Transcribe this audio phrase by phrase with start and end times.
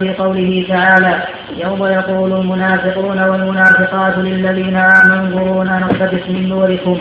[0.00, 1.22] في قوله تعالى
[1.64, 6.96] يوم يقول المنافقون والمنافقات للذين آمنوا انظرونا نقتبس من نوركم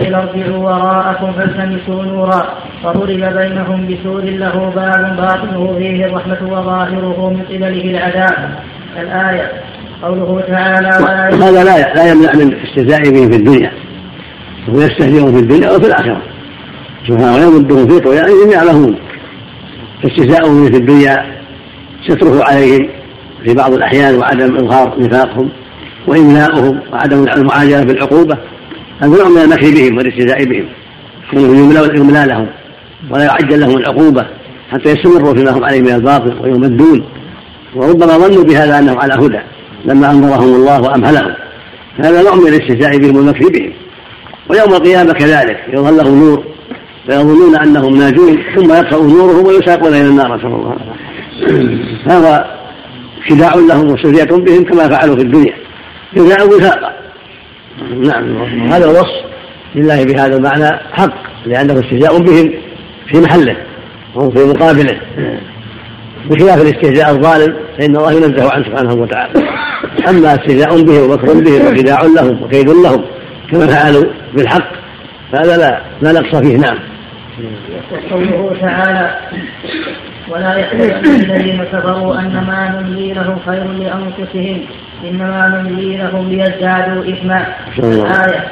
[0.00, 2.46] قيل ارجعوا وراءكم فالتمسوا نورا
[2.84, 8.58] فضرب بينهم بسور له باب باطنه فيه الرحمة وظاهره من قبله العذاب.
[9.00, 9.52] الآية.
[10.02, 13.72] قوله تعالى هذا لا لا يمنع من استهزاء بهم في الدنيا.
[14.68, 16.22] وهو يستهزئهم في الدنيا وفي الآخرة.
[17.08, 18.96] سبحانه ويمدهم في طغيانهم يعلمون
[20.02, 21.35] فاستهزاؤهم في الدنيا
[22.08, 22.88] ستره عليهم
[23.44, 25.48] في بعض الأحيان وعدم إظهار نفاقهم
[26.06, 28.38] وإملاؤهم وعدم المعاجلة بالعقوبة
[29.00, 30.66] هذا نوع من المكر بهم والاستهزاء بهم.
[31.32, 32.46] يملى لهم
[33.10, 34.26] ولا يعجل لهم العقوبة
[34.70, 37.04] حتى يستمروا فيما هم عليه من الباطل ويمدون
[37.74, 39.40] وربما ظنوا بهذا أنهم على هدى
[39.84, 41.34] لما أنظرهم الله وأمهلهم.
[41.98, 43.72] هذا نوع من الاستهزاء بهم والمكر بهم.
[44.50, 46.44] ويوم القيامة كذلك يظهر لهم نور
[47.06, 50.76] فيظنون أنهم ناجون ثم يطفأ نورهم ويساقون إلى النار نسأل الله
[52.10, 52.56] هذا
[53.30, 55.54] خداع لهم وسرية بهم كما فعلوا في الدنيا.
[56.16, 56.92] خداع وفاقا
[58.04, 58.36] نعم
[58.72, 59.24] هذا الوصف
[59.74, 61.14] لله بهذا المعنى حق
[61.46, 62.52] لأنه استهزاء بهم
[63.06, 63.56] في محله
[64.14, 65.00] وهم في مقابله.
[66.30, 69.32] بخلاف الاستهزاء الظالم فإن الله ينزه عنه سبحانه وتعالى.
[70.08, 73.04] أما استهزاء بهم ومكر بهم وخداع لهم وكيد لهم
[73.52, 74.72] كما فعلوا بالحق
[75.32, 76.56] فهذا لا لا نقص فيه.
[76.56, 76.78] نعم.
[77.92, 79.18] وقوله تعالى
[80.30, 84.60] ولا يحسبن الذين كفروا أن ما نملي لهم خير لأنفسهم
[85.04, 87.46] إنما نملي لهم ليزدادوا إثما.
[87.78, 88.44] الايه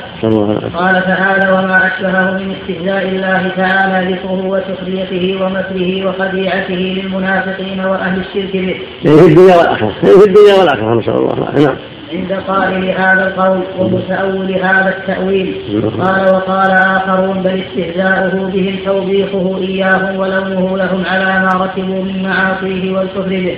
[0.75, 8.57] قال تعالى وما أشبهه من استهزاء الله تعالى ذكره وسخريته ومكره وخديعته للمنافقين وأهل الشرك
[8.57, 8.81] به.
[9.03, 11.67] في الدنيا والآخرة، في الدنيا والآخرة نسال الله.
[11.67, 11.77] نعم.
[12.13, 15.55] عند قائل هذا القول ومتأول هذا التأويل.
[16.01, 22.97] قال وقال آخرون بل استهزاؤه بهم توبيخه إياهم ولومه لهم على ما ركبوا من معاصيه
[22.97, 23.57] والكفر به.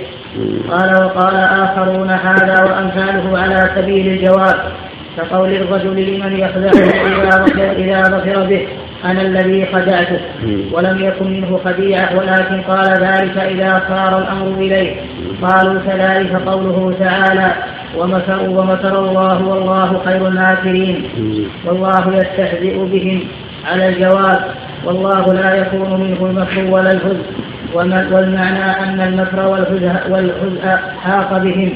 [0.71, 4.55] قال وقال آخرون هذا وأمثاله على سبيل الجواب.
[5.17, 6.71] كقول الرجل لمن يخدعه
[7.77, 8.67] إذا ظفر به
[9.05, 10.19] أنا الذي خدعته
[10.71, 14.95] ولم يكن منه خديعة ولكن قال ذلك إذا صار الأمر إليه.
[15.41, 17.51] قالوا كذلك قوله تعالى
[17.97, 21.09] ومكروا ومكر الله والله خير الماكرين
[21.65, 23.19] والله يستهزئ بهم
[23.65, 24.39] على الجواب.
[24.85, 27.25] والله لا يكون منه المكر ولا الهزء
[28.13, 29.47] والمعنى أن المكر
[30.09, 31.73] والهزء حاق بهم.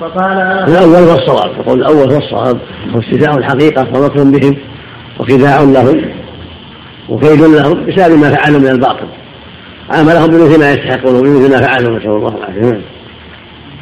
[0.00, 0.38] فقال
[0.68, 1.50] الأول هو الصواب.
[1.58, 2.58] يقول الأول هو الصواب.
[2.94, 4.56] هو استدعاء الحقيقة ومكر بهم
[5.20, 6.02] وخداع لهم
[7.08, 9.06] وكيد لهم بسبب ما فعلوا من الباطل.
[9.90, 12.80] عاملهم بمثل ما يستحقون وبمثل ما فعلوا نسأل الله العافية.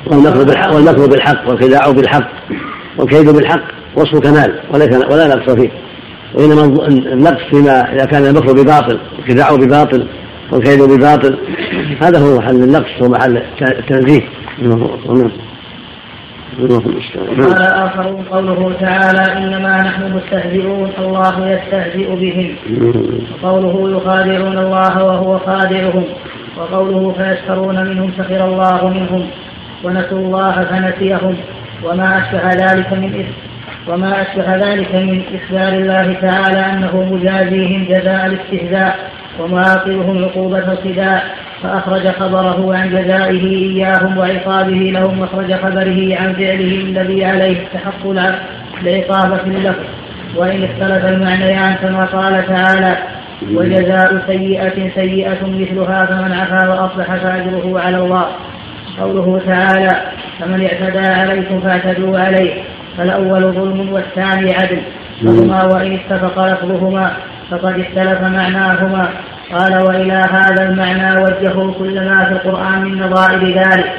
[0.07, 2.29] والمكر بالحق والمكر بالحق والخداع بالحق
[2.99, 3.63] والكيد بالحق
[3.97, 5.71] وصف كمال وليس ولا نقص فيه.
[6.35, 6.65] وإنما
[7.13, 10.07] النقص فيما إذا كان المكر بباطل والخداع بباطل
[10.53, 11.39] والكيد بباطل
[12.03, 14.21] هذا هو محل النقص ومحل التنزيه
[17.39, 22.57] قال آخرون قوله تعالى إنما نحن مستهزئون الله يستهزئ بهم
[23.43, 26.05] وقوله يخادعون الله وهو خادعهم
[26.59, 29.27] وقوله فيسخرون منهم سخر الله منهم.
[29.85, 31.37] ونسوا الله فنسيهم
[31.85, 33.51] وما أشبه ذلك من إثم
[33.93, 38.99] وما أشبه ذلك من إخبار الله تعالى أنه مجازيهم جزاء الاستهزاء
[39.41, 41.23] ومعاقبهم عقوبة الخداع
[41.63, 48.07] فأخرج خبره عن جزائه إياهم وعقابه لهم وأخرج خبره عن فعله الذي عليه استحق
[48.83, 49.85] العقاب في اللفظ
[50.37, 52.97] وإن اختلف المعنيان كما قال تعالى
[53.53, 58.27] وجزاء سيئة سيئة مثلها فمن عفا وأصلح فأجره على الله.
[59.01, 60.03] قوله تعالى
[60.41, 62.63] فمن اعتدى عليكم فاعتدوا عليه
[62.99, 64.83] فالأول ظلم والثاني عدل.
[65.25, 67.13] فهما وإن اتفق لفظهما
[67.51, 69.09] فقد اختلف معناهما.
[69.53, 73.93] قال وإلى هذا المعنى وجهوا كل ما في القرآن من نظائر ذلك.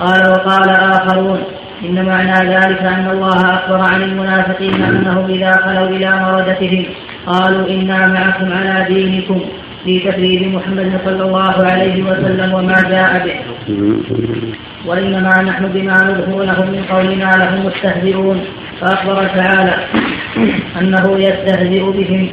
[0.00, 1.40] قال وقال آخرون
[1.84, 6.84] إن معنى ذلك أن الله أخبر عن المنافقين أنهم إذا خلوا إلى مردتهم
[7.26, 9.40] قالوا إنا معكم على دينكم.
[9.84, 13.34] في تكذيب محمد صلى الله عليه وسلم وما جاء به.
[14.86, 18.40] وإنما نحن بما نظهرونه من قولنا لهم مستهزئون.
[18.80, 19.76] فأخبر تعالى
[20.80, 22.28] أنه يستهزئ بهم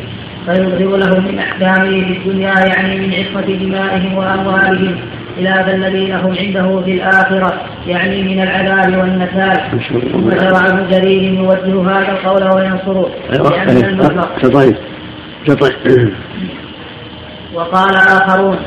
[0.45, 4.95] فيظهر لهم من أحكامه في الدنيا يعني من عصمة دمائهم وأموالهم.
[5.37, 7.53] خلاف الذين هم عنده في الآخرة
[7.87, 9.57] يعني من العذاب والنكال
[10.11, 13.09] ثم شرع ابن جرير يوجه هذا القول وينصره.
[13.31, 14.29] لأن المطلق
[17.57, 18.57] وقال آخرون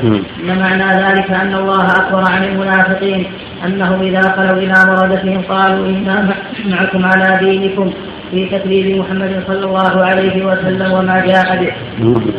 [0.43, 3.25] إن معنى ذلك أن الله أخبر عن المنافقين
[3.65, 6.35] أنهم إذا خلوا إلى مردتهم قالوا إنا
[6.65, 7.91] معكم على دينكم
[8.31, 11.73] في تكذيب محمد صلى الله عليه وسلم وما جاء به.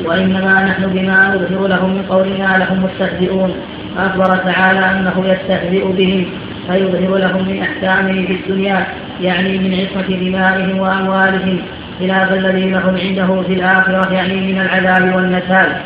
[0.08, 3.52] وإنما نحن بما نظهر لهم من قولنا لهم مستهزئون.
[3.96, 6.26] فأخبر تعالى أنه يستهزئ بهم
[6.68, 8.86] فيظهر لهم من أحكامه في الدنيا
[9.20, 11.58] يعني من عصمة دمائهم وأموالهم.
[12.02, 15.76] خلاف الذي لهم عنده في الآخرة يعني من العذاب والنكال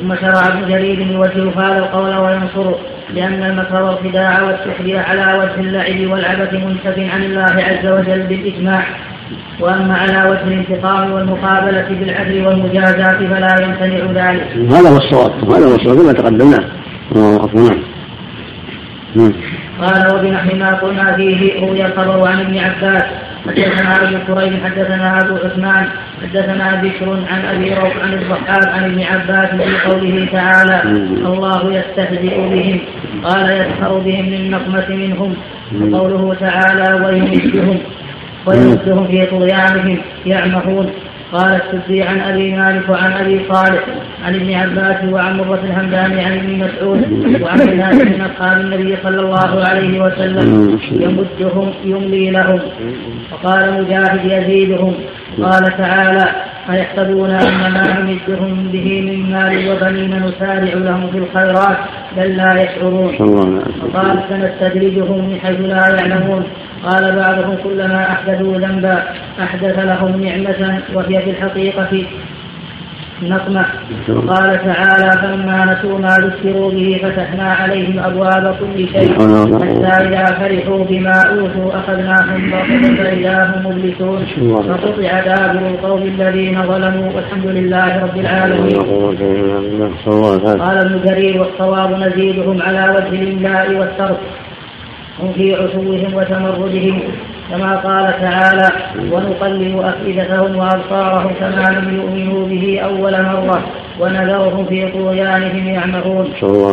[0.00, 2.78] ثم شرع ابن جرير يوجه هذا القول وينصره
[3.14, 8.84] لأن المكر والخداع والسحر على وجه اللعب والعبث منتف عن الله عز وجل بالإجماع
[9.60, 14.46] وأما على وجه الانتقام والمقابلة بالعدل والمجازاة فلا يمتنع ذلك.
[14.70, 16.64] هذا هو الصواب هذا هو الصواب كما تقدمنا.
[19.14, 19.32] نعم.
[19.80, 23.04] قال وبنحو ما قلنا فيه روي الخبر عن ابن عباس
[23.46, 25.86] حدثنا ابو كريم حدثنا أبو عثمان
[26.22, 30.82] حدثنا بشر عن أبي روح عن الضحاك عن ابن عباس في قوله تعالى
[31.30, 32.78] الله يستهزئ بهم
[33.24, 35.36] قال يسخر بهم للنقمة منهم.
[35.80, 37.78] وقوله تعالى ويمدهم
[38.46, 40.90] ويمدهم في طغيانهم يعمهون.
[41.32, 43.84] قال السدي عن أبي مالك وعن أبي صالح
[44.24, 47.00] عن ابن عباس وعن مرة الهمداني عن ابن مسعود
[47.42, 52.60] وعن الناس من اصحاب النبي صلى الله عليه وسلم يمدهم يملي لهم.
[53.32, 54.94] وقال مجاهد يزيدهم.
[55.42, 56.28] قال تعالى
[56.70, 61.76] أيحسبون أن ما نمدهم به من مال وبنين نسارع لهم في الخيرات
[62.16, 63.14] بل لا يشعرون.
[63.82, 66.44] وقال سنستدرجهم من حيث لا يعلمون.
[66.84, 69.02] قال بعضهم كلما أحدثوا ذنبا
[69.42, 72.06] أحدث لهم نعمة وهي في الحقيقة
[73.22, 73.64] نقمة.
[74.08, 79.12] وقال تعالى فلما نسوا ما ذكروا به فتحنا عليهم أبواب كل شيء
[79.60, 84.24] حتى إذا فرحوا بما أوتوا أخذناهم بغتة فإذا هم مبلسون.
[84.62, 88.76] فقطع دابر القوم الذين ظلموا والحمد لله رب العالمين.
[90.60, 94.20] قال ابن جرير والصواب نزيدهم على وجه الإملاء والترك.
[95.20, 97.00] هم في عتوهم وتمردهم
[97.50, 98.68] كما قال تعالى
[99.12, 103.62] ونقلب أفئدتهم وأبصارهم كما لم يؤمنوا به أول مرة
[104.00, 106.32] ونذرهم في طغيانهم يعمهون.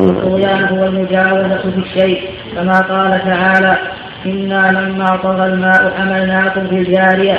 [0.09, 2.21] الطغيان هو المجاوزة في الشيء
[2.55, 3.77] كما قال تعالى
[4.25, 7.37] إنا لما طغى الماء حملناكم في الجارية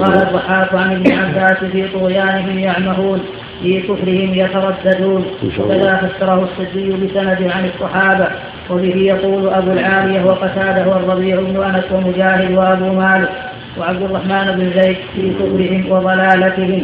[0.00, 3.20] قال الضحاك عن ابن عباس في طغيانهم يعمهون
[3.62, 5.24] في كفرهم يترددون.
[5.58, 8.28] وكذا فسره السدي بسند عن الصحابة.
[8.70, 13.28] وبه يقول أبو العالية وقتاده والربيع بن أنس ومجاهد وأبو مالك
[13.78, 16.82] وعبد الرحمن بن زيد في كفرهم وضلالتهم.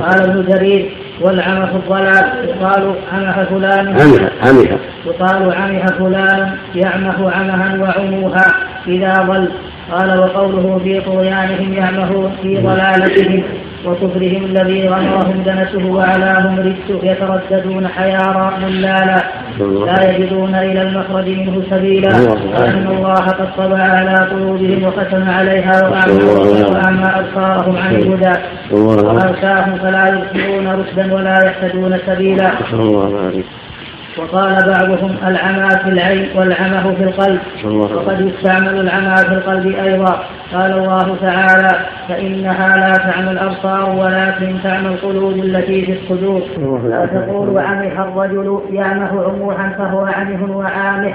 [0.00, 0.90] قال ابن جرير
[1.20, 3.88] والعمى في الضلال يقال عمه فلان.
[4.42, 8.46] عمها يقال عمه فلان يعمه عمها وعموها
[8.88, 9.48] إذا ضل.
[9.92, 13.42] قال وقوله في طغيانهم يعمهون في ضلالتهم.
[13.86, 19.24] وكفرهم الذي غمرهم دنسه وعلاهم رجسه يترددون حيارى ملالا
[19.86, 22.14] لا يجدون إلى المخرج منه سبيلا.
[22.54, 28.34] وأن الله قد طبع على قلوبهم وختم عليها وأعمى أبصارهم عن الهدى.
[28.72, 32.50] وأرساهم فلا يبصرون رشدا ولا يهتدون سبيلا.
[34.18, 37.40] وقال بعضهم العمى في العين والعمه في القلب.
[37.64, 40.18] وقد يستعمل العمى في القلب أيضا.
[40.54, 41.78] قال الله تعالى
[42.08, 46.42] فإنها لا تعمى الأبصار ولكن تعمى القلوب التي في الصدور.
[46.84, 51.14] لا تقول عمح الرجل يعمه عموحا فهو عمه وعامه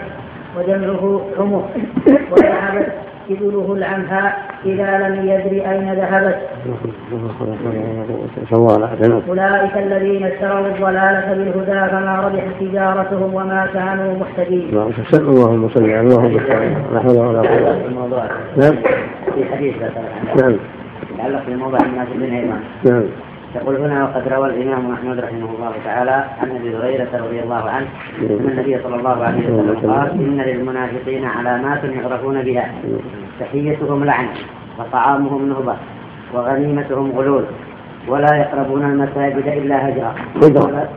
[0.57, 1.63] وجمعه عمه.
[2.31, 2.93] وذهبت
[3.29, 6.39] إبله العمهاء إذا لم يدر أين ذهبت.
[9.27, 14.69] أولئك الذين اشتروا الضلالة بالهدى فما ربحت تجارتهم وما كانوا محتدين
[15.13, 16.37] اللهم صل على اللهم
[16.93, 18.75] لا حول ولا قوة نعم
[19.35, 19.75] في حديث
[20.41, 20.55] نعم
[21.13, 23.03] يتعلق بموضع الناس بالإيمان نعم.
[23.55, 27.87] يقول هنا وقد روى الإمام أحمد رحمه الله تعالى عن أبي هريرة رضي الله عنه
[28.21, 32.71] أن النبي صلى الله عليه وسلم قال إن للمنافقين علامات يعرفون بها
[33.39, 34.27] تحيتهم لعن
[34.79, 35.75] وطعامهم نهبه
[36.33, 37.43] وغنيمتهم غلول
[38.07, 40.87] ولا يقربون المساجد إلا هجرا هجرا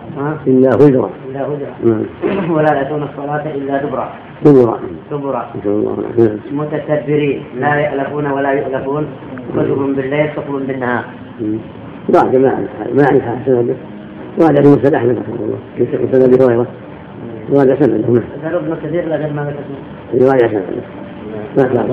[0.46, 1.74] إلا هجرا إلا هجرا
[2.56, 4.12] ولا يأتون الصلاة إلا دبرا
[4.44, 4.78] دبرا
[5.10, 5.50] دبرا
[6.52, 7.42] متتبرين.
[7.58, 9.06] لا يألفون ولا يؤلفون.
[9.54, 11.04] كلهم بالليل كفر بالنهار.
[12.10, 13.74] ضعف ما ما أعرف سنده
[14.38, 15.58] وهذا في مسند أحمد رحمه الله.
[15.76, 16.66] في مسند أبي هريرة.
[17.50, 20.62] وهذا سنده نعم ذكر ابن كثير لكن ما ذكر رواية
[21.56, 21.88] سنده ما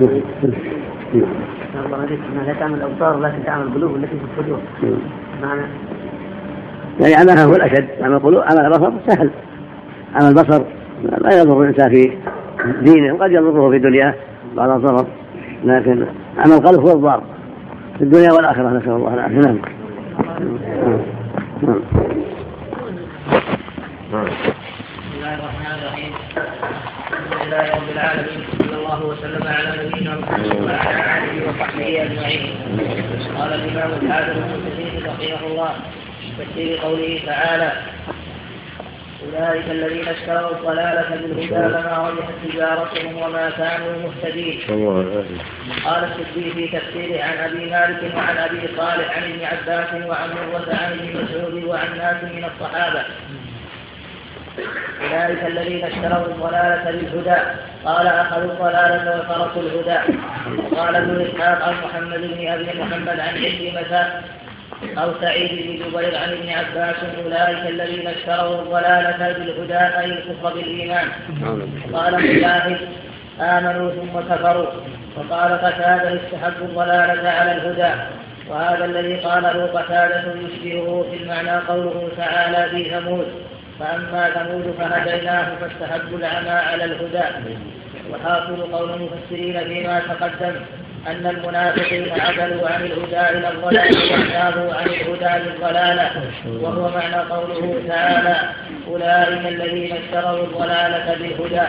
[1.97, 4.59] نعم لا تعمل الأبصار لكن تعمل القلوب التي في الصدور
[5.41, 5.61] معنى
[7.01, 7.87] يعني عملها هو الأشد.
[8.01, 9.29] عمل القلوب عمل البصر سهل.
[10.15, 10.63] عمل البصر
[11.21, 12.11] لا يضر الإنسان في
[12.81, 14.13] دينه وقد يضره في دنياه
[14.55, 15.05] بعض الضرر.
[15.65, 16.05] لكن
[16.37, 17.23] عمل القلب هو الضار.
[17.97, 19.39] في الدنيا والآخرة نسأل الله العافية.
[19.39, 19.57] نعم.
[20.19, 20.35] الله
[25.35, 26.13] الرحمن الرحيم
[27.07, 28.41] الحمد لله رب العالمين.
[28.59, 32.43] صلى الله وسلم على نبينا محمد وعلى آله وصحبه أجمعين.
[33.37, 35.71] قال الإمام الحافظ ابن كثير رحمه الله
[36.19, 37.69] في تفسير قوله تعالى
[39.25, 44.59] أولئك الذين اشتروا الضلالة بالهدى فما ربحت تجارتهم وما كانوا مهتدين.
[45.85, 50.75] قال السدي في تفسيره عن أبي مالك وعن أبي صالح عن ابن عباس وعن مروة
[50.75, 53.03] عن ابن مسعود وعن ناس من الصحابة.
[55.01, 57.41] أولئك الذين اشتروا الضلالة بالهدى.
[57.85, 59.99] قال أخذوا الضلالة وتركوا الهدى.
[60.75, 64.21] قال ابن إسحاق عن محمد بن أبي محمد عن عكرمة
[64.83, 66.95] أو سعيد بن جبير عن ابن عباس
[67.25, 71.07] أولئك الذين اشتروا الضلالة بالهدى أي الكفر بالإيمان.
[71.93, 72.77] قال مجاهد
[73.41, 74.67] آمنوا ثم كفروا.
[75.15, 78.01] وقال قتادة استحبوا الضلالة على الهدى.
[78.49, 83.27] وهذا الذي قاله قتادة يشبهه في المعنى قوله تعالى في ثمود.
[83.79, 87.25] فأما ثمود فهديناه فاستحبوا العمى على الهدى.
[88.11, 90.55] وحاصل قول المفسرين فيما تقدم.
[91.07, 96.11] أن المنافقين عدلوا عن الهدى إلى الضلال وأنابوا عن الهدى للضلالة.
[96.61, 98.49] وهو معنى قوله تعالى
[98.87, 101.67] أولئك الذين اشتروا الضلالة بالهدى.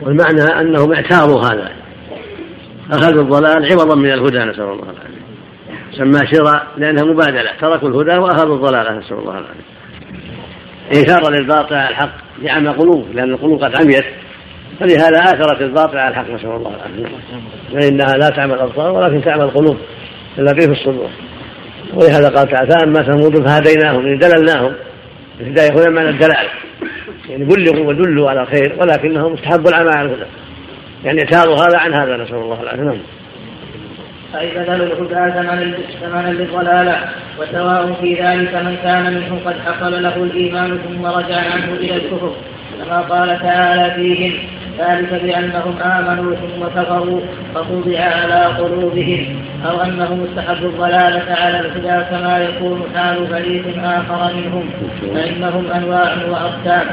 [0.00, 1.70] والمعنى أنهم اعتاروا هذا.
[2.92, 5.22] أخذوا الضلال عوضا من الهدى نسأل الله العافية.
[5.92, 7.50] سمى شراء لأنها مبادلة.
[7.60, 9.72] تركوا الهدى وأخذوا الضلالة نسأل الله العافية.
[10.94, 14.04] إيثارا للباطل على الحق لعمى قلوب لأن القلوب قد عميت.
[14.82, 17.16] فلهذا آثرت الباطل على الحق نسأل الله العافية.
[17.72, 19.76] فإنها لا تعمل الأبصار ولكن تعمل القلوب
[20.38, 21.10] التي في الصدور.
[21.94, 24.72] ولهذا قال تعالى فأما ثمود فهديناهم يعني دللناهم.
[25.40, 26.46] الهداية هنا معنى الدلال.
[27.28, 30.26] يعني بلغوا ودلوا على الخير ولكنهم استحبوا العمى على الهدى.
[31.04, 32.82] يعني اعتاضوا هذا عن هذا نسأل الله العافية.
[32.82, 32.98] نعم.
[34.40, 35.32] أي بذلوا الهدى
[36.00, 36.98] ثمنا للضلالة
[37.38, 42.32] وسواء في ذلك من كان منهم قد حصل له الإيمان ثم رجع عنه إلى الكفر.
[42.84, 44.32] كما قال تعالى فيهم
[44.78, 47.20] ذلك بأنهم آمنوا ثم كفروا
[47.54, 54.70] فطبع على قلوبهم أو أنهم استحبوا الضلالة على الهدى كما يكون حال فريق آخر منهم.
[55.14, 56.86] فإنهم أنواع وأقسام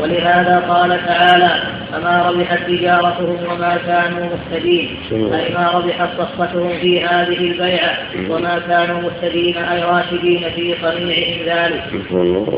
[0.00, 1.50] ولهذا قال تعالى
[1.92, 4.96] فما ربحت تجارتهم وما كانوا مهتدين.
[5.12, 7.94] أي ما ربحت صفقتهم في هذه البيعة
[8.30, 11.82] وما كانوا مهتدين أي راشدين في صنيعهم ذلك.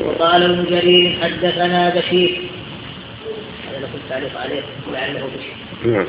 [0.06, 2.40] وقال ابن جرير حدثنا بشير
[4.10, 4.62] هذا لكم تعليق عليه
[4.92, 5.28] لعله
[5.84, 6.06] نعم.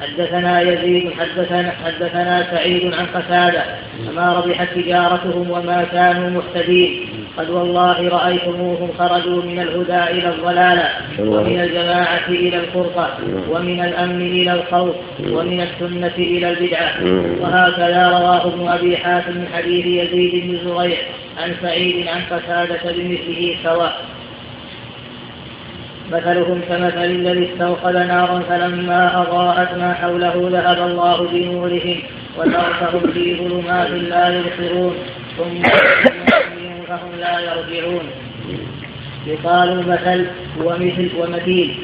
[0.00, 3.64] حدثنا يزيد حدثنا حدثنا سعيد عن قتادة
[4.06, 7.08] فما ربحت تجارتهم وما كانوا مهتدين.
[7.38, 13.18] قد والله رأيتموهم خرجوا من الهدى إلى الضلالة ومن الجماعة إلى الفرقة
[13.50, 16.92] ومن الأمن إلى الخوف ومن السنة إلى البدعة.
[17.40, 20.98] وهكذا رواه ابن أبي حاتم من حديث يزيد بن زريع
[21.38, 24.04] عن سعيد عن قتادة بمثله سواء.
[26.10, 32.02] مثلهم كمثل الذي استوقد نارا فلما أضاءت ما حوله ذهب الله بنورهم
[32.38, 34.94] وتركهم في ظلمات لا يبصرون.
[35.38, 35.62] ثم
[36.88, 38.02] فهم لا يرجعون.
[39.26, 40.26] يقال المثل
[40.64, 41.78] ومثل ومثيل.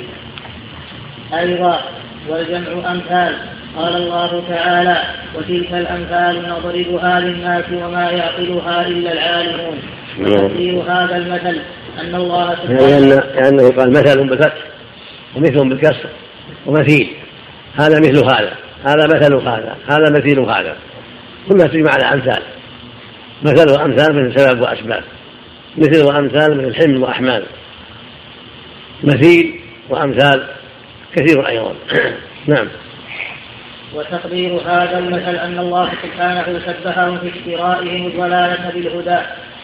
[1.39, 1.81] أيضا
[2.29, 3.35] والجمع أمثال.
[3.77, 4.97] قال الله تعالى
[5.35, 9.79] وتلك الأمثال نضربها للناس وما يعقلها إلا العالمون.
[10.21, 11.61] وتفسير هذا المثل.
[12.01, 14.65] أن الله سبحانه لأنه قال مثل بالفتح
[15.37, 16.09] ومثل بالكسر
[16.67, 17.09] ومثيل.
[17.77, 18.53] هذا مثل هذا
[18.85, 20.77] هذا مثل هذا هذا مثيل هذا.
[21.49, 22.43] كلها تجمع على أمثال.
[23.43, 25.05] مثل وأمثال من سبب وأسباب.
[25.77, 27.43] مثل وأمثال من الحمل وأحمال.
[29.03, 30.47] مثيل وأمثال
[31.17, 31.75] كثير أيضا.
[32.47, 32.69] نعم.
[33.95, 39.19] وتقدير هذا المثل أن الله سبحانه شبههم في اشترائهم الضلالة بالهدى.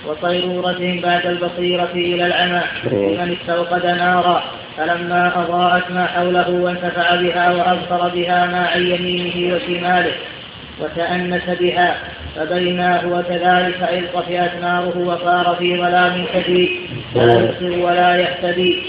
[0.07, 4.43] وصيرورتهم بعد البصيرة إلى العمى لمن استوقد نارا
[4.77, 10.13] فلما أضاءت ما حوله وانتفع بها وأبصر بها ما عن يمينه وشماله
[10.81, 11.97] وتأنس بها
[12.37, 16.71] فبينا هو كذلك إذ طفئت ناره وصار في ظلام شديد
[17.15, 18.83] لا يبصر ولا يهتدي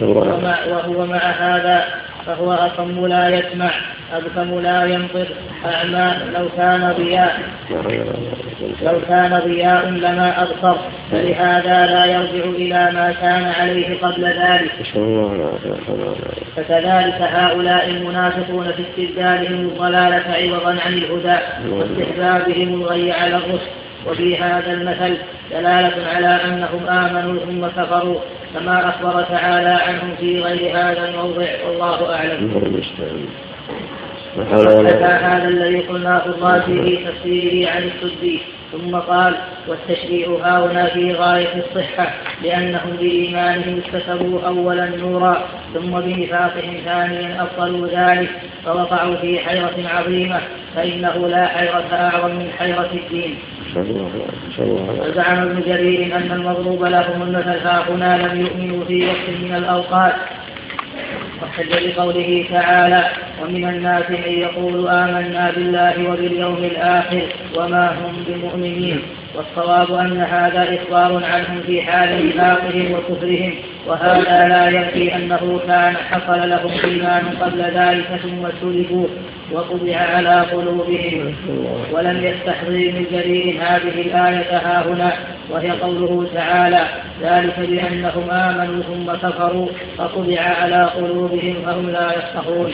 [0.69, 1.85] وهو مع هذا
[2.25, 3.71] فهو أصم لا يسمع.
[4.13, 5.27] أبكم لا ينطق
[5.65, 7.39] أعمى لو كان ضياء.
[8.81, 10.77] لو كان ضياء لما أبصر.
[11.11, 14.71] فلهذا لا يرجع إلى ما كان عليه قبل ذلك.
[16.55, 21.37] فكذلك هؤلاء المنافقون في استبدالهم الضلالة عوضا عن الهدى
[21.69, 23.69] واستحبابهم الغي على الرشد.
[24.07, 25.17] وفي هذا المثل
[25.51, 28.19] دلالة على أنهم آمنوا ثم كفروا
[28.53, 31.47] كما أخبر تعالى عنهم في غير هذا الموضع.
[31.67, 32.51] والله أعلم.
[34.41, 38.39] هذا الذي قلناه الرازي في تفسيره عن السدي.
[38.71, 39.35] ثم قال
[39.67, 42.13] والتشريع هاهنا في غاية الصحة
[42.43, 48.29] لأنهم بإيمانهم اكتسبوا أولا نورا ثم بنفاقهم ثانيا أبطلوا ذلك
[48.65, 50.39] فوقعوا في حيرة عظيمة
[50.75, 53.35] فإنه لا حيرة أعظم من حيرة الدين.
[55.09, 60.13] وزعم ابن جرير أن المضروب لهم المثل هنا لم يؤمنوا في وقت من الأوقات.
[61.41, 63.03] واحتج بقوله تعالى
[63.41, 67.21] ومن الناس من يقول آمنا بالله وباليوم الآخر
[67.57, 69.01] وما هم بمؤمنين
[69.35, 73.53] والصواب أن هذا إخبار عنهم في حال نفاقهم وكفرهم
[73.87, 79.07] وهذا لا ينفي أنه كان حصل لهم إيمان قبل ذلك ثم سلبوا.
[79.51, 81.35] وطبع على قلوبهم
[81.91, 85.13] ولم يستحضر من جرير هذه الآية ها هنا
[85.49, 86.85] وهي قوله تعالى
[87.21, 92.71] ذلك بأنهم آمنوا ثم كفروا فطبع على قلوبهم فهم لا يفقهون.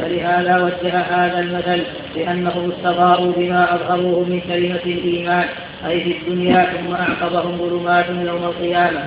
[0.00, 1.82] فلهذا وجه هذا المثل
[2.14, 5.44] بأنهم استضاءوا بما أظهروه من كلمة الإيمان.
[5.86, 9.00] أي في الدنيا ثم أعقبهم ظلمات يوم القيامة.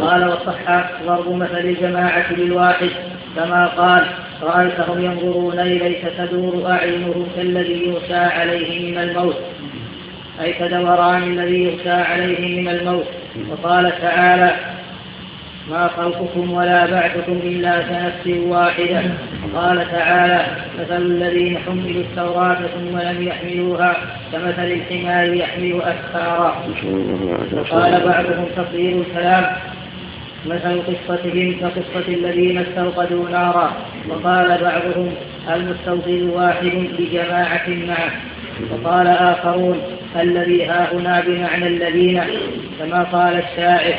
[0.00, 2.90] قال وصح ضرب مثل الجماعة للواحد
[3.36, 4.06] كما قال
[4.42, 9.36] رأيتهم ينظرون إليك تدور أعينهم كالذي يغشى عليه من الموت.
[10.42, 13.06] أي كدوران الذي يغشى عليه من الموت.
[13.50, 14.56] وقال تعالى
[15.70, 19.02] ما خلقكم ولا بعثكم إلا كنفس واحدة.
[19.54, 20.46] وقال تعالى
[20.80, 23.96] مثل الذين حملوا التوراة ثم لم يحملوها
[24.32, 26.56] كمثل الحمار يحمل أسفارا.
[27.52, 29.46] وقال بعضهم تفضيل الكلام
[30.46, 33.72] مثل قصتهم كقصة الذين استوقدوا نارا.
[34.08, 35.14] وقال بعضهم
[35.54, 38.10] المستوقد واحد بجماعة معه؟
[38.72, 39.80] وقال آخرون
[40.20, 42.22] الذي ها هنا بمعنى الذين.
[42.78, 43.94] كما قال الشاعر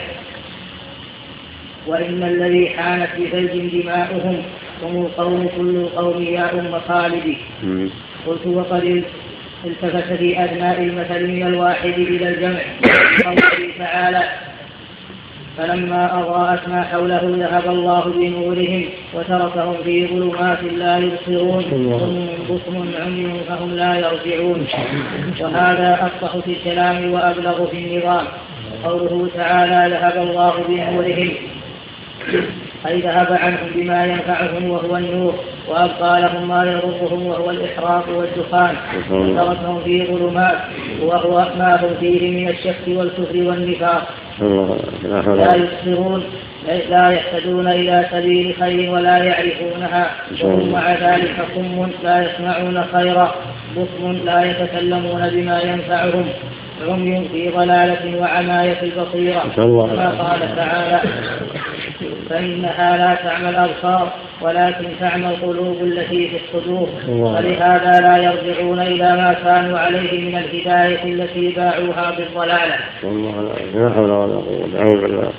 [1.90, 4.38] وإن الذي حانت بثلج دماؤهم
[4.84, 7.36] هم القوم كل القوم يا أم خالد.
[8.28, 9.04] قلت وقد
[9.66, 12.62] التفت في أبناء المثل من الواحد إلى الجمع.
[13.26, 14.24] قوله تعالى
[15.58, 21.64] فلما أضاءت ما حوله ذهب الله بنورهم وتركهم في ظلمات لا يبصرون.
[22.00, 24.68] صم بكم عمي فهم لا يرجعون.
[25.42, 28.26] وهذا أفصح في الكلام وأبلغ في النظام.
[28.84, 31.32] قوله تعالى ذهب الله بنورهم
[32.88, 35.34] أي ذهب عنهم بما ينفعهم وهو النور
[35.68, 38.76] وأبقى لهم ما يضرهم وهو الإحراق والدخان.
[39.12, 40.58] وتركهم في ظلمات
[41.02, 44.08] وهو ما هم فيه من الشك والكفر والنفاق.
[45.36, 46.24] لا يبصرون.
[46.68, 50.12] لا يهتدون إلى سبيل خير ولا يعرفونها.
[50.44, 53.36] وهم مع ذلك صم لا يسمعون خيرا.
[53.76, 56.26] بكم لا يتكلمون بما ينفعهم.
[56.88, 61.00] عمي في ضلالة وعماية البصيرة كما قال تعالى
[62.30, 66.90] فإنها لا تعمى الأبصار ولكن تعمى القلوب التي في الصدور.
[67.08, 72.76] ولهذا لا يرجعون إلى ما كانوا عليه من الهداية التي باعوها بالضلالة.
[73.76, 75.32] لا حول ولا قوة أعوذ بالله.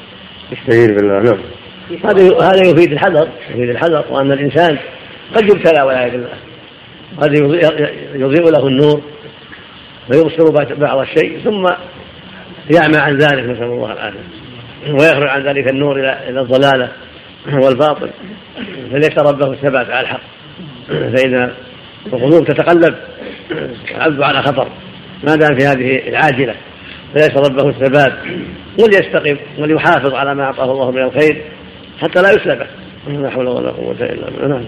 [0.53, 1.39] استعين بالله نعم.
[2.05, 4.79] هذا هذا يفيد الحذر يفيد الحذر وأن الإنسان
[5.35, 6.37] قد يبتلى والعياذ بالله.
[7.21, 7.35] قد
[8.15, 9.03] يضيء له النور
[10.13, 11.67] ويبصر بعض الشيء ثم
[12.75, 14.19] يعمى عن ذلك نسأل الله العافية.
[14.89, 16.89] ويخرج عن ذلك النور إلى إلى الضلالة
[17.53, 18.11] والباطل.
[18.93, 20.21] فليس ربه الثبات على الحق.
[20.89, 21.51] فإن
[22.07, 22.95] القلوب تتقلب
[23.91, 24.69] العبد على خطر.
[25.25, 26.55] ما دام في هذه العاجلة.
[27.14, 28.12] فليس ربه الثبات
[28.79, 31.42] وليستقم وليحافظ على ما أعطاه الله من الخير
[32.01, 32.66] حتى لا يسلبه.
[33.09, 34.49] لا حول ولا قوة إلا بالله.
[34.49, 34.64] نعم.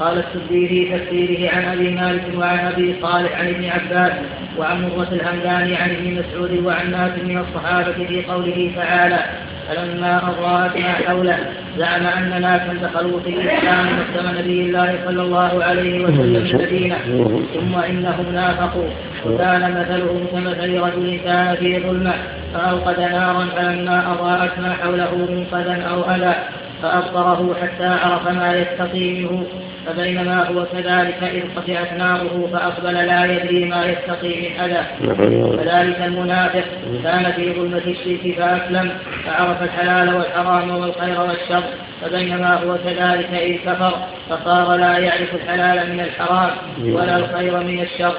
[0.00, 4.12] قال السدي في تفسيره عن أبي مالك وعن أبي صالح عن ابن عباس
[4.58, 9.18] وعن مرة الهمداني عن ابن مسعود وعن ناس من الصحابة في قوله تعالى
[9.68, 11.38] فلما أضاءت ما حوله
[11.78, 16.96] زعم أن ناسا دخلوا في الإسلام مسلم نبي الله صلى الله عليه وسلم المدينة.
[17.54, 18.88] ثم إنهم نافقوا.
[19.26, 22.14] وكان مثلهم كمثل رجل كان في ظلمة
[22.54, 26.34] فأوقد نارا فلما أضاءت ما حوله منقذا أو أذى
[26.82, 29.46] فأبصره حتى عرف ما يستقي منه.
[29.86, 34.82] فبينما هو كذلك إذ قطعت ناره فأقبل لا يدري ما يستقي من أذى.
[35.56, 36.64] كذلك المنافق.
[37.04, 38.90] كان في ظلمة الشرك فأسلم
[39.26, 41.62] فعرف الحلال والحرام والخير والشر.
[42.02, 43.92] فبينما هو كذلك إذ كفر
[44.30, 48.14] فصار لا يعرف الحلال من الحرام ولا الخير من الشر.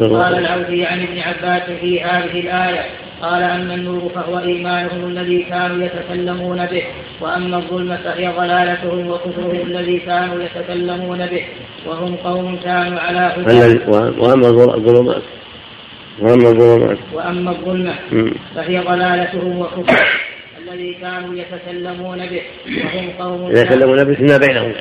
[0.00, 2.80] قال العودي عن ابن عباس في هذه الآية
[3.22, 6.82] قال أما النور فهو إيمانهم الذي كانوا يتكلمون به
[7.20, 11.44] وأما الظلمة فهي ضلالتهم وكفرهم الذي كانوا يتكلمون به
[11.86, 15.22] وهم قوم كانوا على هدى وأما الظلمات.
[16.20, 16.98] وأما الظلمات.
[17.12, 17.94] وأما الظلمة
[18.54, 20.06] فهي ضلالتهم وكفرهم
[20.68, 22.42] الذي كانوا يتكلمون به
[22.84, 24.72] وهم قوم يتكلمون به فيما بينهم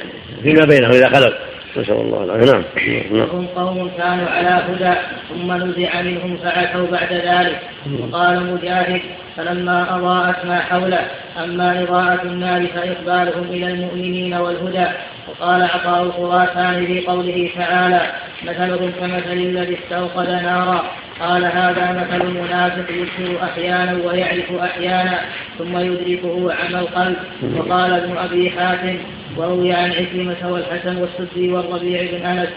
[0.44, 1.55] فيما بينهم إذا خلوا.
[1.78, 3.04] نسأل الله العافية.
[3.12, 3.20] نعم.
[3.22, 4.94] وهم قوم كانوا على هدى
[5.30, 7.60] ثم نزع منهم فعتوا بعد ذلك.
[8.00, 9.02] وقال مجاهد
[9.38, 11.08] فلما أضاءت ما حوله
[11.44, 14.86] أما إضاءة النار فإقبالهم إلى المؤمنين والهدى.
[15.28, 18.02] وقال عطاء الخراسان في قوله تعالى
[18.44, 20.84] مثلهم كمثل الذي استوقد نارا.
[21.20, 25.20] قال هذا مثل المنافق يبصر أحيانا ويعرف أحيانا
[25.60, 27.16] ثم يدركه عمى القلب.
[27.58, 28.98] وقال ابن أبي حاتم
[29.38, 32.50] وروي عن عكرمة والحسن والسدي والربيع بن أنس.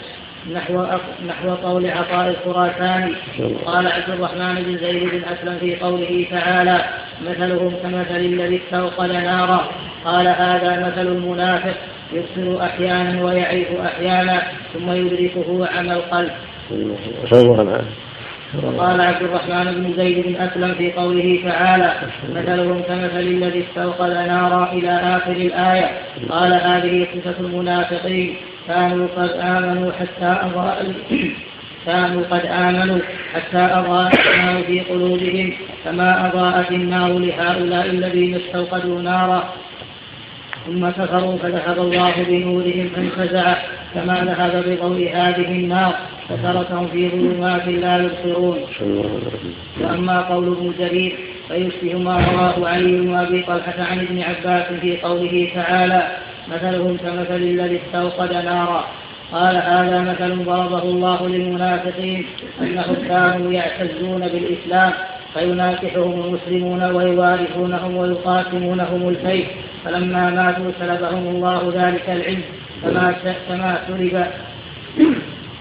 [0.46, 0.86] نحو
[1.26, 3.12] نحو قول عطاء الخراساني
[3.66, 6.84] قال عبد الرحمن بن زيد بن أسلم في قوله تعالى
[7.28, 9.68] مثلهم كمثل الذي استوقد نارا.
[10.04, 11.74] قال هذا مثل المنافق
[12.12, 14.42] يبصر أحيانا ويعرف أحيانا
[14.74, 16.30] ثم يدركه عمى القلب.
[18.64, 21.92] وقال عبد الرحمن بن زيد بن أسلم في قوله تعالى
[22.34, 25.90] مثلهم كمثل الذي استوقد نارا إلى آخر الآية.
[26.30, 28.36] قال هذه صفة المنافقين.
[28.68, 30.94] كانوا قد آمنوا حتى أضاء
[31.86, 32.98] كانوا قد آمنوا
[33.34, 35.52] حتى أضاء النار في قلوبهم
[35.84, 39.54] كما أضاءت النار لهؤلاء الذين استوقدوا نارا.
[40.66, 43.54] ثم كفروا فذهب الله بنورهم فانفزع
[43.94, 45.94] كما ذهب بضوء هذه النار؟
[46.28, 48.58] فتركهم في ظلمات لا يبصرون.
[49.80, 51.16] وأما قول ابن جرير
[51.48, 57.80] فيشبه ما رواه علي وابي طلحة عن ابن عباس في قوله تعالى مثلهم كمثل الذي
[57.86, 58.84] استوقد نارا.
[59.32, 62.26] قال هذا مثل ضربه الله للمنافقين
[62.60, 64.92] أنهم كانوا يعتزون بالإسلام
[65.34, 69.46] فيناكحهم المسلمون ويوارثونهم ويقاسمونهم الفيء
[69.84, 72.42] فلما ماتوا سلبهم الله ذلك العلم.
[72.82, 73.14] كما
[73.48, 74.26] كما سلب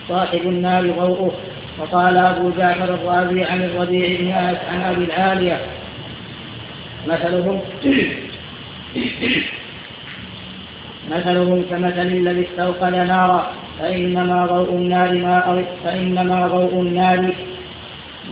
[0.10, 1.32] صاحب النار ضوءه.
[1.80, 4.32] وقال أبو جعفر الرازي عن الربيع بن
[4.70, 5.60] عن أبي العالية
[7.08, 7.62] مثلهم
[11.12, 17.34] مثلهم كمثل الذي استوقد نارا فإنما ضوء النار ما أو فإنما ضوء النار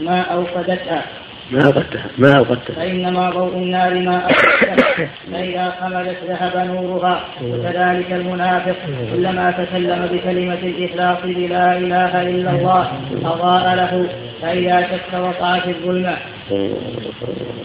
[0.02, 1.06] ما أوقدتها.
[1.52, 8.76] ما أوقدتها ما أوقدتها فإنما ضوء النار ما أوقدتها فإذا خمدت ذهب نورها وكذلك المنافق
[9.14, 12.92] كلما تكلم بكلمة الإخلاص بلا إله إلا الله
[13.26, 14.10] أضاء له
[14.42, 16.18] فإذا شك وقع في الظلمة.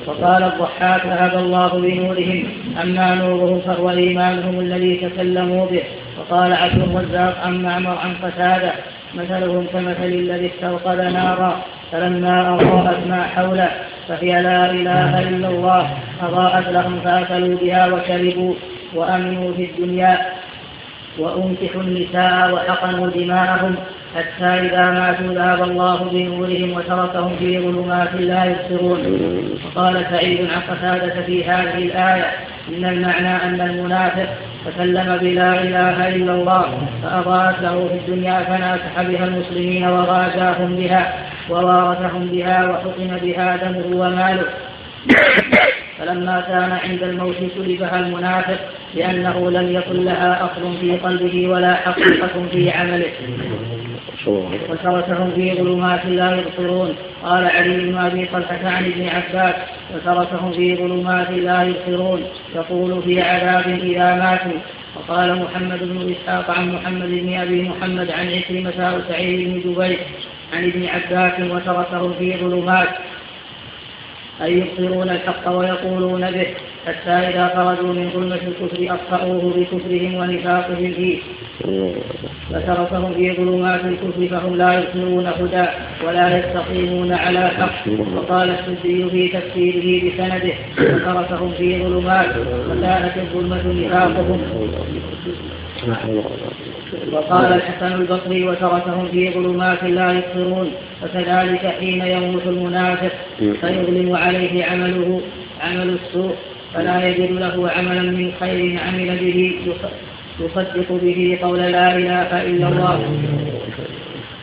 [0.06, 2.44] وقال الضحاك ذهب الله بنورهم
[2.82, 5.82] أما نورهم فهو إيمانهم الذي تكلموا به.
[6.18, 8.72] وقال عبد الرزاق عن معمر عن قتادة
[9.14, 11.60] مثلهم كمثل الذي استوقد نارا.
[11.92, 13.70] فلما أضاءت ما حوله
[14.08, 15.90] فهي لا إله إلا الله.
[16.22, 18.54] أضاءت لهم فأكلوا بها وشربوا
[18.94, 20.18] وأمنوا في الدنيا.
[21.18, 23.74] وأنكحوا النساء وحقنوا دماءهم
[24.16, 29.00] حتى إذا ماتوا ذهب الله بنورهم وتركهم في ظلمات لا يبصرون.
[29.66, 32.30] وقال سعيد عن قتادة في هذه الآية
[32.68, 34.28] إن المعنى أن المنافق
[34.66, 41.14] تكلم بلا إله إلا الله فأضاءت له في الدنيا فناكح بها المسلمين وغازاهم بها
[41.50, 44.46] ووارثهم بها وحكم بها دمه وماله.
[46.00, 48.58] فلما كان عند الموت سلبها المنافق
[48.94, 53.10] لأنه لم يكن لها أصل في قلبه ولا حقيقة في عمله.
[54.70, 56.94] وتركهم في ظلمات لا يبصرون.
[57.24, 59.54] قال علي بن أبي طلحة عن ابن عباس
[59.94, 62.22] وتركهم في ظلمات لا يبصرون.
[62.54, 64.60] يقول في عذاب إذا ماتوا.
[64.96, 69.98] وقال محمد بن إسحاق عن محمد بن أبي محمد عن عكرمة وسعيد بن جبير
[70.52, 72.88] عن ابن عباس وتركهم في ظلمات
[74.42, 76.46] أي يبصرون الحق ويقولون به.
[76.86, 81.18] حتى إذا خرجوا من ظلمة الكفر أطفأوه بكفرهم ونفاقهم فيه.
[82.52, 85.66] فتركهم في ظلمات الكفر فهم لا يبصرون هدى
[86.06, 87.88] ولا يستقيمون على حق.
[88.16, 92.26] وقال السدي في تفسيره بسنده فتركهم في ظلمات
[92.70, 94.40] وكانت الظلمة نفاقهم.
[97.12, 100.70] وقال الحسن البصري وتركهم في ظلمات لا يبصرون
[101.02, 105.20] وكذلك حين يموت المنافق فيظلم عليه عمله
[105.60, 106.34] عمل السوء.
[106.74, 109.38] فلا يجد له عملا من خير عمل به
[110.40, 112.98] يصدق به قول لا إله إلا الله.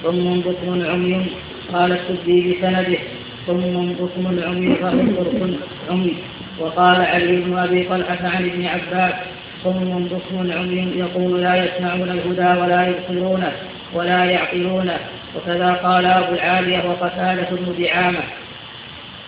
[0.04, 1.26] ثم بكم عمي
[1.74, 3.00] قال السدي بسنده.
[3.48, 5.58] ثم بكم عمي فهم
[5.90, 6.16] عمي
[6.60, 9.14] وقال علي بن أبي طلحة عن ابن عباس.
[9.64, 13.52] صم بكم عمي يقول لا يسمعون الهدى ولا يبصرونه
[13.94, 14.98] ولا يعقلونه
[15.36, 18.24] وكذا قال أبو العالية وقتادة بن دعامة.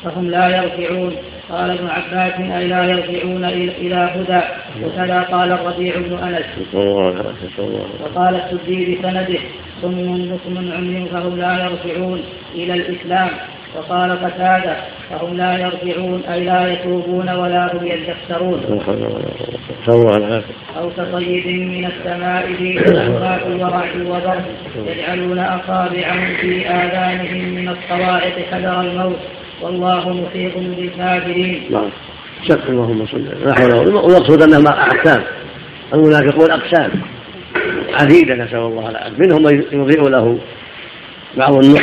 [0.03, 1.15] فهم لا يرجعون.
[1.49, 4.41] قال ابن عباس أي لا يرجعون إلى هدى.
[4.83, 6.45] وكذا قال الربيع بن أنس.
[8.01, 9.39] وقال السدي بسنده
[9.81, 12.21] صم بكم عمي فهم لا يرجعون
[12.55, 13.29] إلى الإسلام.
[13.75, 14.75] وقال قتادة
[15.09, 18.59] فهم لا يرجعون أي لا يتوبون ولا هم يذكرون
[20.77, 24.45] أو كطيب من السماء فيه ظلمات ورعد وبرد
[24.87, 29.19] يجعلون أصابعهم في آذانهم من الصواعق حذر الموت.
[29.61, 31.89] والله محيط بالكافرين نعم.
[32.47, 34.05] شك اللهم صل قوة.
[34.05, 35.23] ويقصد أنهم أقسام
[35.93, 36.91] المنافقون أقسام.
[37.93, 39.17] عديدة نسأل الله العافية.
[39.17, 40.37] منهم من يضيء له
[41.37, 41.81] بعض الناس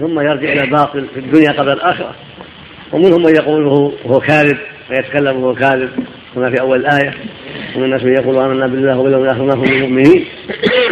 [0.00, 2.14] ثم يرجع إلى الباطل في الدنيا قبل الآخرة.
[2.92, 3.66] ومنهم من يقول
[4.06, 4.58] هو كاذب
[4.90, 5.90] ويتكلم وهو كاذب.
[6.34, 7.14] كما في أول الآية
[7.76, 10.24] ومن الناس من يقول آمنا بالله وباليوم الآخر ما هم المؤمنين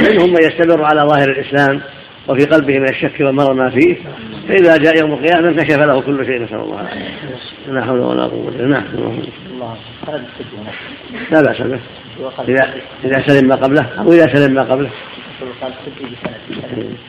[0.01, 1.81] منهم من يستمر على ظاهر الإسلام.
[2.28, 3.96] وفي قلبه من الشك والمرض ما فيه
[4.48, 7.08] فإذا جاء يوم القيامة انكشف له كل شيء نسأل الله العافية.
[7.68, 8.84] لا حول ولا قوة إلا نعم.
[11.32, 11.80] لا بأس به.
[12.48, 14.90] إذا إذا سلم ما قبله أو إذا سلم ما قبله.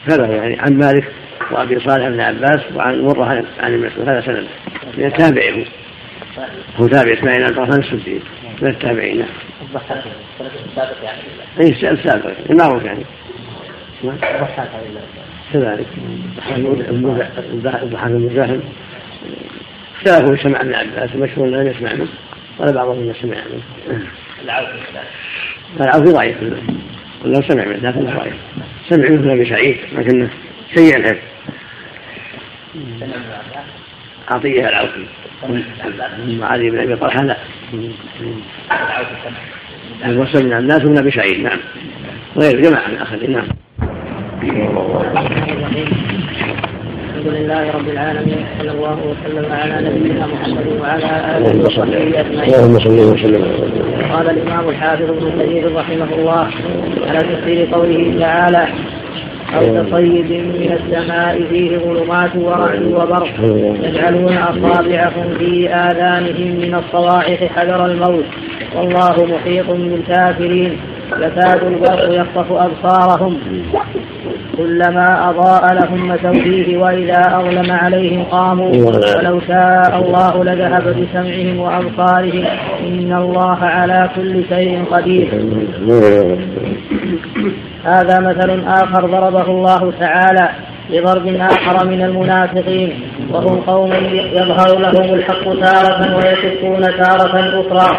[0.08, 1.12] كذا يعني عن مالك
[1.51, 4.47] وأبي صالح بن عباس وعن مرة عن المسعود هذا سند.
[4.97, 5.65] من التابعين
[6.78, 8.19] هو تابع إسماعيل عبد الرحمن السدي.
[8.62, 9.17] من التابعين.
[9.17, 9.28] نعم
[11.60, 13.06] اي السابق المعروف يعني.
[15.54, 15.88] كذلك.
[17.84, 18.60] الضحاك المزاحم
[19.96, 22.08] اختلفوا سمع ابن عباس المشهور لم يسمع منه
[22.60, 23.64] قال بعضهم سمع منه.
[25.82, 26.38] العوفي ضعيف.
[27.26, 28.34] لو سمع منه لكن ضعيف.
[28.90, 30.30] سمع منه ابي سعيد لكنه
[30.76, 31.18] سيء الحفظ.
[34.28, 35.06] عطية العوفي
[36.42, 37.38] علي بن أبي طلحة لا.
[40.06, 41.60] المرسل من الناس من ابي سعيد نعم.
[42.38, 43.48] غير جماعة من نعم.
[47.10, 52.54] الحمد لله رب العالمين صلى الله وسلم على نبينا محمد وعلى آله وصحبه أجمعين.
[52.54, 53.45] اللهم صل وسلم
[54.13, 56.48] قال الإمام الحافظ ابن كثير رحمه الله
[57.08, 58.67] على تفسير قوله تعالى
[59.56, 63.30] أو كصيد من السماء فيه ظلمات ورعد وبرق
[63.84, 68.26] يجعلون أصابعهم في آذانهم من الصواعق حذر الموت
[68.76, 70.78] والله محيط بالكافرين.
[71.20, 73.38] يكاد البرق يخطف أبصارهم.
[74.58, 78.70] كلما أضاء لهم مشوا فيه وإذا أظلم عليهم قاموا.
[78.70, 82.46] ولو شاء الله لذهب بسمعهم وأبصارهم.
[82.88, 85.28] إن الله على كل شيء قدير.
[87.86, 90.50] هذا مثل آخر ضربه الله تعالى
[90.89, 92.94] لضرب آخر من المنافقين.
[93.32, 97.98] وهم قوم يظهر لهم الحق تارة ويشكون تارة أخرى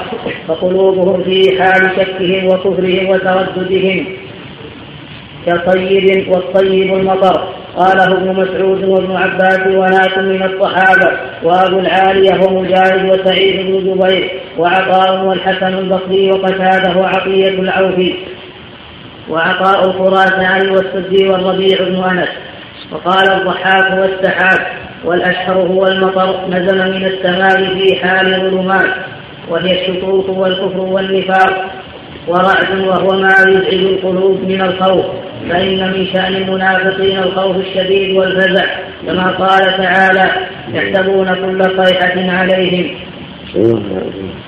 [0.48, 4.06] فقلوبهم في حال شكهم وكفرهم وترددهم.
[5.46, 13.66] كطيب والطيب المطر قاله ابن مسعود وابن عباس وناس من الصحابة وأبو العالية ومجاهد وسعيد
[13.66, 18.14] بن جبير وعطاء والحسن البصري وقتاده وعطية العوفي
[19.28, 22.28] وعطاء الخراساني والسدي والربيع بن أنس.
[22.92, 28.90] وقال الضحاك والسحاب والأشهر هو المطر نزل من السماء في حال ظلمات
[29.48, 31.70] وهي الشكوك والكفر والنفاق.
[32.28, 35.06] ورعد وهو ما يزعج القلوب من الخوف
[35.50, 38.64] فإن من شأن المنافقين الخوف الشديد والفزع
[39.06, 40.30] كما قال تعالى
[40.74, 42.94] يحسبون كل صيحة عليهم.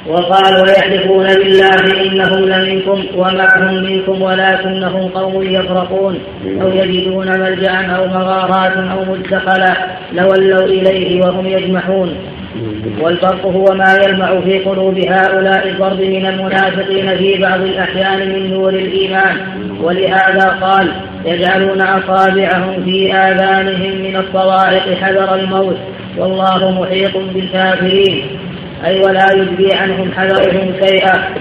[0.08, 6.18] وقالوا يحلفون بالله إنهم لمنكم وما هم منكم ولكنهم قوم يفرقون
[6.62, 9.76] أو يجدون ملجأ أو مغارات أو مدخلا
[10.12, 12.16] لولوا إليه وهم يجمحون.
[13.00, 18.68] والفرق هو ما يلمع في قلوب هؤلاء الضرب من المنافقين في بعض الأحيان من نور
[18.68, 19.36] الإيمان.
[19.80, 20.88] ولهذا قال
[21.24, 25.76] يجعلون أصابعهم في آذانهم من الصواعق حذر الموت.
[26.18, 28.37] والله محيط بالكافرين.
[28.84, 31.34] أي ولا يجزي عنهم حذرهم شيئا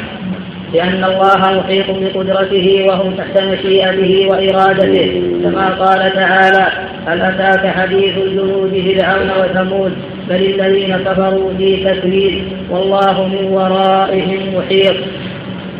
[0.73, 6.67] لأن الله محيط بقدرته وهم تحت مشيئته وإرادته كما قال تعالى
[7.07, 9.93] هل أتاك حديث الجنود فرعون وثمود؟
[10.29, 14.95] بل الذين كفروا في تكذيب والله من ورائهم محيط.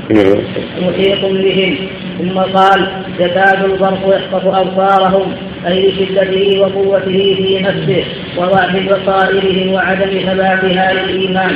[0.88, 1.76] محيط بهم.
[2.18, 2.88] ثم قال
[3.20, 5.34] يكاد البرق يخطف أبصارهم.
[5.68, 8.04] أي لشدته وقوته في نفسه
[8.38, 11.52] وضعف بصائرهم وعدم ثباتها للإيمان.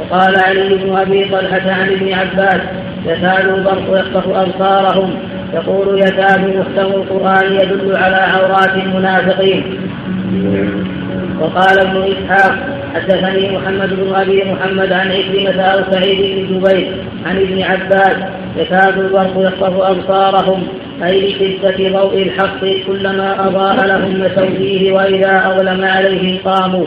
[0.00, 2.60] وقال علي بن أبي طلحة عن ابن عباس
[3.06, 5.14] يكاد البرق يخطف أبصارهم.
[5.54, 9.64] يقول يكاد محكم القرآن يدل على عورات المنافقين.
[11.40, 12.54] وقال ابن إسحاق
[12.94, 16.92] حدثني محمد بن أبي محمد عن عكرمة أو سعيد بن جبير
[17.26, 18.16] عن ابن عباس
[18.56, 20.66] يكاد البرق يخطف أبصارهم.
[21.04, 26.86] أي لشدة ضوء الحق كلما أضاء لهم مشوا فيه وإذا أظلم عليهم قاموا.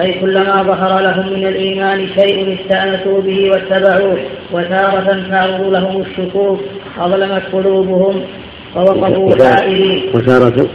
[0.00, 4.18] أي كلما ظهر لهم من الإيمان شيء استأنسوا به واتبعوه
[4.52, 6.60] وتارة تعرض لهم الشكوك
[6.98, 8.22] أظلمت قلوبهم
[8.74, 10.68] فوقفوا حائرين وتارة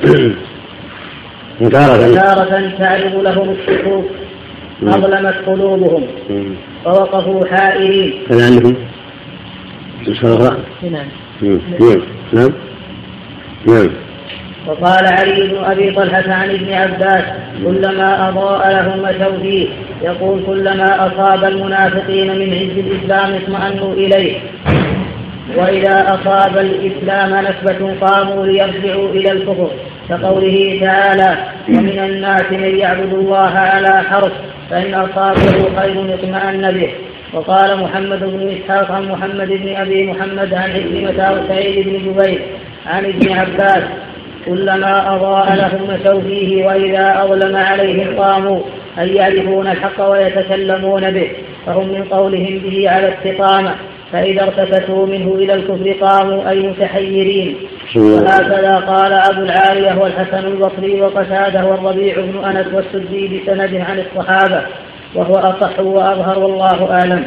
[1.62, 4.06] وتارة وتارة تعرض لهم الشكوك
[4.84, 6.08] أظلمت قلوبهم
[6.86, 8.76] فوقفوا حائرين هل عندكم
[10.08, 10.58] نسخة
[10.91, 11.08] نعم.
[11.41, 12.52] نعم.
[13.67, 13.89] نعم
[14.67, 17.23] وقال علي بن أبي طلحة عن ابن عباس
[17.63, 19.67] كلما أضاء لهم مشوا فيه.
[20.04, 24.38] يقول كلما أصاب المنافقين من عز الإسلام اطمأنوا إليه.
[25.56, 29.71] وإذا أصاب الإسلام نسبة قاموا ليرجعوا إلى الكفر.
[30.10, 31.38] كقوله تعالى
[31.69, 34.32] ومن الناس من يعبد الله على حرف
[34.69, 36.89] فإن أصابه خير اطمأن به.
[37.34, 42.40] وقال محمد بن إسحاق عن محمد بن أبي محمد عن عكرمة وسعيد بن جبير
[42.86, 43.84] عن ابن عباس
[44.46, 48.62] كلما أضاء لهم مشوا فيه وإذا أظلم عليهم قاموا
[49.00, 51.32] أن يعرفون الحق ويتكلمون به
[51.66, 53.76] فهم من قولهم به على استقامة
[54.12, 57.56] فإذا ارتكتوا منه إلى الكفر قاموا أي متحيرين.
[57.96, 64.62] وهكذا قال أبو العالية والحسن البصري وقتاده والربيع بن أنس والسدي بسند عن الصحابة.
[65.17, 67.23] وهو أصح وأظهر والله أعلم.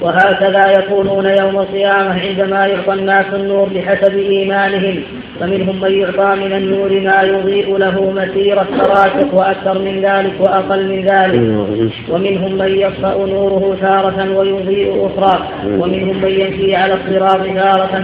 [0.00, 5.02] وهكذا يكونون يوم القيامة عندما يعطى الناس النور بحسب إيمانهم
[5.40, 11.00] فمنهم من يعطى من النور ما يضيء له مسيرة تراتق وأكثر من ذلك وأقل من
[11.04, 11.40] ذلك.
[12.10, 15.48] ومنهم من يطفأ نوره تارة ويضيء أخرى.
[15.66, 17.94] ومنهم من يمشي على الصراط تارة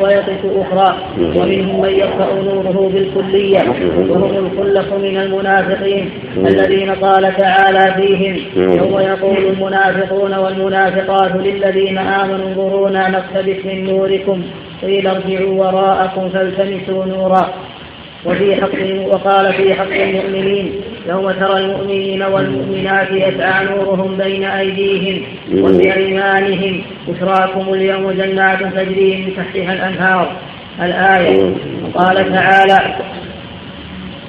[0.00, 0.96] ويطف أخرى.
[1.18, 3.62] ومنهم من يطفأ نوره بالكلية.
[4.08, 8.36] وهم الخلق من المنافقين الذين قال تعالى تعالى فيهم.
[8.56, 14.42] يوم يقول المنافقون والمنافقات للذين آمنوا انظرونا نقتبس من نوركم.
[14.82, 17.54] قيل ارجعوا وراءكم فالتمسوا نورا.
[18.24, 20.72] وفي حق وقال في حق المؤمنين
[21.08, 25.22] يوم ترى المؤمنين والمؤمنات يسعى نورهم بين أيديهم
[25.52, 26.82] وبأيمانهم.
[27.08, 30.32] بشراكم اليوم جنات تجري من تحتها الأنهار.
[30.82, 31.54] الآية.
[31.84, 32.94] وقال تعالى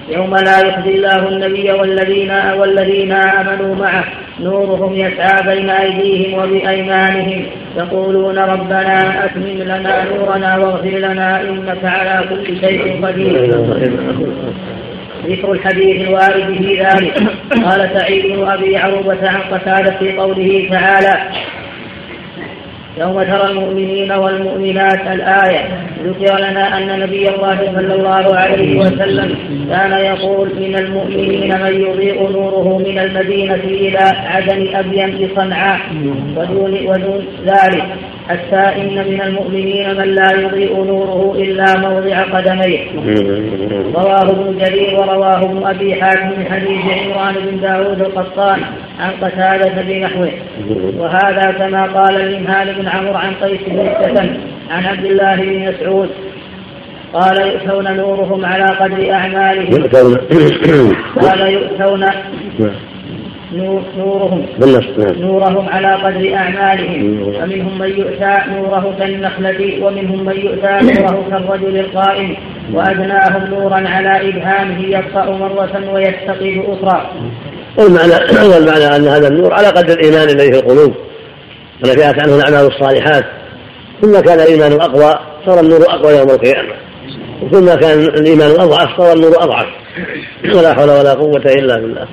[0.10, 4.04] يوم لا يخزي الله النبي والذين والذين آمنوا معه.
[4.40, 7.46] نورهم يسعى بين أيديهم وبأيمانهم.
[7.78, 13.66] يقولون ربنا أتمم لنا نورنا واغفر لنا إنك على كل شيء قدير.
[15.28, 17.14] ذكر الحديث الوارد في ذلك.
[17.66, 21.14] قال سعيد بن أبي عروبة عن قتادة في قوله تعالى
[22.98, 25.66] يوم ترى المؤمنين والمؤمنات الآية.
[26.06, 29.36] ذكر لنا أن نبي الله صلى الله عليه وسلم
[29.70, 35.80] كان يقول من المؤمنين من يضيء نوره من المدينة إلى عدن أبين بصنعاء
[36.38, 37.86] ودون, ودون ذلك.
[38.30, 42.80] حتى إن من المؤمنين من لا يضيء نوره إلا موضع قدميه.
[43.96, 48.60] رواه ابن جرير ورواه ابن أبي حاتم من حديث عمران بن داود القطان
[49.00, 50.32] عن قتادة بنحوه
[50.98, 54.30] وهذا كما قال المنهال بن عمرو عن قيس بن السكن
[54.70, 56.10] عن عبد الله بن مسعود.
[57.14, 59.84] قال يؤتون نورهم على قدر أعمالهم.
[61.22, 62.06] قال يؤتون
[63.98, 64.46] نورهم.
[64.60, 65.14] نعم.
[65.20, 67.22] نورهم على قدر أعمالهم.
[67.22, 72.36] ومنهم من يؤتى نوره كالنخلة ومنهم من يؤتى نوره كالرجل القائم.
[72.74, 77.12] وأدناهم نورا على إبهامه يطفأ مرة ويستقيم أخرى.
[77.78, 78.14] والمعنى
[78.54, 80.94] والمعنى أن هذا النور على قدر الإيمان الذي في القلوب.
[81.84, 83.26] ونفعت عنه الأعمال الصالحات.
[84.02, 86.74] كلما كان الإيمان أقوى صار النور أقوى يوم القيامة.
[87.46, 89.66] وكلما كان الإيمان أضعف صار النور أضعف.
[90.56, 92.08] ولا حول ولا قوة إلا بالله.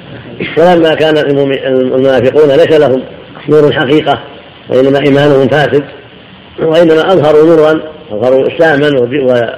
[0.58, 3.02] ولما كان المنافقون ليس لهم
[3.48, 4.22] نور الحقيقة
[4.68, 5.84] وإنما إيمانهم فاسد.
[6.58, 9.00] وإنما أظهروا نورا أظهروا إسلاما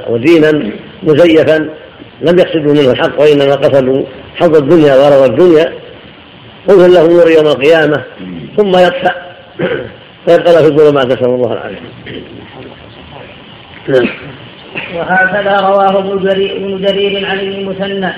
[0.09, 1.59] ودينا مزيفا.
[2.21, 4.03] لم يقصدوا منه الحق وإنما قصدوا
[4.37, 5.73] حظ الدنيا وغرض الدنيا.
[6.69, 8.05] قل له نور يوم القيامة
[8.57, 9.15] ثم يطفأ.
[10.27, 11.81] فيبقى له في الظلمات نسأل الله العافية.
[13.89, 14.09] نعم.
[14.97, 18.13] وهكذا رواه ابن جرير, ابن جرير عن ابن المثنى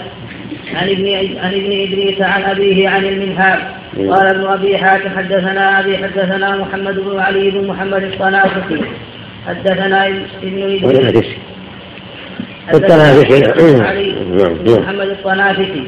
[0.75, 1.07] عن ابن
[1.39, 3.59] عن ابن إدريس عن أبيه عن المنهاب.
[3.97, 8.81] قال ابن أبي حاتم حدثنا أبي حدثنا محمد بن علي بن محمد الصنافسي
[9.47, 10.07] حدثنا
[10.43, 11.27] ابن إدريس.
[12.75, 13.45] التنافسي
[13.83, 14.15] علي
[14.65, 15.83] بن محمد الصنافسي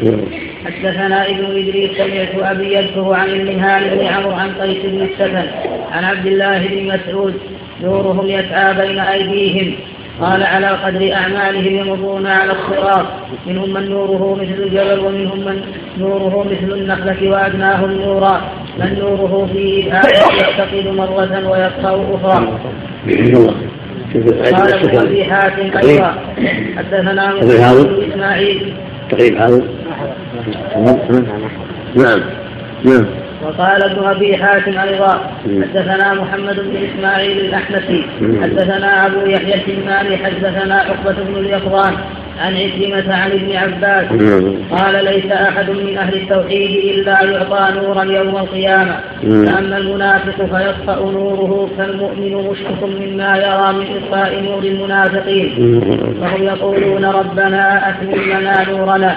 [0.65, 5.49] حدثنا ابن إدريس سمعت أبي يذكر عن المنهال بن عمرو عن قيس بن السكن
[5.93, 7.35] عن عبد الله بن مسعود.
[7.83, 9.75] نورهم يسعى بين أيديهم.
[10.21, 13.07] قال على قدر أعمالهم يمرون على الصراط.
[13.47, 15.61] منهم من نوره مثل الجبل ومنهم من
[15.99, 18.41] نوره مثل النخلة وأدناهم نورا.
[18.79, 22.59] من نوره فيه يعتقد مرة ويقطع أخرى.
[24.55, 26.15] قال ابن أبي حاتم أيضا.
[26.77, 28.73] حدثنا بن إسماعيل.
[29.11, 29.63] تقريب هذا؟
[31.97, 32.21] نعم.
[32.85, 33.05] نعم.
[33.43, 38.05] وقال ابن أبي حاتم أيضا حدثنا محمد بن إسماعيل الاحنفي
[38.43, 41.95] حدثنا أبو يحيى الكماني حدثنا عقبة بن اليقظان
[42.39, 44.07] عن عكرمة عن ابن عباس.
[44.71, 48.97] قال ليس أحد من أهل التوحيد إلا يعطى نورا يوم القيامة.
[49.23, 55.81] فأما المنافق فيطفأ نوره فالمؤمن مشفق مما يرى من إطفاء نور المنافقين.
[56.23, 59.17] وهم يقولون ربنا أتمم لنا نورنا.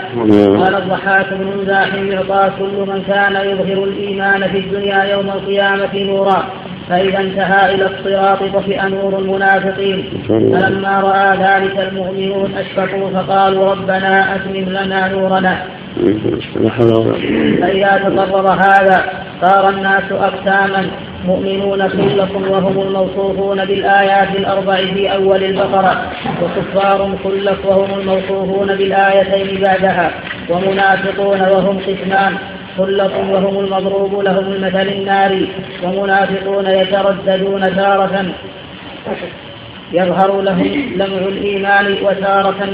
[0.63, 6.43] قال الضحاك بن مزاحم يعطى كل من كان يظهر الإيمان في الدنيا يوم القيامة نورا.
[6.91, 10.23] فإذا انتهى إلى الصراط طفئ نور المنافقين.
[10.27, 15.55] فلما رأى ذلك المؤمنون أشفقوا فقالوا ربنا أتمم لنا نورنا.
[17.61, 19.03] فإذا تقرر هذا
[19.41, 20.81] صار الناس أقساما
[21.25, 26.01] مؤمنون كلكم وهم الموصوفون بالآيات الأربع في أول البقرة
[26.41, 30.11] وكفار كلك وهم الموصوفون بالآيتين بعدها
[30.49, 32.33] ومنافقون وهم قسمان.
[32.77, 35.47] خلق وهم المضروب لهم المثل الناري
[35.83, 38.25] ومنافقون يترددون تارة.
[39.93, 42.69] يظهر لهم لمع الإيمان وتارة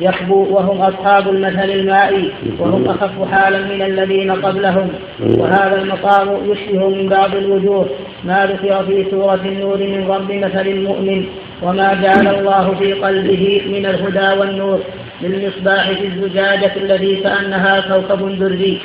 [0.00, 4.88] يخبو وهم أصحاب المثل المائي وهم أخف حالا من الذين قبلهم.
[5.20, 7.86] وهذا المقام يشبه من بعض الوجوه.
[8.24, 11.24] ما ذكر في سورة النور من ضرب مثل المؤمن
[11.62, 14.80] وما جعل الله في قلبه من الهدى والنور.
[15.22, 18.80] للمصباح في الزجاجة الذي كأنها كوكب دري.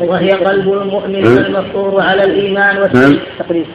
[0.00, 3.66] وهي قلب المؤمن المفطور على الإيمان والتقليد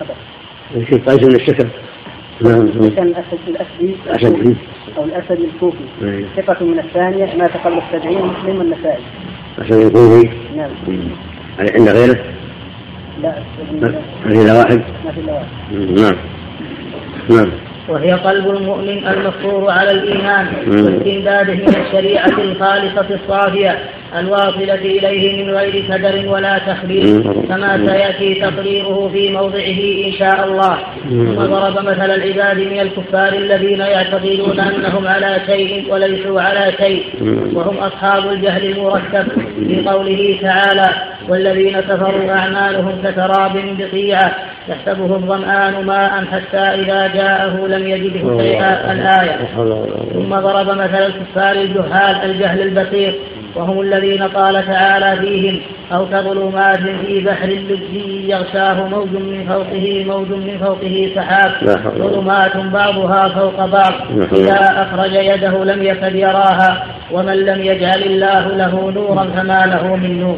[0.85, 1.67] في قيس من الشكر.
[2.41, 4.55] نعم كان الأسد الأسدي الأسد.
[4.97, 6.25] أو الأسد الكوفي.
[6.37, 9.03] ثقة من الثانية ما تقل السبعين مسلم النسائي
[9.57, 10.29] الأسد الكوفي.
[10.57, 10.71] نعم.
[11.59, 12.23] عند غيره؟
[13.21, 13.35] لا
[14.23, 15.47] ما في إلا واحد؟ ما في إلا واحد.
[15.99, 16.15] نعم.
[17.29, 17.51] نعم.
[17.89, 23.79] وهي قلب المؤمن المفطور على الإيمان واستمداده من الشريعة الخالصة الصافية
[24.19, 30.77] الواصلة إليه من غير كدر ولا تخبير كما سيأتي تقريره في موضعه إن شاء الله.
[31.09, 37.03] ثم ضرب مثل العباد من الكفار الذين يعتقدون أنهم على شيء وليسوا على شيء
[37.53, 39.27] وهم أصحاب الجهل المركب
[39.67, 40.89] في قوله تعالى
[41.29, 44.31] والذين كفروا أعمالهم كسراب بقيعة
[44.69, 49.37] يحسبه الظمآن ماء حتى إذا جاءه لم يجده شيئا الآية.
[50.13, 53.19] ثم ضرب مثل الكفار الجهال الجهل البصير
[53.55, 55.59] وهم الذين قال تعالى فيهم
[55.93, 61.51] أو كظلمات في بحر لجي يغشاه موج من فوقه موج من فوقه سحاب.
[61.97, 63.93] ظلمات بعضها فوق بعض.
[64.33, 66.85] إذا أخرج يده لم يكد يراها.
[67.11, 70.37] ومن لم يجعل الله له نورا فما له من نور.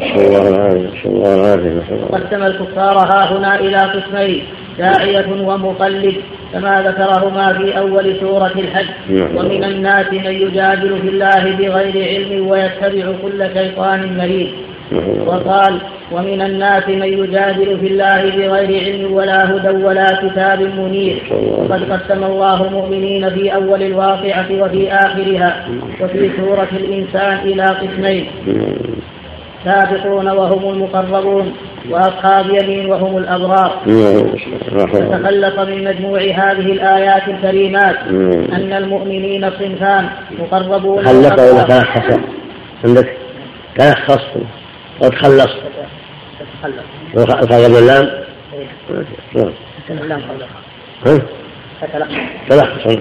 [2.12, 4.44] قسم الكفار ها هنا إلى قسمين.
[4.78, 6.14] داعية ومقلد
[6.52, 8.86] كما ذكرهما في أول سورة الحج.
[9.08, 9.36] نعم.
[9.36, 14.48] ومن الناس من يجادل في الله بغير علم ويتبع كل شيطان مريد.
[14.92, 15.28] نعم.
[15.28, 15.78] وقال
[16.12, 21.16] ومن الناس من يجادل في الله بغير علم ولا هدى ولا كتاب منير.
[21.58, 25.64] وقد قسم الله المؤمنين في أول الواقعة وفي آخرها.
[26.00, 28.26] وفي سورة الإنسان إلى قسمين.
[29.64, 31.52] سابقون وهم المقربون.
[31.90, 33.82] وأصحاب يمين وهم الأبرار.
[35.22, 37.96] تخلص من مجموع هذه الآيات الكريمات
[38.52, 40.08] أن المؤمنين صنفان
[40.38, 42.18] مقربون خلص ولا تلخص
[42.84, 43.16] عندك؟
[43.78, 44.26] تلخص
[45.00, 45.50] وتخلص.
[46.62, 46.84] تخلص
[47.78, 48.10] اللام
[52.48, 52.96] تلخص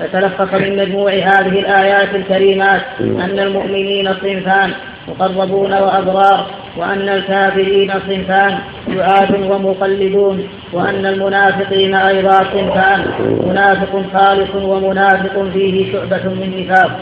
[0.00, 4.72] فتلخص من مجموع هذه الآيات الكريمات أن المؤمنين صنفان
[5.08, 6.46] مقربون وأبرار
[6.76, 13.04] وأن الكافرين صنفان دعاة ومقلدون وأن المنافقين أيضا صنفان.
[13.46, 17.00] منافق خالص ومنافق فيه شعبة من نفاق.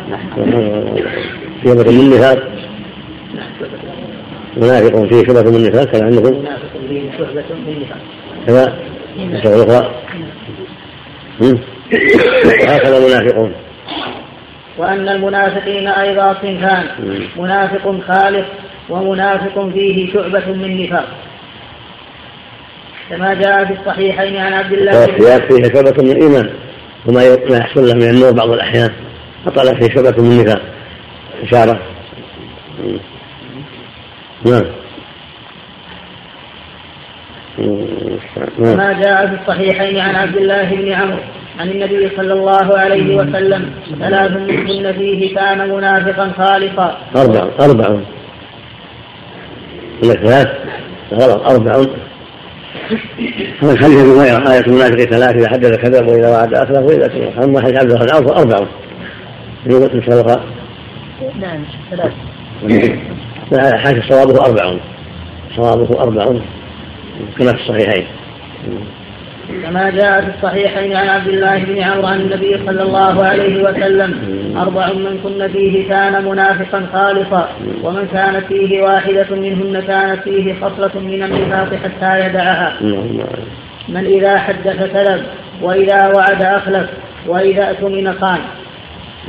[1.65, 2.39] شعبة من نفاق؟
[4.57, 7.99] منافق فيه شعبة من نفاق كان عندكم؟ منافق فيه شعبة من نفاق.
[8.47, 8.75] كذا؟
[9.45, 9.91] الأخرى
[12.69, 13.53] هكذا منافقون.
[14.79, 16.87] وأن المنافقين أيضا صنفان.
[17.37, 18.47] منافق خالص
[18.89, 21.09] ومنافق فيه شعبة من نفاق.
[23.11, 26.51] كما جاء في الصحيحين عن عبد الله بن فيه شعبة من إيمان
[27.07, 28.91] وما يحصل له من النور بعض الأحيان.
[29.45, 30.63] فطلع فيه شعبة من نفاق
[31.43, 31.81] إشارة.
[34.45, 34.65] نعم.
[38.59, 41.19] كما جاء في الصحيحين عن عبد الله بن عمرو.
[41.61, 46.99] عن النبي صلى الله عليه وسلم ثلاث من كن فيه كان منافقا خالصا.
[47.17, 48.01] أربع أربع.
[50.03, 50.49] ثلاث
[51.13, 51.73] غلط أربع.
[53.61, 57.81] خليها رواية آية المنافق ثلاث إذا حدث كذب وإذا وعد أخلف وإذا كذب أما حديث
[57.81, 58.67] عبد الله أربع
[59.65, 60.41] في سبق
[61.41, 62.13] نعم ثلاث.
[63.83, 64.77] حاشا صوابه أربع.
[65.57, 66.25] صوابه أربع.
[67.39, 68.07] كما في الصحيحين.
[69.63, 74.11] كما جاء في الصحيحين عن عبد الله بن عمرو عن النبي صلى الله عليه وسلم
[74.57, 77.49] أربع من كن فيه كان منافقا خالصا
[77.83, 82.77] ومن كانت فيه واحدة منهن كانت فيه خصلة من النفاق حتى يدعها.
[83.89, 85.23] من إذا حدث كذب
[85.63, 86.91] وإذا وعد أخلف
[87.27, 88.39] وإذا أتمن خان.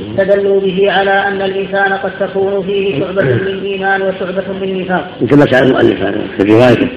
[0.00, 5.10] استدلوا به على أن الإنسان قد تكون فيه شعبة من إيمان وشعبة من نفاق.
[5.30, 6.04] كما سأل المؤلف
[6.36, 6.88] في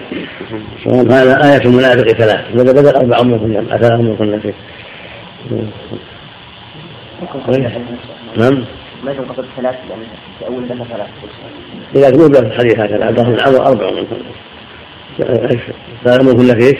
[0.78, 2.41] الصواب هذا آية المنافق ثلاث.
[2.54, 4.54] بدل بدل أربع أم كن أثر أم كن فيه
[8.38, 8.64] نعم.
[9.04, 10.04] ما ينقصد ثلاث؟ يعني
[10.39, 11.08] في أول لك ثلاث.
[11.95, 13.22] إذا مو الحديث هكذا أربع
[13.70, 14.18] أم كن
[16.06, 16.78] قال أم كن في؟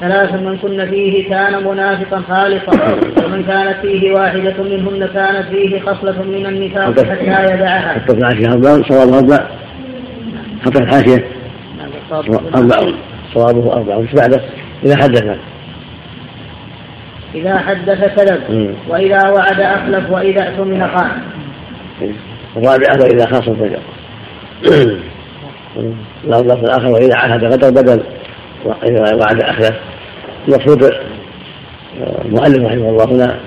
[0.00, 6.22] ثلاث من كن فيه كان منافقا خالصا ومن كانت فيه واحدة منهن كانت فيه خصلة
[6.22, 7.94] من النفاق حتى يدعها.
[7.94, 9.46] حتى الحاشية أربع صواب أربع.
[10.64, 11.24] حتى في الحاشية
[12.54, 12.92] أربع
[13.34, 13.96] صوابه أربع.
[13.96, 14.40] وش بعده؟
[14.84, 15.36] إذا حدث.
[17.34, 21.10] إذا حدث كذب وإذا وعد أخلف وإذا أؤتمن خان.
[22.56, 23.80] الرابعة وإذا خاصم فجر.
[26.24, 28.02] اللفظ الآخر وإذا عهد غدر بدل.
[29.14, 29.74] وعد أخلف
[30.48, 30.92] المقصود
[32.24, 33.40] المؤلف رحمه الله هنا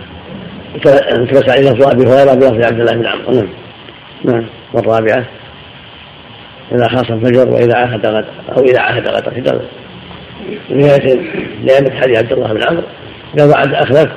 [1.11, 3.47] انتبس إلى لفظ أبي هريرة بلفظ عبد الله بن عمرو.
[4.24, 4.45] نعم.
[4.74, 5.26] والرابعة
[6.72, 9.65] إذا خاص الفجر وإذا عاهد غدا أو إذا عاهد غدا في دولة
[10.69, 11.22] نهاية
[11.63, 12.84] لأن حديث عبد الله بن عمرو.
[13.36, 14.11] إذا وعد أخلف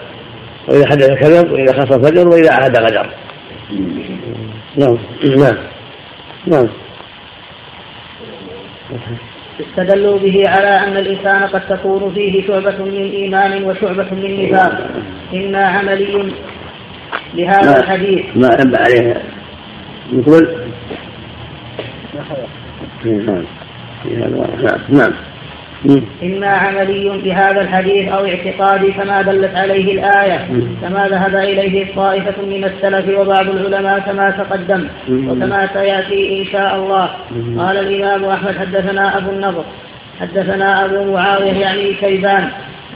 [0.68, 3.10] وإذا حدث كذب وإذا خاص الفجر وإذا عاهد غدر
[4.76, 4.98] نعم.
[5.36, 5.56] نعم.
[6.46, 6.68] نعم.
[9.60, 14.90] استدلوا به على أن الإنسان قد تكون فيه شعبة من إيمان وشعبة من نفاق.
[15.34, 16.32] إما عملي
[17.34, 18.24] لهذا الحديث.
[18.36, 19.22] ما ينبع عليه.
[20.12, 20.48] نقول؟
[23.04, 23.44] نعم.
[24.88, 25.12] نعم.
[26.22, 30.46] إما عملي بهذا الحديث أو اعتقادي كما دلت عليه الآية.
[30.82, 34.88] كما ذهب إليه طائفة من السلف وبعض العلماء كما تقدم.
[35.10, 37.10] وكما سيأتي إن شاء الله.
[37.58, 39.64] قال الإمام أحمد حدثنا أبو النضر
[40.20, 42.48] حدثنا أبو معاوية يعني كيبان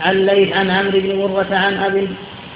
[0.04, 2.08] عن ليث عن عمرو بن مرة عن أبي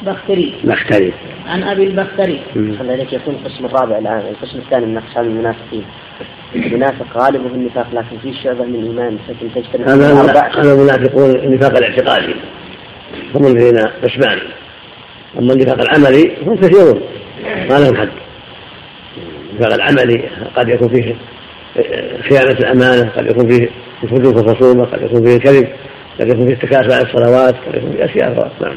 [0.02, 0.54] البختري.
[0.64, 1.12] بختري.
[1.46, 2.40] عن أبي البختري.
[2.54, 5.84] خلي يكون القسم الرابع الآن القسم الثاني من أقسام المنافقين.
[6.54, 9.86] المنافق غالبه النفاق لكن في شعبة من الإيمان لكن تجتمع.
[9.86, 12.34] هذا هذا المنافقون النفاق الاعتقادي.
[13.34, 14.38] هم الذين قسمان
[15.38, 17.00] أما النفاق العملي هم كثيرون
[17.44, 18.08] ما لهم حد.
[19.52, 21.14] النفاق العملي قد يكون فيه
[22.28, 23.68] خيانة الأمانة قد يكون فيه
[24.02, 25.68] الفجور في الخصومة قد يكون فيه الكذب
[26.20, 28.76] قد يكون فيه التكاسل على الصلوات قد يكون فيه أشياء نعم.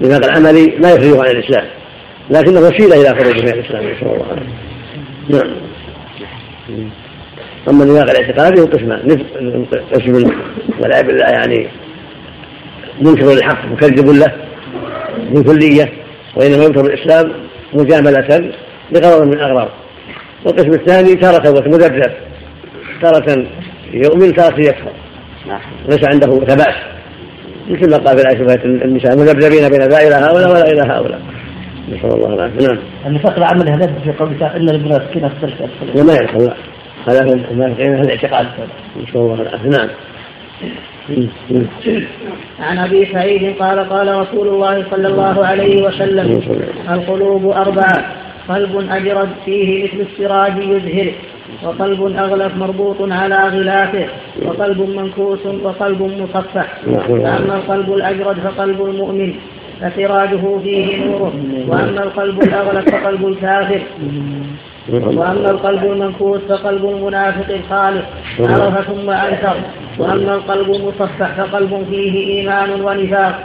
[0.00, 1.64] النفاق العملي لا يخرجه عن الإسلام
[2.30, 4.46] لكنه وسيلة إلى خروجه من الإسلام نسأل الله عنه
[5.28, 5.54] نعم.
[7.68, 9.24] أما النفاق الاعتقادي هو قسمان
[9.92, 10.32] قسم
[10.80, 11.68] والعياذ بالله يعني
[13.00, 14.32] منكر للحق مكذب له
[15.30, 15.92] بكلية
[16.36, 17.32] وإنما ينكر الإسلام
[17.72, 18.52] مجاملة
[18.92, 19.68] بغرض من الأغراض
[20.44, 22.12] والقسم الثاني تارة مذبذب
[23.02, 23.46] تارة
[23.92, 24.92] يؤمن تارة يكفر.
[25.88, 26.74] ليس عنده ثبات.
[27.72, 31.20] مثل ما قال في الآية النساء مذبذبين بين لا إلى هؤلاء ولا إلى هؤلاء.
[31.88, 32.66] نسأل الله العافية.
[32.66, 32.78] نعم.
[33.06, 35.60] النفاق العملي هذا في قولك إن المنافقين اختلف
[35.94, 36.44] لا ما يدخل.
[36.44, 36.54] لا.
[37.08, 38.46] هذا في المنافقين هذا الاعتقاد
[39.02, 39.68] نسأل الله العافية.
[39.68, 39.88] نعم.
[42.60, 46.40] عن أبي سعيد قال قال رسول الله صلى الله عليه وسلم
[46.90, 48.04] القلوب أربعة
[48.48, 51.12] قلب أجرد فيه مثل السراج يزهر.
[51.64, 54.06] وقلب أغلف مربوط على غلافه
[54.46, 56.66] وقلب منكوس وقلب مصفح.
[57.22, 59.34] فأما القلب الأجرد فقلب المؤمن
[59.80, 61.32] فسراجه فيه نوره.
[61.68, 63.80] وأما القلب الأغلق فقلب الكافر.
[64.92, 68.04] وأما القلب المنكوس فقلب المنافق الخالق
[68.40, 69.56] عرف ثم أنكر.
[69.98, 73.44] وأما القلب المصفح فقلب فيه إيمان ونفاق.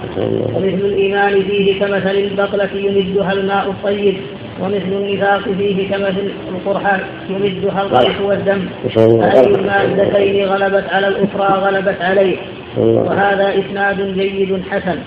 [0.56, 4.18] ومثل الإيمان فيه كمثل البقلة يمدها الماء الطيب.
[4.62, 7.00] ومثل النفاق فيه كمثل القرحة
[7.30, 8.70] يمدها القيح والدم.
[8.96, 12.38] فأي المادتين غلبت على الأخرى غلبت عليه.
[12.78, 15.00] وهذا إسناد جيد حسن.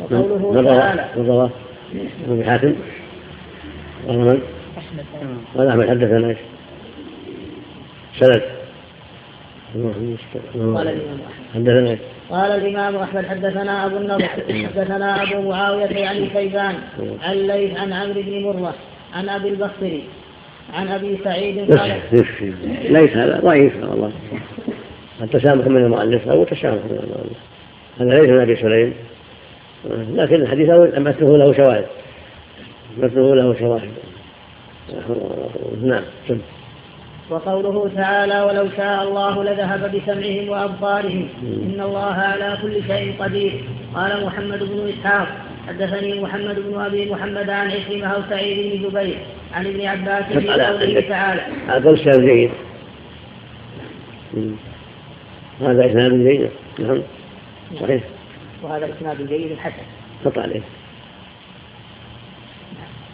[0.00, 1.04] وقوله تعالى.
[1.16, 1.50] رواه
[2.28, 2.74] ابن حاتم.
[4.06, 4.40] ومن؟
[5.56, 6.38] قال أحمد حدثنا إيش؟
[8.18, 8.42] سند.
[11.54, 12.00] حدثنا إيش؟
[12.30, 16.74] قال الإمام أحمد حدثنا أبو النضر حدثنا أبو معاوية يعني كيبان
[17.22, 18.74] عن ليث عن عمرو بن مره
[19.14, 20.04] عن أبي البختري
[20.74, 22.00] عن أبي سعيد قال
[22.92, 24.12] ليس هذا ضعيف والله
[25.22, 27.38] التسامح من المؤلف؟ أو التسامح من المؤلف.
[28.00, 28.94] هذا ليس من أبي سليم.
[30.14, 30.68] لكن الحديث
[30.98, 31.86] مثله له شواهد.
[32.98, 33.90] مثله له شواهد.
[35.82, 36.02] نعم
[37.30, 43.64] وقوله تعالى ولو شاء الله لذهب بسمعهم وأبصارهم إن الله على كل شيء قدير.
[43.94, 45.28] قال محمد بن إسحاق
[45.68, 49.18] حدثني محمد بن أبي محمد عن عكرمه أو سعيد بن جبير
[49.54, 51.42] عن ابن عباس في قوله تعالى.
[51.68, 52.50] هذا اسناد جيد
[55.60, 56.50] هذا إسناد جيد.
[56.78, 57.02] نعم.
[57.80, 58.02] صحيح.
[58.62, 59.82] وهذا إسناد جيد حسن.
[60.24, 60.60] قطع عليه.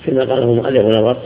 [0.05, 1.17] فيما قاله المؤلف نظر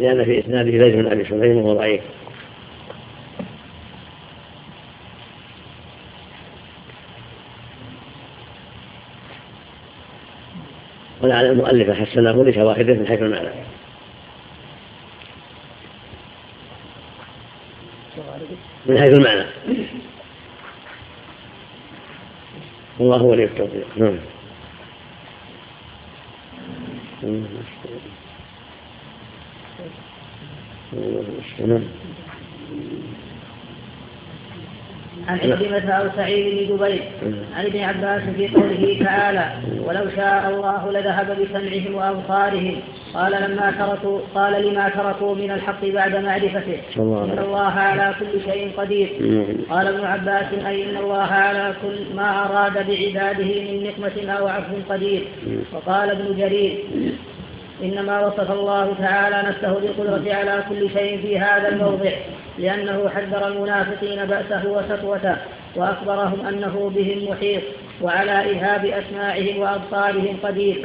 [0.00, 2.00] لأن في إسناده زيد بن أبي سليم وهو ضعيف.
[11.20, 13.48] ولعل المؤلف حسنه لشواهده من حيث المعنى.
[18.86, 19.46] من حيث المعنى.
[23.00, 23.86] الله ولي التوفيق.
[23.96, 24.18] نعم
[27.22, 27.46] نعم.
[35.28, 37.02] عن عكرمة أو سعيد بن جبير
[37.56, 39.50] عن ابن عباس في قوله تعالى
[39.84, 42.80] ولو شاء الله لذهب بسمعهم وأبصارهم
[43.14, 46.80] قال لما تركوا قال لما تركوا من الحق بعد معرفته
[47.24, 49.08] إن الله على كل شيء قدير.
[49.70, 54.74] قال ابن عباس أي إن الله على كل ما أراد بعباده من نقمة أو عفو
[54.90, 55.22] قدير.
[55.72, 56.78] وقال ابن جرير
[57.82, 62.10] إنما وصف الله تعالى نفسه بالقدرة على كل شيء في هذا الموضع
[62.58, 65.36] لأنه حذر المنافقين بأسه وسطوته
[65.76, 67.62] وأخبرهم أنه بهم محيط
[68.02, 70.82] وعلى إهاب أسماعهم وأبصارهم قدير.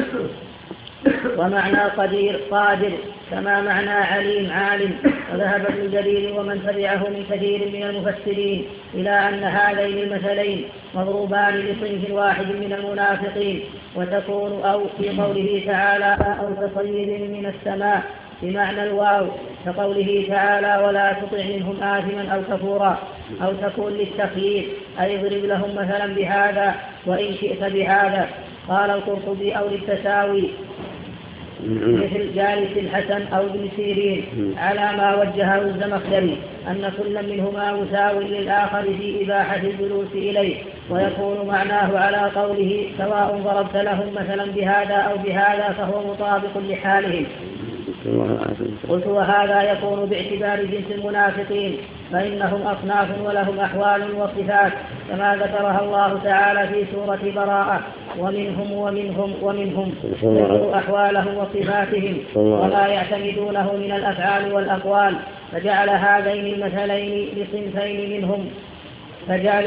[1.37, 2.91] ومعنى قدير قادر
[3.31, 4.93] كما معنى عليم عالم.
[5.33, 12.11] وذهب ابن جرير ومن تبعه من كثير من المفسرين إلى أن هذين المثلين مضروبان لصنف
[12.11, 13.63] واحد من المنافقين.
[13.95, 18.03] وتكون أو في قوله تعالى أو كصيب من السماء
[18.41, 19.27] بمعنى الواو
[19.65, 22.99] كقوله تعالى ولا تطع منهم آثما أو كفورا
[23.41, 24.65] أو تكون للتخيير
[25.01, 26.75] أي اضرب لهم مثلا بهذا
[27.05, 28.29] وإن شئت بهذا
[28.69, 30.49] قال القرطبي أو للتساوي
[31.65, 34.23] مثل جالس الحسن أو ابن سيرين.
[34.57, 36.37] على ما وجهه الزمخشري
[36.67, 40.55] أن كل منهما مساو للآخر في إباحة الجلوس إليه.
[40.89, 47.25] ويكون معناه على قوله سواء ضربت لهم مثلا بهذا أو بهذا فهو مطابق لحالهم.
[48.89, 51.77] قلت وهذا يكون باعتبار جنس المنافقين
[52.11, 54.73] فإنهم أصناف ولهم أحوال وصفات
[55.09, 57.81] كما ذكرها الله تعالى في سورة براءة
[58.19, 59.93] ومنهم ومنهم ومنهم
[60.23, 65.15] يذكر أحوالهم وصفاتهم وما يعتمدونه من الأفعال والأقوال
[65.51, 68.45] فجعل هذين المثلين لصنفين منهم
[69.27, 69.65] فجعل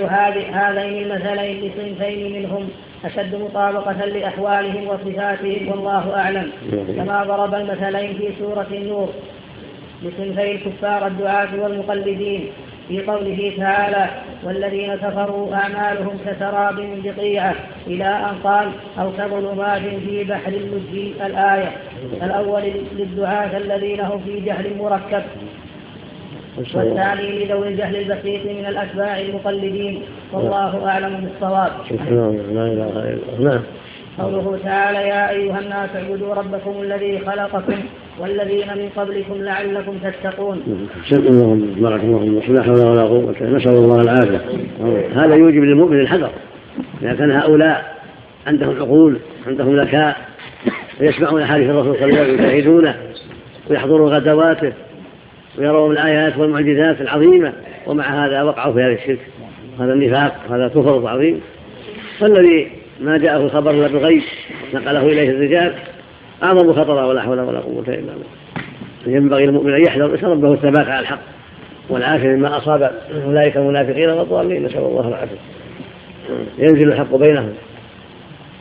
[0.53, 2.69] هذين المثلين لصنفين منهم
[3.05, 6.51] أشد مطابقة لأحوالهم وصفاتهم والله أعلم.
[6.97, 9.09] كما ضرب المثلين في سورة النور
[10.03, 12.47] لصنفي الكفار الدعاة والمقلدين
[12.89, 14.07] في قوله تعالى
[14.45, 17.55] والذين كفروا أعمالهم كسراب بقيعة
[17.87, 21.73] إلى أن قال أو كظلمات في بحر اللجي الآية
[22.23, 25.23] الأول للدعاة الذين هم في جهل مركب.
[26.59, 30.03] والثاني لذوي الجهل البسيط من الأتباع المقلدين.
[30.33, 31.73] والله أعلم بالصواب.
[31.91, 33.51] لا إله إلا الله.
[33.51, 33.63] نعم.
[34.19, 37.79] قوله تعالى يا أيها الناس اعبدوا ربكم الذي خلقكم
[38.21, 40.89] والذين من قبلكم لعلكم تتقون.
[41.13, 44.41] اللهم بارك الله لا حول ولا قوة نسأل الله العافية.
[45.15, 46.31] هذا يوجب للمؤمن الحذر.
[47.03, 47.95] إذا كان هؤلاء
[48.47, 50.17] عندهم عقول عندهم ذكاء
[51.01, 52.95] ويسمعون حديث الرسول صلى الله عليه وسلم ويشاهدونه
[53.71, 54.73] ويحضرون غزواته
[55.59, 57.53] ويرون الآيات والمعجزات العظيمة
[57.87, 59.19] ومع هذا وقعوا في هذا الشرك
[59.81, 61.41] هذا النفاق هذا كفر عظيم.
[62.19, 62.69] فالذي
[63.01, 64.23] ما جاءه الخبر إلا بالغيب
[64.75, 65.75] نقله إليه الرجال
[66.43, 69.17] أعظم خطرا ولا حول ولا قوة إلا بالله.
[69.19, 71.21] ينبغي للمؤمن أن يحذر يسال ربه الثبات على الحق
[71.91, 72.93] والعافية مما أصاب
[73.27, 74.65] أولئك المنافقين والضالين.
[74.65, 75.37] نسأل الله العافية.
[76.59, 77.53] ينزل الحق بينهم.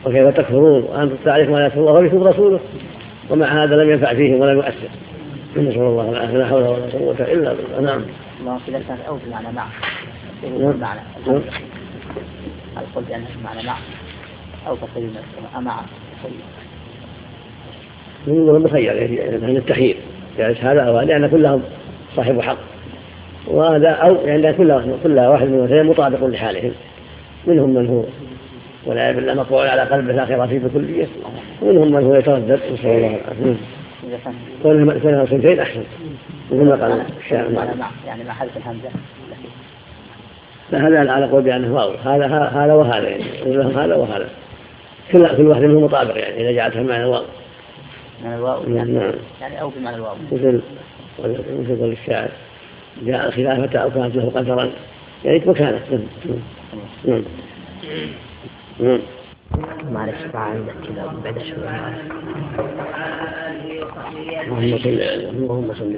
[0.06, 2.60] وكيف تكفرون؟ وأنتم تعرفون آيات الله وبكم رسوله.
[3.30, 4.88] ومع هذا لم ينفع فيهم ولم يؤثر.
[5.56, 7.80] نسأل الله العافية لا حول ولا قوة إلا بالله.
[7.80, 8.02] نعم.
[8.40, 9.66] الله اذا كان أو بمعنى مع
[10.42, 11.00] بمعنى
[12.76, 13.76] هل قلت بانه بمعنى مع
[14.66, 15.10] أو تصير
[15.60, 15.80] مع
[18.26, 19.96] من مخير يعني التخيير.
[20.38, 21.62] يعني هذا أو هذا لأن كلهم
[22.16, 22.58] صاحب حق.
[23.46, 26.72] وهذا أو يعني كل كل واحد من الاثنين مطابق لحالهم.
[27.46, 28.04] منهم من هو
[28.86, 31.06] والعياذ بالله مقبول على قلبه خير فيه بكلية
[31.62, 32.60] ومنهم من هو يتردد.
[32.72, 33.54] نسأل الله العافية.
[34.62, 35.84] كونها سنتين أحسن.
[36.50, 37.76] مثل ما قال الشاعر
[38.06, 38.88] يعني مع حذف الهمزة.
[40.70, 41.90] فهذا على قول بأنه واو.
[41.90, 43.24] هذا هذا وهذا يعني.
[43.46, 44.28] لهم هذا وهذا.
[45.12, 47.24] كل كل واحد منهم مطابق يعني إذا جعلتها معنى الواو
[48.24, 49.12] معنى الواو؟ يعني, نعم.
[49.40, 50.14] يعني أو بمعنى الواو.
[50.32, 50.60] مثل
[51.18, 52.28] مثل قول الشاعر.
[53.02, 54.70] جاء الخلافة أو كانت له قدرا.
[55.24, 55.80] يعني مكانه.
[57.04, 57.22] نعم.
[58.80, 59.00] نعم.
[59.92, 61.68] معلش تعال كذا بعد شوي
[64.44, 65.94] اللهم صل اللهم صل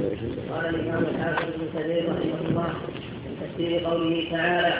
[0.52, 2.68] قال الامام الحافظ بن كثير رحمه الله
[3.22, 4.74] في تفسير قوله تعالى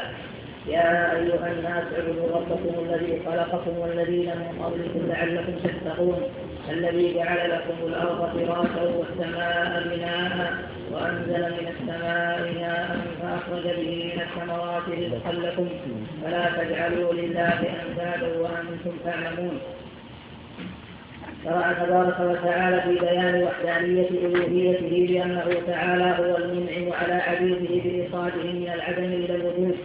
[0.68, 6.16] يا أيها الناس اعبدوا ربكم الذي خلقكم والذين من قبلكم لعلكم تتقون
[6.71, 10.55] الذي جعل لكم الأرض فراشا والسماء بناء
[10.93, 15.69] وأنزل من السماء ماء فأخرج به من الثمرات رزقا لكم.
[16.23, 19.61] فلا تجعلوا لله أندادا وأنتم تعلمون.
[21.45, 28.71] شرع تبارك وتعالى في بيان وحدانية ألوهيته بأنه تعالى هو المنعم على عبيده بإيصالهم من
[28.75, 29.77] العدم إلى الوجود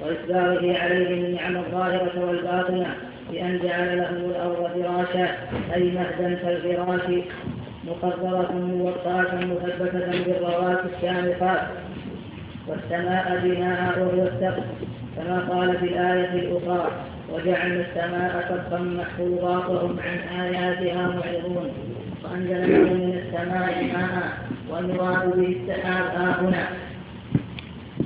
[0.00, 3.09] وإسباغه عليهم النعم الظاهرة والباطنة.
[3.30, 5.28] بأن جعل لهم الأرض فراشا
[5.74, 7.24] أي مهدا كالفراش
[7.84, 11.60] مقدرة موطأة مثبتة بالروات الشامخات
[12.68, 14.64] والسماء بناء وهو السقف
[15.16, 16.90] كما قال في الآية الأخرى
[17.32, 21.70] وجعلنا السماء سقفا محفوظا وهم عن آياتها معرضون.
[22.24, 24.38] وأنزل لهم من السماء ماء
[24.70, 26.68] والمراد به السحاب ها هنا.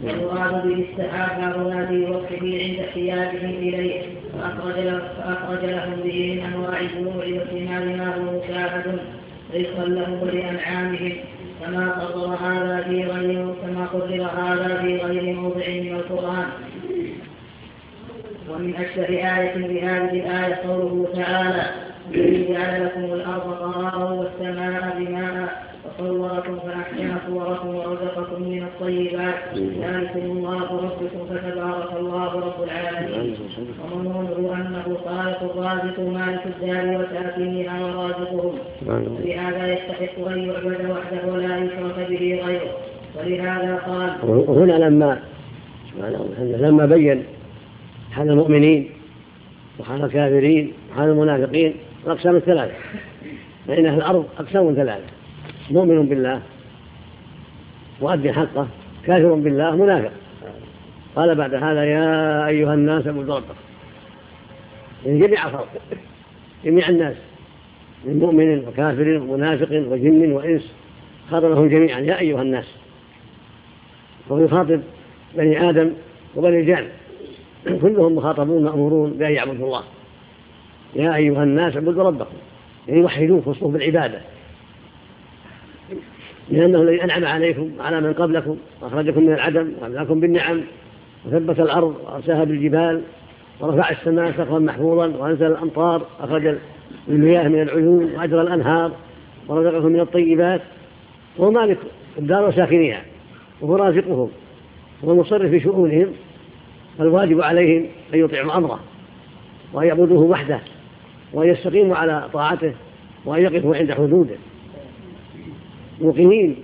[0.02, 4.02] والمراد به السحاب ها هنا في وقفه عند احتياجهم إليه.
[4.38, 8.98] فأخرج فأخرج لهم به من أنواع والثمار ما هو مشاهد
[9.54, 11.12] رزقا لهم ولأنعامهم.
[11.60, 16.46] كما قرر هذا في غير كما قرر هذا في غير موضع من القرآن.
[18.50, 21.66] ومن أشبه آية بهذه الآية قوله تعالى
[22.10, 26.58] الذي جعل لكم الأرض قرارا والسماء بناء وصوركم
[28.34, 29.34] ورزقكم من الطيبات.
[29.82, 33.36] ذلكم الله ربكم فتبارك الله رب العالمين.
[33.92, 38.54] ومنونه أنه خالق الرازق مالك الدار وساكنها ورازقهم.
[38.86, 42.70] ولهذا يستحق أن يعبد وحده ولا يشرك به غيره.
[43.18, 44.10] ولهذا قال
[44.48, 45.20] هنا لما
[46.38, 47.24] لما بين
[48.12, 48.90] حال المؤمنين
[49.78, 51.74] وحال الكافرين وحال المنافقين
[52.06, 52.74] الأقسام الثلاثة.
[53.68, 55.04] فإن أهل الأرض أقسام ثلاثة.
[55.70, 56.40] مؤمن بالله
[58.00, 58.68] وأدي حقه.
[59.06, 60.12] كافر بالله منافق.
[61.16, 63.54] قال بعد هذا يا أيها الناس اعبدوا ربكم
[65.06, 65.68] من جميع الخلق
[66.64, 67.16] جميع الناس.
[68.04, 70.72] من مؤمن وكافر ومنافق وجن وإنس.
[71.30, 72.00] خاطبهم جميعا.
[72.00, 72.74] يا أيها الناس.
[74.28, 74.80] وهو يخاطب
[75.36, 75.90] بني آدم
[76.36, 76.86] وبني الجان
[77.64, 79.82] كلهم مخاطبون مأمورون بأن يعبدوا الله.
[80.96, 82.36] يا أيها الناس اعبدوا ربكم.
[82.88, 84.20] يعني وحدوه خصوص بالعبادة.
[86.50, 90.60] لأنه الذي أنعم عليكم على من قبلكم وأخرجكم من العدم وأملاكم بالنعم
[91.26, 93.00] وثبت الأرض وأرساها بالجبال
[93.60, 96.56] ورفع السماء سقفا محفوظا وأنزل الأمطار أخرج
[97.08, 98.92] المياه من العيون وأجرى الأنهار
[99.48, 100.60] ورزقكم من الطيبات
[101.38, 101.78] وهو مالك
[102.18, 103.02] الدار وساكنيها
[103.60, 104.30] وهو رازقهم
[105.02, 106.06] وهو المصرف في شؤونهم
[106.98, 108.80] فالواجب عليهم أن يطيعوا أمره
[109.72, 110.60] وأن يعبدوه وحده
[111.32, 112.72] وأن يستقيموا على طاعته
[113.24, 114.34] وأن يقفوا عند حدوده
[116.00, 116.56] موقنين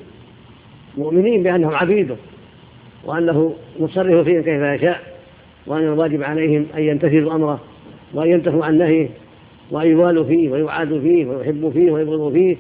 [0.98, 2.16] مؤمنين بأنهم عبيده
[3.04, 5.00] وأنه مصرف فيهم كيف يشاء
[5.66, 7.60] وأن الواجب عليهم أن يمتثلوا أمره
[8.14, 9.08] وأن ينتهوا عن نهيه
[9.70, 12.56] وأن يوالوا فيه ويعادوا فيه ويحبوا فيه ويبغضوا فيه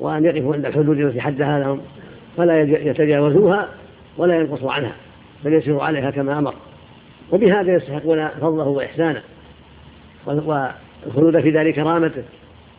[0.00, 1.80] وأن يقفوا عند الحدود التي حدها لهم
[2.36, 3.68] فلا يتجاوزوها
[4.18, 4.92] ولا ينقصوا عنها
[5.44, 6.54] بل يسيروا عليها كما أمر.
[7.32, 9.22] وبهذا يستحقون فضله وإحسانه
[10.26, 12.22] والخلود في دار كرامته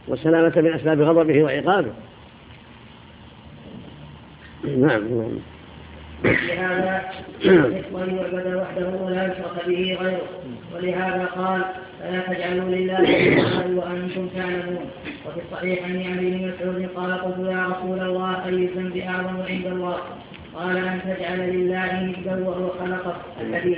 [0.07, 1.91] والسلامة من أسباب غضبه وعقابه.
[4.63, 5.39] نعم نعم.
[6.23, 7.01] لهذا
[7.41, 10.21] يحق أن يعبد وحده ولا يشرك به غيره.
[10.75, 11.61] ولهذا قال
[11.99, 13.01] فلا تجعلوا لله
[13.75, 14.85] وأنتم تعلمون.
[15.25, 19.97] وفي الصحيحين عن ابن مسعود قال قلت يا رسول الله أي الذنب أعظم عند الله؟
[20.55, 23.15] قال أن تجعل لله ندا وهو خلقك.
[23.41, 23.77] الحديث.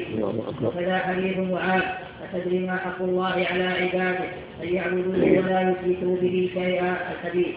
[0.63, 1.81] وكذا حديث معاذ
[2.23, 4.25] أتدري ما حق الله على عباده؟
[4.63, 6.97] أن يعبدوه ولا يشركوا به شيئا.
[7.13, 7.55] الحديث.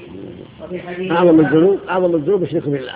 [0.63, 2.95] وفي الحديث أعظم الذنوب أعظم الذنوب الشرك بالله.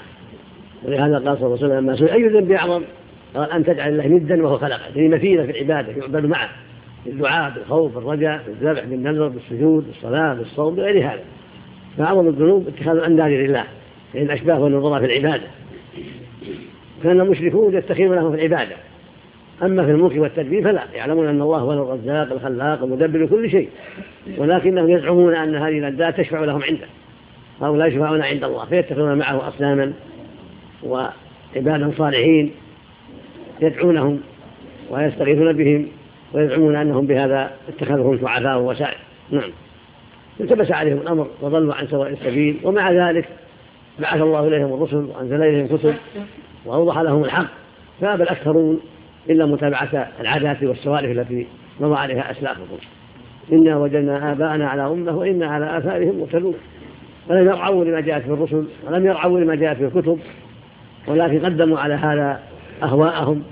[0.85, 2.83] ولهذا قال صلى الله عليه وسلم لما سئل أي ذنب أعظم؟
[3.35, 4.81] قال أن تجعل الله ندا وهو خلقه.
[4.97, 6.49] يعني مثيلة في العبادة يعبد معه.
[7.07, 11.23] بالدعاء بالخوف بالرجاء بالذبح بالنذر بالسجود بالصلاة بالصوم بغير هذا.
[11.99, 13.65] فأعظم الذنوب اتخاذ الأنداد لله
[14.15, 15.47] لأن الأشباه والنظراء في العبادة.
[17.03, 18.77] كان المشركون يتخذون له في العبادة.
[19.63, 20.83] أما في الملك والتدبير فلا.
[20.95, 23.69] يعلمون أن الله هو الرزاق الخلاق المدبر كل شيء.
[24.39, 26.87] ولكنهم يزعمون أن هذه الأنداد تشفع لهم عنده.
[27.63, 29.93] أو لا يشفعون عند الله فيتخذون معه أصناما
[30.83, 32.51] وعبادا صالحين
[33.61, 34.21] يدعونهم
[34.91, 35.87] ويستغيثون بهم
[36.35, 38.99] ويزعمون أنهم بهذا اتخذهم شعفاء ووسائل.
[39.31, 39.51] نعم.
[40.41, 43.29] التبس عليهم الأمر وضلوا عن سواء السبيل ومع ذلك
[43.99, 45.95] بعث الله إليهم الرسل وأنزل إليهم كتب
[46.67, 47.47] وأوضح لهم الحق.
[48.01, 48.81] فأبى الأكثرون
[49.31, 51.47] إلا متابعة العادات والسوالف التي
[51.81, 52.67] مضى عليها أسلافهم.
[53.53, 56.55] إنا وجدنا آباءنا على أمة وإنا على آثارهم مهتدون.
[57.29, 60.19] فلم يرعوا لما جاءت في الرسل ولم يرعوا لما جاءت في الكتب
[61.11, 62.41] ولكن قدموا على هذا
[62.83, 63.43] أهواءهم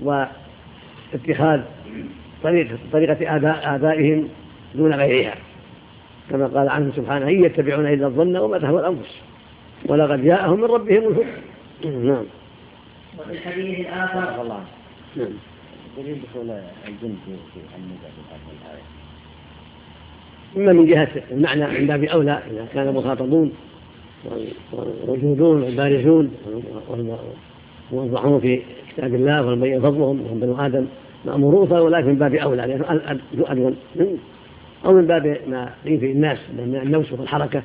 [0.00, 1.60] واتخاذ
[2.42, 3.36] طريقة, طريقة
[3.74, 4.28] آبائهم
[4.74, 5.34] دون غيرها.
[6.30, 9.20] كما قال عنه سبحانه إن يتبعون إلا الظن وما تهوى الأنفس.
[9.86, 12.24] ولقد جاءهم من ربهم الهدى نعم.
[13.18, 14.64] وفي الحديث الآخر الله.
[15.16, 15.28] نعم.
[15.96, 16.50] دليل دخول
[16.88, 18.08] الجن في النزع
[18.62, 18.84] الآية.
[20.56, 23.52] إما من جهة المعنى من باب أولى إذا كان مخاطبون
[24.72, 26.30] والموجودون والبارزون
[27.90, 28.60] والموضحون في
[28.96, 30.86] كتاب الله والمبين فضلهم وهم بنو آدم.
[31.24, 33.76] مأمورون ولكن من باب أولى لأنه أدون.
[34.84, 37.62] أو من باب ما في الناس من النوس والحركة.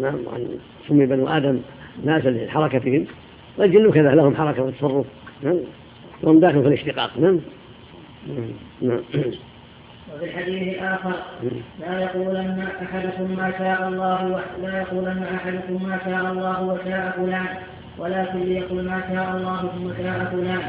[0.00, 0.16] نعم
[0.88, 1.58] سمي بنو آدم
[2.04, 3.04] ناسا لحركتهم
[3.58, 5.06] والجن كذا لهم حركة وتصرف.
[5.42, 5.56] نعم
[6.22, 7.10] وهم داخل في الاشتقاق.
[7.18, 7.38] نعم.
[8.82, 9.00] نعم.
[10.14, 11.12] وفي الحديث الآخر
[11.80, 17.46] لا يقولن أحدكم ما شاء الله لا يقولن أحدكم ما شاء الله وشاء فلان
[17.98, 20.62] ولكن ليقل ما شاء الله ثم شاء فلان.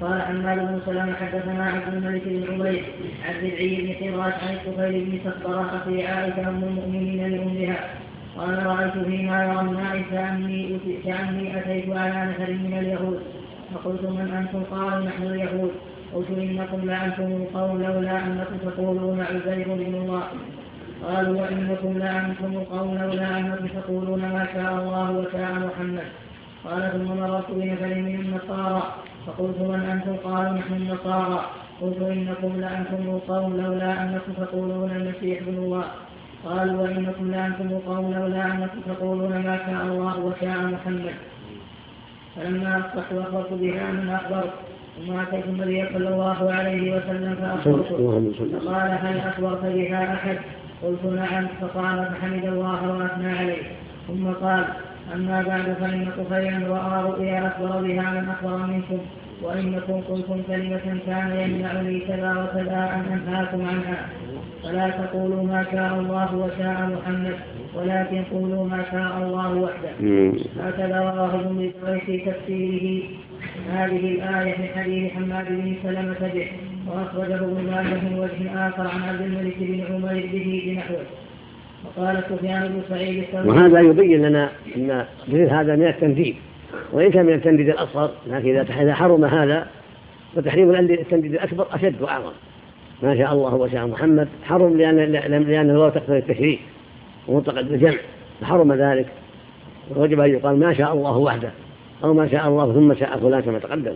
[0.00, 2.84] قال حماد بن سلام حدثنا عبد الملك بن عمير
[3.24, 7.76] عن ربعي بن حراش عن الطفيل بن سخبرة أخي عائشة أم المؤمنين لأمها
[8.36, 13.20] قال رأيت فيما يرى الناس كأني كأني أتيت على نفر من اليهود
[13.74, 15.72] فقلت من أنتم؟ قالوا نحن اليهود.
[16.14, 20.22] قلت إنكم لأنتم القوم لولا أنكم تقولون عزير بن الله
[21.06, 26.08] قالوا وإنكم لأنتم القوم لولا أنكم تقولون ما شاء الله وشاء محمد.
[26.64, 28.82] قال ثم مررت بنفر من النصارى.
[29.26, 31.40] فقلت من أنتم؟ قالوا نحن النصارى.
[31.80, 35.84] قلت إنكم لأنتم القوم لولا أنكم تقولون المسيح ابن الله
[36.44, 41.14] قالوا وإنكم لأنتم القوم لولا أنكم تقولون ما شاء الله وشاء محمد.
[42.36, 44.52] فلما أصبحت أخبرت بها من أخبرت.
[44.98, 48.30] ثم أتيت النبي صلى الله عليه وسلم فأخبرته
[48.60, 50.38] فقال هل أخبرت بها أحد؟
[50.82, 51.46] قلت نعم.
[51.60, 53.62] فقال فحمد الله وأثنى عليه.
[54.08, 54.64] ثم قال
[55.14, 58.98] أما بعد فإن طفيلا رأى رؤيا أخبر بها من أخبر منكم
[59.42, 64.08] وإنكم قلتم كلمة كان يمنعني كذا وكذا أن أنهاكم عنها.
[64.62, 67.34] فلا تقولوا ما شاء الله وشاء محمد
[67.74, 69.92] ولكن قولوا ما شاء الله وحده.
[70.60, 71.70] هكذا رواه ابن
[72.06, 73.02] في تفسيره
[73.70, 76.46] هذه الآية من حديث حماد بن سلمة به
[76.86, 81.04] وأخرجه ابن ماجه من وجه آخر عن عبد الملك بن عمير به بنحوه.
[81.84, 86.34] وقال سفيان بن سعيد وهذا يبين لنا أن مثل هذا من التنديد
[87.12, 89.66] كان من التنديد الأصغر لكن إذا حرم هذا
[90.36, 92.32] فتحريم التنديد الأكبر أشد وأعظم.
[93.02, 96.60] ما شاء الله وشاء محمد حرم لأن لأن الواو تقتضي التشريك
[97.28, 97.98] ومطلق الجمع
[98.40, 99.06] فحرم ذلك.
[99.96, 101.50] ووجب أن يقال ما شاء الله وحده.
[102.04, 103.94] أو ما شاء الله ثم شاء فلان كما تقدم.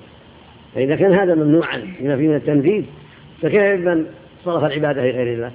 [0.75, 2.85] فإذا كان هذا ممنوعا لما فيه من التنفيذ
[3.43, 4.07] فكيف بمن
[4.45, 5.51] صرف العبادة لغير الله؟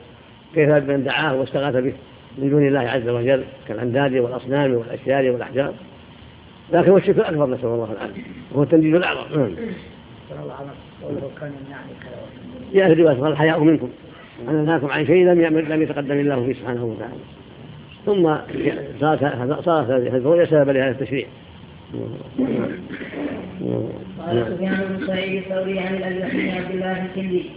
[0.56, 1.94] كيف بمن دعاه واستغاث به
[2.38, 5.74] من دون الله عز وجل كالأنداد والأصنام والأشجار والأحجار؟
[6.74, 8.22] لكن الشرك الأكبر نسأل الله العافية.
[8.52, 9.40] وهو التنديد الأعظم.
[9.40, 9.56] نعم.
[12.74, 13.90] جاء في رواية الحياء منكم.
[14.50, 17.14] أن أنهاكم عن شيء لم لم يتقدم الله فيه سبحانه وتعالى.
[18.06, 18.36] ثم
[19.00, 21.28] صارت هذه الرؤيا سببا لهذا التشريع.
[24.20, 27.50] قال سفيان بن سعيد الثوري عن الأجلح بن عبد الله الكندي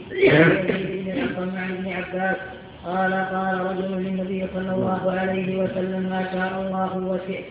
[1.57, 2.37] عن ابن عباس
[2.87, 7.45] قال قال رجل للنبي صلى الله عليه وسلم ما شاء الله وشئت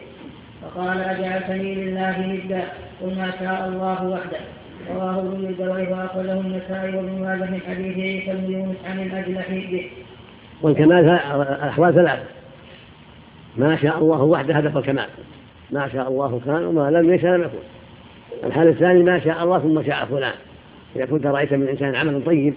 [0.61, 2.63] فقال أجعلتني لله ندا
[3.01, 4.39] قل ما شاء الله وحده
[4.89, 9.89] رواه ابن الجوي واخرجه النسائي وابن ماجه من حديث عيسى بن يونس عن الاجلح به.
[10.61, 12.23] والكمال الاحوال ثلاثة.
[13.57, 15.07] ما شاء الله وحده هدف الكمال.
[15.71, 17.57] ما شاء الله كان وما لم يشاء لم يكن.
[18.43, 20.33] الحال الثاني ما شاء الله ثم شاء فلان.
[20.95, 22.53] إذا كنت رأيت من إنسان عملا طيب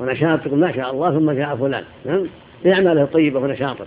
[0.00, 1.84] ونشاط تقول ما شاء الله ثم شاء فلان.
[2.04, 2.26] نعم؟
[2.64, 3.86] لأعماله الطيبة ونشاطة.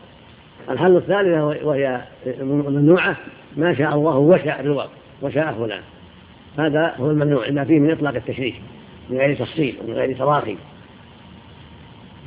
[0.70, 2.02] الحل الثالثة وهي
[2.42, 3.16] ممنوعة
[3.58, 4.90] ما شاء الله وشاء الرواق
[5.22, 5.82] وشاء فلان.
[6.58, 8.56] هذا هو الممنوع ما فيه من إطلاق التشريك
[9.10, 10.56] من غير تفصيل ومن غير تراخي.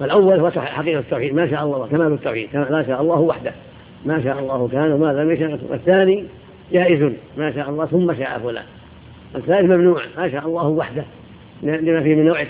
[0.01, 3.53] فالأول هو حقيقة التوحيد ما شاء الله كمال التوحيد ما شاء الله وحده.
[4.07, 6.25] ما شاء الله كان وما لم يشاء الثاني
[6.73, 8.65] جائز ما شاء الله ثم شاء فلان.
[9.37, 11.05] الثالث ممنوع ما شاء الله وحده.
[11.63, 12.45] لما فيه من نوع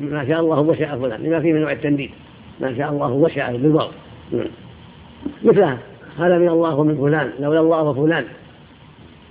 [0.00, 1.22] ما شاء الله وشاء فلان.
[1.22, 2.10] لما فيه من نوع التنديد
[2.60, 3.88] ما شاء الله وشاء بالواو
[4.32, 4.46] نعم.
[5.42, 5.78] مثلها
[6.18, 8.24] هذا من الله ومن فلان لولا الله وفلان.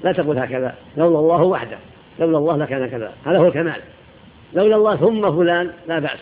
[0.03, 1.78] لا تقول هكذا لولا الله وحده.
[2.20, 3.11] لولا الله لكان كذا.
[3.26, 3.82] هذا هو الكمال.
[4.53, 6.20] لولا الله ثم فلان لا بأس.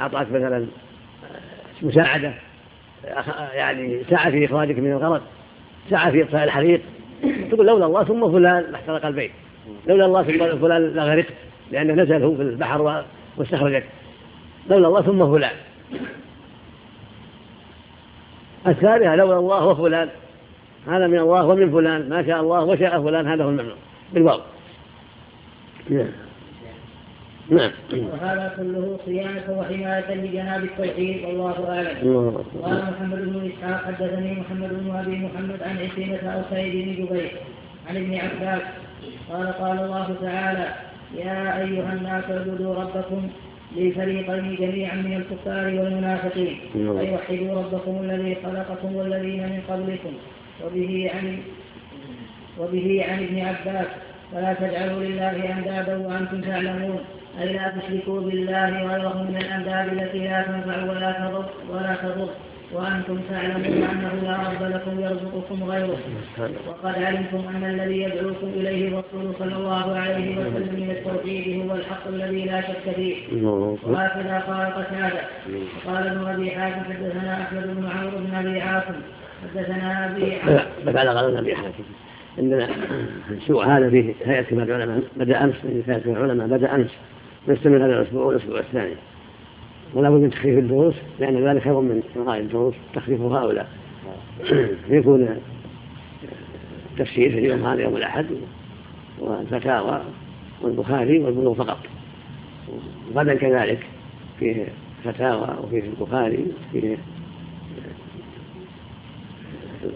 [0.00, 2.32] أعطاك مثلا آه، مساعدة.
[3.54, 5.22] يعني سعى في إخراجك من الغرق
[5.90, 6.80] سعى في إطفاء الحريق.
[7.50, 9.30] تقول لولا الله ثم فلان لاحترق البيت
[9.86, 11.34] لولا الله ثم فلان لغرقت
[11.70, 13.04] لأنه نزل هو في البحر
[13.36, 13.84] واستخرجك
[14.70, 15.56] لولا الله ثم فلان.
[18.66, 20.08] الثالثة لولا الله وفلان.
[20.86, 23.76] هذا من الله ومن فلان ما شاء الله وشاء فلان هذا هو الممنوع
[24.12, 24.40] بالواو.
[27.50, 27.70] نعم.
[27.92, 32.44] وهذا كله صيانة وحماية لجناب التوحيد والله أعلم.
[32.62, 37.30] قال محمد بن إسحاق حدثني محمد بن أبي محمد عن عكرمة أو سعيد بن جبير
[37.88, 38.62] عن ابن عباس.
[39.30, 40.66] قال قال الله تعالى
[41.18, 43.28] يا أيها الناس اعبدوا ربكم
[43.76, 46.58] للفريقين جميعا من الكفار والمنافقين.
[46.76, 50.12] أي وحدوا ربكم الذي خلقكم والذين من قبلكم.
[50.64, 51.38] وبه عن
[52.58, 53.86] وبه عن ابن عباس
[54.32, 57.00] فلا تجعلوا لله أندادا وأنتم تعلمون.
[57.40, 62.28] أي لا تشركوا بالله غيره من الأنداد التي لا تنفع ولا تضر ولا تضر.
[62.74, 65.98] وأنتم تعلمون أنه لا رب لكم يرزقكم غيره.
[66.68, 72.08] وقد علمتم أن الذي يدعوكم إليه الرسول صلى الله عليه وسلم من التوحيد هو الحق
[72.08, 73.16] الذي لا شك فيه.
[73.86, 75.20] وهكذا قال قتادة.
[75.86, 79.00] وقال ابن أبي حاتم حدثنا أحمد بن عمرو بن أبي عاصم.
[79.42, 80.36] حدثنا أبي
[80.98, 81.84] على قال أبي حاتم.
[82.38, 82.68] عندنا
[83.30, 85.02] السوء هذا فيه هيئة كبار العلماء.
[85.16, 85.54] بدأ أمس
[85.86, 86.90] هيئة العلماء بدأ أمس.
[87.48, 88.94] نستمر هذا الأسبوع والأسبوع الثاني.
[89.94, 93.68] ولا بد من تخفيف الدروس لأن ذلك خير من إلغاء الدروس تخفيف هؤلاء.
[94.90, 95.28] يكون
[96.98, 98.26] تفسير في اليوم هذا يوم الأحد
[99.18, 100.02] والفتاوى
[100.62, 101.78] والبخاري والبلوغ فقط.
[103.14, 103.86] غدا كذلك
[104.38, 104.66] فيه
[105.04, 106.96] فتاوى وفيه البخاري وفيه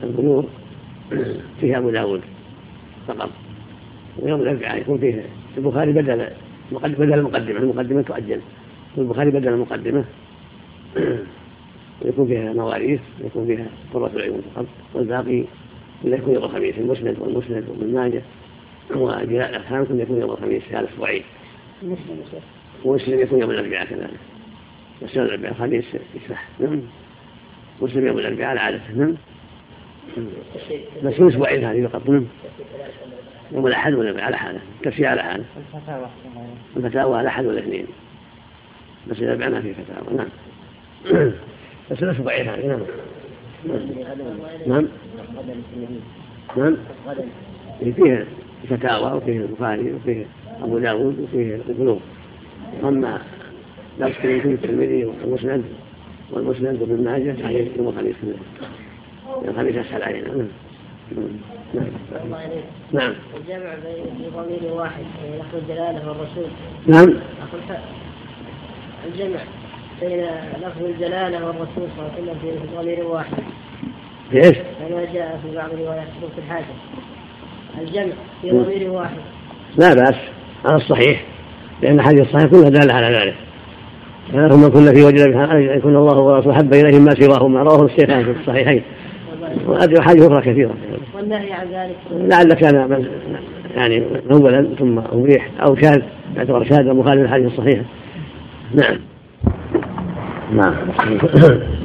[0.02, 0.44] البلوغ
[1.60, 2.20] فيه أبو داود
[3.08, 3.30] فقط.
[4.18, 5.22] ويوم الأربعاء يكون فيه
[5.58, 6.28] البخاري بدل
[6.74, 8.40] بدل المقدمة المقدمة تؤجل.
[8.98, 10.04] البخاري بدل المقدمة.
[12.02, 15.44] ويكون فيها مواريث ويكون فيها قرة العيون فقط والباقي
[16.02, 16.78] كله يكون يوم الخميس.
[16.78, 18.22] المسند والمسند وابن ماجه
[18.90, 21.22] وجلاء الأفهام كله يكون يوم الخميس هذا الأسبوعين
[22.84, 24.20] ومسلم يكون يوم الأربعاء كذلك.
[25.02, 26.80] مسلم الأربعاء الخميس يسمح نعم.
[27.82, 29.14] مسلم يوم الأربعاء على عادته نعم.
[31.04, 32.26] بس من أسبوعين هذه فقط نعم
[33.52, 35.44] يوم الأحد ولا على حاله تفسير على حاله
[36.76, 37.86] الفتاوى على أحد والاثنين
[39.10, 40.28] بس إذا بعنا في فتاوى نعم.
[41.90, 42.80] بس لا ضعيف هذه نعم.
[44.66, 44.88] نعم.
[46.56, 46.76] نعم.
[47.92, 48.26] فيه
[48.70, 50.26] فتاوى وفيه البخاري وفيه
[50.62, 52.00] أبو داود وفيه القلوب.
[52.84, 53.20] أما
[53.98, 55.64] لا تشتري فيه الترمذي والمسند
[56.30, 58.66] والمسند وابن ماجه عليه يوم الخميس كله
[59.48, 60.28] الخميس أسهل علينا.
[60.28, 60.46] نعم.
[61.74, 62.40] نعم
[62.92, 63.14] نعم.
[63.36, 63.74] الجمع
[64.18, 65.04] في ضمير واحد
[65.38, 66.50] لفظ الجلالة والرسول.
[66.86, 67.14] نعم.
[69.06, 69.40] الجمع
[70.00, 70.26] بين
[70.62, 73.36] لفظ الجلالة والرسول صلى الله عليه وسلم في ضمير واحد.
[74.30, 74.56] في إيش؟
[74.88, 76.64] كما جاء في بعض روايات في الحاجة.
[77.80, 79.16] الجمع في ضمير واحد.
[79.78, 80.16] لا بأس.
[80.64, 81.24] على الصحيح
[81.82, 83.34] لأن الحديث الصحيح كلها دالة على ذلك.
[84.34, 85.22] هم كل في وجه
[85.76, 87.62] يكون الله ورسوله حب إليهم ما سواهما.
[87.62, 88.82] رواه الشيخان في الصحيحين.
[89.66, 90.74] وهذه حاجة أخرى كثيرة.
[91.14, 93.04] والنهي عن ذلك؟ لعل كان
[93.76, 96.02] يعني أولا ثم أبيح أو شاذ
[96.36, 97.80] يعتبر شاذ مخالف الحديث الصحيح.
[98.74, 98.98] نعم.
[100.52, 100.74] نعم.
[100.88, 101.26] بسم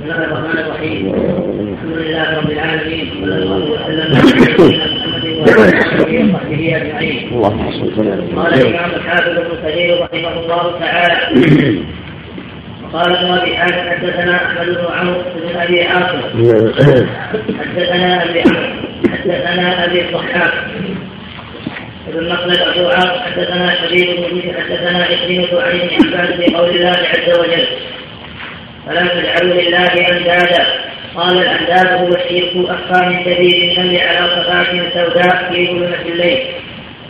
[0.03, 4.15] الله الرحمن الرحيم الحمد لله رب العالمين صلى الله وسلم
[5.47, 11.15] على محمد وصحبه اجمعين اللهم صل قال الإمام الحافظ ابن كثير رحمه الله تعالى
[12.93, 16.21] قال حاتم حدثنا أحمد بن عمرو بن أبي عاصم.
[17.59, 18.69] حدثنا أبي عمرو
[19.11, 20.53] حدثنا أبي الضحاك.
[22.07, 26.89] ابن مخلد أبو عاص حدثنا شبيب بن حدثنا عكرمة عن ابن عباس في قول الله
[26.89, 27.67] عز وجل.
[28.85, 30.65] فلا تجعلوا لله أندادا.
[31.15, 36.39] قال الأنداد هو الشرك أخفى من شديد النمل على صفات سوداء في ظلمة الليل.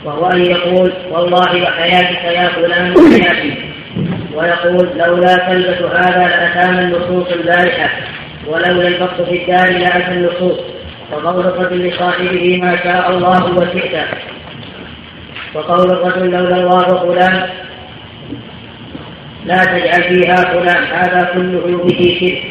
[0.06, 3.69] وهو أن يقول والله وحياتك يا فلان وحياتي.
[4.36, 7.90] ويقول لولا كلبة هذا لأتانا النصوص البارحة
[8.48, 10.60] ولولا البط في الدار لأتى النصوص
[11.12, 14.06] وقول الرجل لصاحبه ما شاء الله وشئت.
[15.56, 17.50] وقول الرجل لولا الله فلان
[19.46, 22.44] لا تجعل فيها فلان هذا كله به شرك.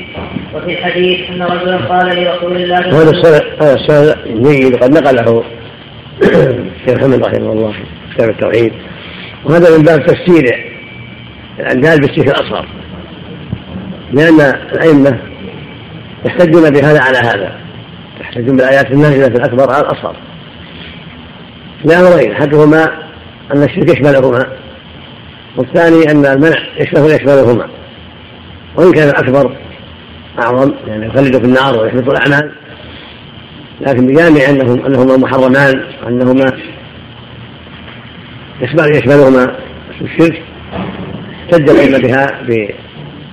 [0.54, 2.78] وفي الحديث أن رجلا قال لرسول الله
[3.60, 4.16] هذا السند
[4.46, 5.44] جيد قد نقله
[6.22, 7.74] الشيخ محمد رحمه الله
[8.14, 8.72] كتاب التوحيد.
[9.44, 10.67] وهذا من باب تفسير
[11.60, 12.68] الاندال بالشرك الأصغر.
[14.12, 14.40] لأن
[14.72, 15.18] الأئمة
[16.26, 17.52] يحتجون بهذا على هذا.
[18.20, 20.16] يحتجون بالآيات النازلة في الأكبر على الأصغر.
[21.84, 22.84] لامرين أحدهما
[23.54, 24.46] أن الشرك يشملهما
[25.56, 27.68] والثاني أن المنع يشمل يشملهما.
[28.76, 29.56] وإن كان الأكبر
[30.38, 32.52] أعظم يعني يخلد في النار ويحبط الأعمال.
[33.80, 36.52] لكن بجامع أنهم أنهما محرمان وأنهما
[38.60, 39.56] يشمل يشملهما
[40.00, 40.42] الشرك.
[41.52, 42.42] احتج الأئمة بها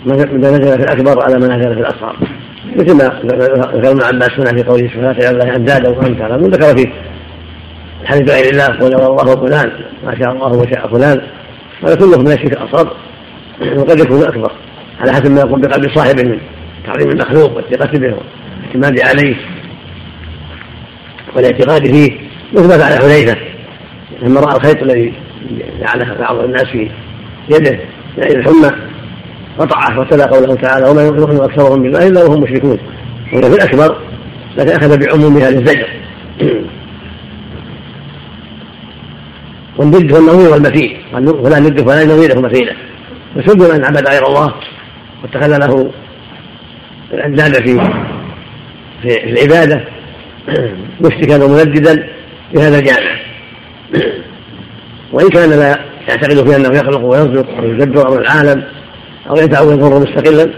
[0.06, 2.16] بما نزل في الأكبر على ما نزل في الأصغر.
[2.76, 6.94] مثل ما ذكر ابن عباس هنا في قوله سبحانه وتعالى الله أندادا وأمثالا ذكر فيه.
[8.02, 9.72] الحديث بغير الله قل الله فلان
[10.06, 11.22] ما شاء الله وشاء فلان.
[11.84, 12.96] هذا كله من الشرك الاصغر
[13.78, 14.52] وقد يكون أكبر
[15.00, 16.40] على حسب ما يقوم بقلب صاحبه من
[16.86, 18.16] تعظيم المخلوق والثقة به
[18.74, 19.36] والاعتماد عليه
[21.36, 22.12] والاعتقاد فيه.
[22.54, 23.38] مثل ما فعل حذيفة
[24.22, 25.14] لما رأى الخيط الذي
[25.80, 26.92] جعله بعض الناس في
[27.50, 27.80] يده.
[28.18, 28.72] يعني الحمى
[29.60, 32.80] قطعه وتلا قوله تعالى وما يؤمن أكثرهم بالله إلا وهم مشركون.
[33.34, 33.98] وهو في الأكبر
[34.58, 35.90] لكن أخذ بعموم هذا الزجر
[39.78, 42.76] والند هو النظير والمثيل ولا ند فلا نظير مثيله
[43.36, 44.54] وسب من عبد غير الله
[45.24, 45.92] واتخذ له
[47.14, 47.80] الأنداد في
[49.02, 49.84] في العبادة
[51.02, 52.08] مشركا ومنددا
[52.52, 53.16] في هذا الجامع.
[55.14, 55.80] وإن كان لا
[56.10, 58.64] يعتقد فيه أنه يخلق ويرزق ويدبر أمر العالم
[59.30, 60.54] أو ينفع ويضر مستقلا.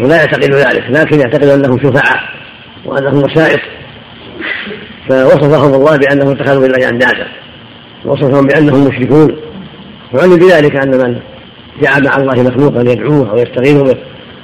[0.00, 2.20] ولا يعتقد ذلك لكن يعتقد أنهم شفعاء
[2.84, 3.60] وأنهم وسائط
[5.08, 7.26] فوصفهم الله بأنهم اتخذوا بالله أندادا.
[8.04, 9.36] وصفهم بأنهم مشركون.
[10.14, 11.20] وعلم بذلك أن من
[11.82, 13.96] جعل مع الله مخلوقا يدعوه أو يستغيث به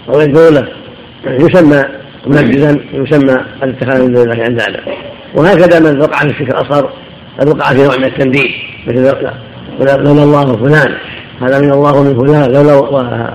[0.09, 0.69] أو يدعو له
[1.27, 1.85] يسمى
[2.27, 4.83] ممجدا يسمى قد اتخذ من دون الله أندادا.
[5.35, 6.93] وهكذا من وقع في الشرك الأصغر
[7.41, 8.51] قد وقع في نوع من التنديد
[8.87, 9.31] مثل
[9.81, 10.95] لولا الله فلان.
[11.41, 12.53] هذا من الله ومن فلان.
[12.53, 13.35] لولا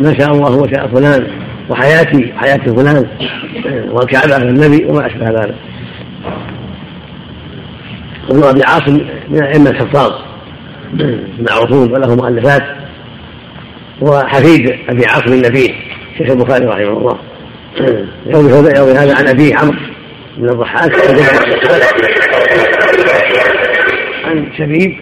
[0.00, 1.26] ما شاء الله وشاء فلان.
[1.68, 3.06] وحياتي حياة فلان.
[3.90, 5.54] والكعبة النبي وما أشبه ذلك.
[8.28, 10.12] وابن أبي عاصم من أئمة الحفاظ.
[11.50, 12.62] معروفون وله مؤلفات.
[14.00, 15.74] وحفيد أبي عاصم النبيل
[16.18, 17.16] شيخ البخاري رحمه الله.
[18.26, 19.76] يروي هذا عن أبيه عمرو
[20.36, 20.92] بن الضحاك
[24.24, 24.96] عن شبيب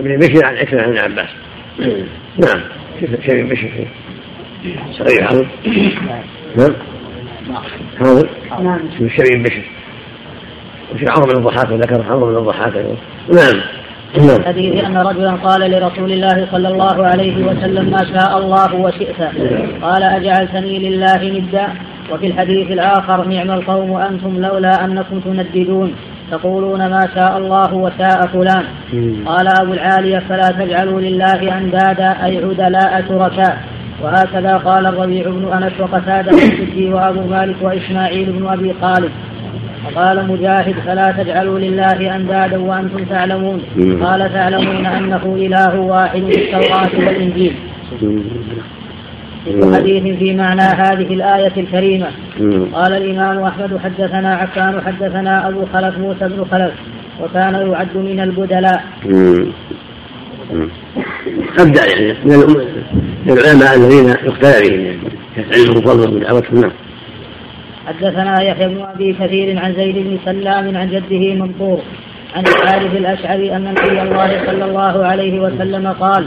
[0.00, 1.28] بن بشر عن عكرمة ابن عباس.
[2.38, 2.60] نعم.
[3.26, 3.68] شبيب بشر.
[4.92, 5.46] صغير حاضر
[6.56, 6.74] نعم.
[7.98, 8.28] حاضر
[8.62, 9.62] نعم شبيب بشر.
[10.94, 12.74] وفي عمرو بن الضحاك وذكر عمرو بن الضحاك.
[12.74, 13.60] نعم.
[14.18, 14.40] نعم.
[14.40, 19.20] الحديث أن رجلا قال لرسول الله صلى الله عليه وسلم ما شاء الله وشئت.
[19.82, 21.68] قال أجعلتني لله ندا.
[22.12, 25.94] وفي الحديث الآخر نعم القوم أنتم لولا أنكم تنددون.
[26.30, 28.64] تقولون ما شاء الله وشاء فلان.
[29.26, 33.56] قال أبو العالية فلا تجعلوا لله أندادا أي عدلاء شركاء؟
[34.02, 39.10] وهكذا قال الربيع بن أنس وقتادة السدي وأبو مالك وإسماعيل بن أبي خالد
[39.84, 43.62] وقال مجاهد فلا تجعلوا لله أندادا وأنتم تعلمون؟
[44.02, 47.54] قال تعلمون أنه إله واحد في التوراة والإنجيل.
[49.44, 52.06] في حديث في معنى هذه الآية الكريمة.
[52.72, 56.72] قال الإمام أحمد حدثنا عفان حدثنا أبو خلف موسى بن خلف
[57.20, 58.84] وكان يعد من البدلاء.
[61.58, 62.14] أبدع يعني
[63.26, 64.80] من العلماء الذين يقتدى بهم
[65.36, 66.72] يعني علمهم فضلهم ودعوتهم نعم
[67.86, 71.80] حدثنا يحيى بن أبي كثير عن زيد بن سلام عن جده منصور
[72.34, 76.26] عن الحارث الأشعري أن نبي الله صلى الله عليه وسلم قال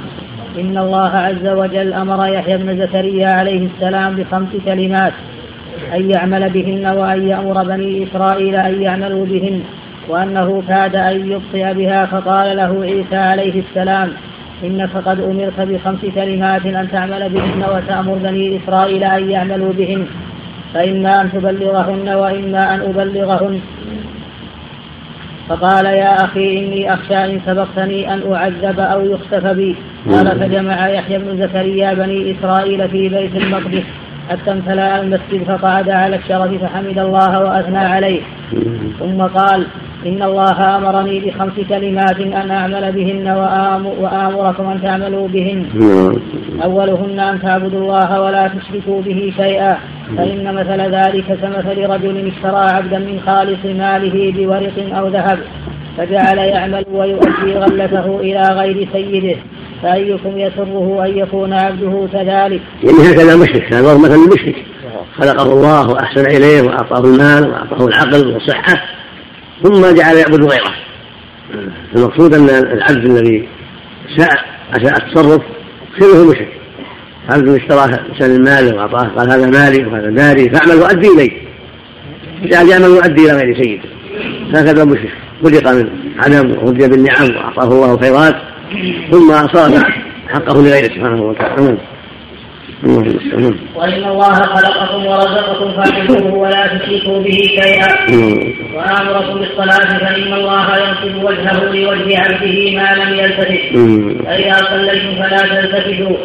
[0.60, 5.14] إن الله عز وجل أمر يحيى بن زكريا عليه السلام بخمس كلمات
[5.96, 9.62] أن يعمل بهن وأن يأمر بني إسرائيل أن يعملوا بهن
[10.10, 14.14] وأنه كاد أن يبطئ بها فقال له عيسى عليه السلام
[14.64, 20.06] إنك قد أمرت بخمس كلمات أن تعمل بهن وتأمر بني إسرائيل أن يعملوا بهن
[20.74, 23.60] فإما أن تبلغهن وإما أن أبلغهن.
[25.50, 29.76] فقال يا أخي إني أخشى إن سبقتني أن أعذب أو يخسف بي.
[30.12, 33.84] قال فجمع يحيى بن زكريا بني إسرائيل في بيت المقدس
[34.30, 38.22] حتى امتلأ المسجد فقعد على الشرف فحمد الله وأثنى عليه.
[39.00, 39.68] ثم قال
[40.06, 43.28] إن الله أمرني بخمس كلمات أن أعمل بهن
[44.00, 45.66] وآمركم أن تعملوا بهن.
[46.64, 49.78] أولهن أن تعبدوا الله ولا تشركوا به شيئا.
[50.18, 55.40] فإن مثل ذلك كمثل رجل اشترى عبدا من خالص ماله بورق أو ذهب
[55.98, 59.38] فجعل يعمل ويؤدي غلته إلى غير سيده.
[59.82, 64.56] فأيكم يسره أن يكون عبده كذلك؟ يعني هكذا مشرك هذا مثل المشرك
[65.18, 68.82] خلقه الله وأحسن إليه وأعطاه المال وأعطاه العقل والصحة
[69.64, 70.74] ثم جعل يعبد غيره.
[71.96, 73.48] المقصود أن العبد الذي
[74.18, 75.42] ساء أساء التصرف
[76.00, 76.50] خيره مشرك
[77.30, 81.32] عبد اشترى انسان المال وأعطاه قال هذا مالي وهذا داري فأعمل وادي الي
[82.44, 83.90] جعل يعمل ويؤدي إلى غير سيده
[84.54, 85.90] هكذا المشرك خلق من
[86.20, 88.36] عدم وهدي بالنعم وأعطاه الله الخيرات
[89.12, 89.84] ثم صرف
[90.30, 91.78] حقه لغيره سبحانه وتعالى.
[93.76, 97.90] وإن الله خلقكم ورزقكم فاعبدوه ولا تشركوا به شيئا.
[98.76, 103.64] وآمركم بالصلاة فإن الله ينصب وجهه لوجه عبده ما لم يلتفت.
[104.26, 106.18] فإذا صليتم فلا تلتفتوا.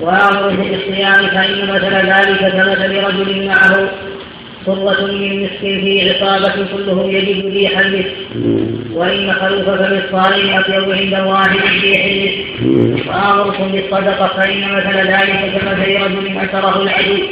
[0.00, 3.88] وآمركم بالصيام فإن مثل ذلك كمثل رجل معه.
[4.66, 8.14] صرة من مسك في عصابة كلهم يجد ريح المسك
[8.94, 11.14] وإن خلوف فم الصائم أطيب عند
[11.64, 17.22] من ريح المسك وآمركم بالصدقة فإن مثل ذلك كمثل رجل أثره العدو.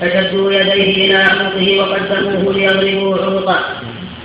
[0.00, 3.60] فشدوا يديه إلى عنقه وقدموه ليضربوا عنقه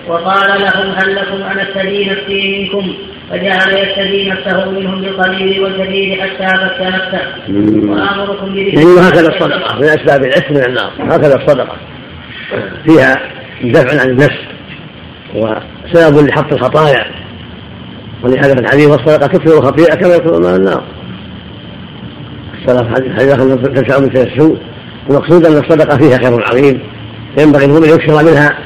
[0.08, 2.94] وقال لهم هل لكم أن أستدي نفسي منكم؟
[3.30, 7.22] فجعل يستدي نفسه منهم بالقليل والكثير حتى فك نفسه.
[7.92, 10.92] وآمركم بذكر هكذا الصدقة من أسباب العتق من النار.
[11.00, 11.78] هكذا الصدقة
[12.88, 13.16] فيها
[13.64, 14.40] دفع عن النفس
[15.36, 17.06] وسبب لحط الخطايا.
[18.24, 20.84] ولهذا في الحديث والصدقة تكفر الخطيئة كما يكفر من النار.
[22.62, 24.58] الصدقة حديث تدفع من السوء.
[25.10, 26.80] المقصود أن الصدقة فيها خير عظيم.
[27.40, 28.58] ينبغي المؤمن يكثر منها.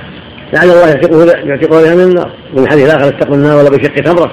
[0.54, 2.32] لعل الله يعتقه يعتقه بها من النار.
[2.54, 4.32] من حديث آخر اتقوا النار ولا بشق تمرة.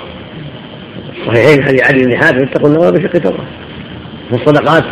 [1.27, 3.45] صحيحين حديث علي بن حاتم اتقوا النار ولا بشق تمرة.
[4.31, 4.85] في الصدقات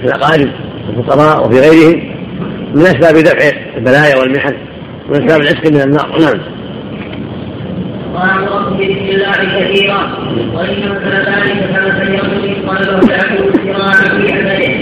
[0.00, 0.50] في الأقارب
[0.88, 2.10] والفقراء وفي غيرهم
[2.74, 4.54] من أسباب دفع البلايا والمحن
[5.08, 6.08] من أسباب العتق من النار.
[6.20, 6.40] نعم.
[8.14, 10.00] وأمركم بذكر الله كثيرا.
[10.54, 14.74] وإن مثل ذلك كمثل يوم طلبه العبد الصراع في عمله.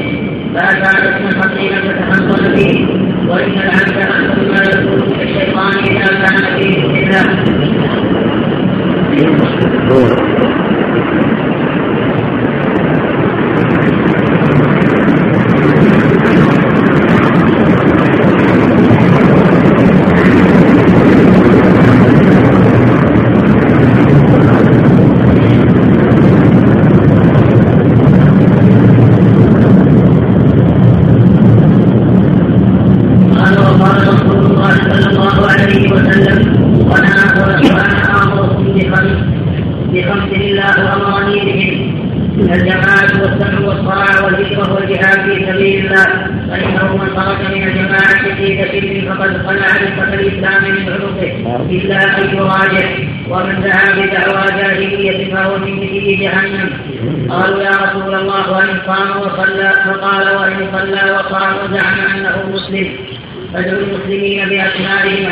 [0.55, 2.77] فأتى اسما حصينا فتحصن فيه.
[3.29, 6.79] وإن العبد أحسن ما يكون في الشيطان إذا كان فيه
[9.91, 10.29] الله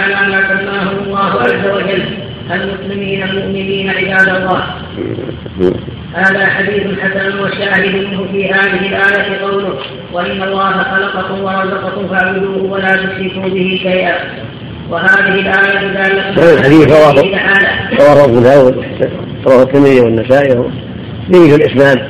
[0.00, 2.04] على ما سماهم الله عز وجل.
[2.50, 4.64] المسلمين المؤمنين عباد الله.
[6.14, 9.74] هذا حديث حسن والشاهد منه في هذه الآية قوله
[10.12, 14.14] وإن الله خلقكم ورزقكم فاعبدوه ولا تشركوا به شيئا.
[14.90, 16.92] وهذه الآية دالة الحديث
[17.98, 18.84] رواه أبو داود
[19.46, 20.70] رواه الترمذي والنسائي
[21.32, 22.08] فيه الإسناد.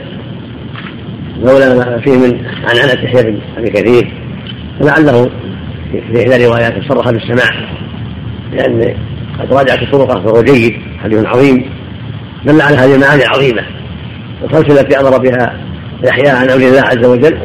[1.42, 4.12] لولا ما فيه من عنعنة يحيى بن أبي كثير.
[4.80, 5.30] فلعله
[5.92, 7.76] في إحدى الروايات صرح بالسماع
[8.52, 8.96] لأن
[9.40, 11.70] قد راجعت طرقه فهو جيد حديث عظيم
[12.44, 13.62] دل على هذه المعاني العظيمة
[14.44, 15.60] الخمس التي أمر بها
[16.04, 17.38] يحيى عن أمر الله عز وجل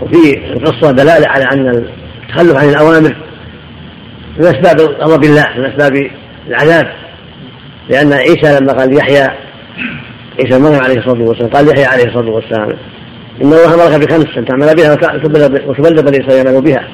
[0.00, 3.16] وفي القصة دلالة على أن التخلف عن الأوامر
[4.38, 6.10] من أسباب غضب الله من أسباب
[6.48, 6.92] العذاب
[7.88, 9.28] لأن عيسى لما قال يحيى
[10.40, 12.68] عيسى مريم عليه الصلاة والسلام قال يحيى عليه الصلاة والسلام
[13.42, 14.92] إن الله أمرك بخمس أن تعمل بها
[15.66, 16.88] وتبلغ بني إسرائيل بها.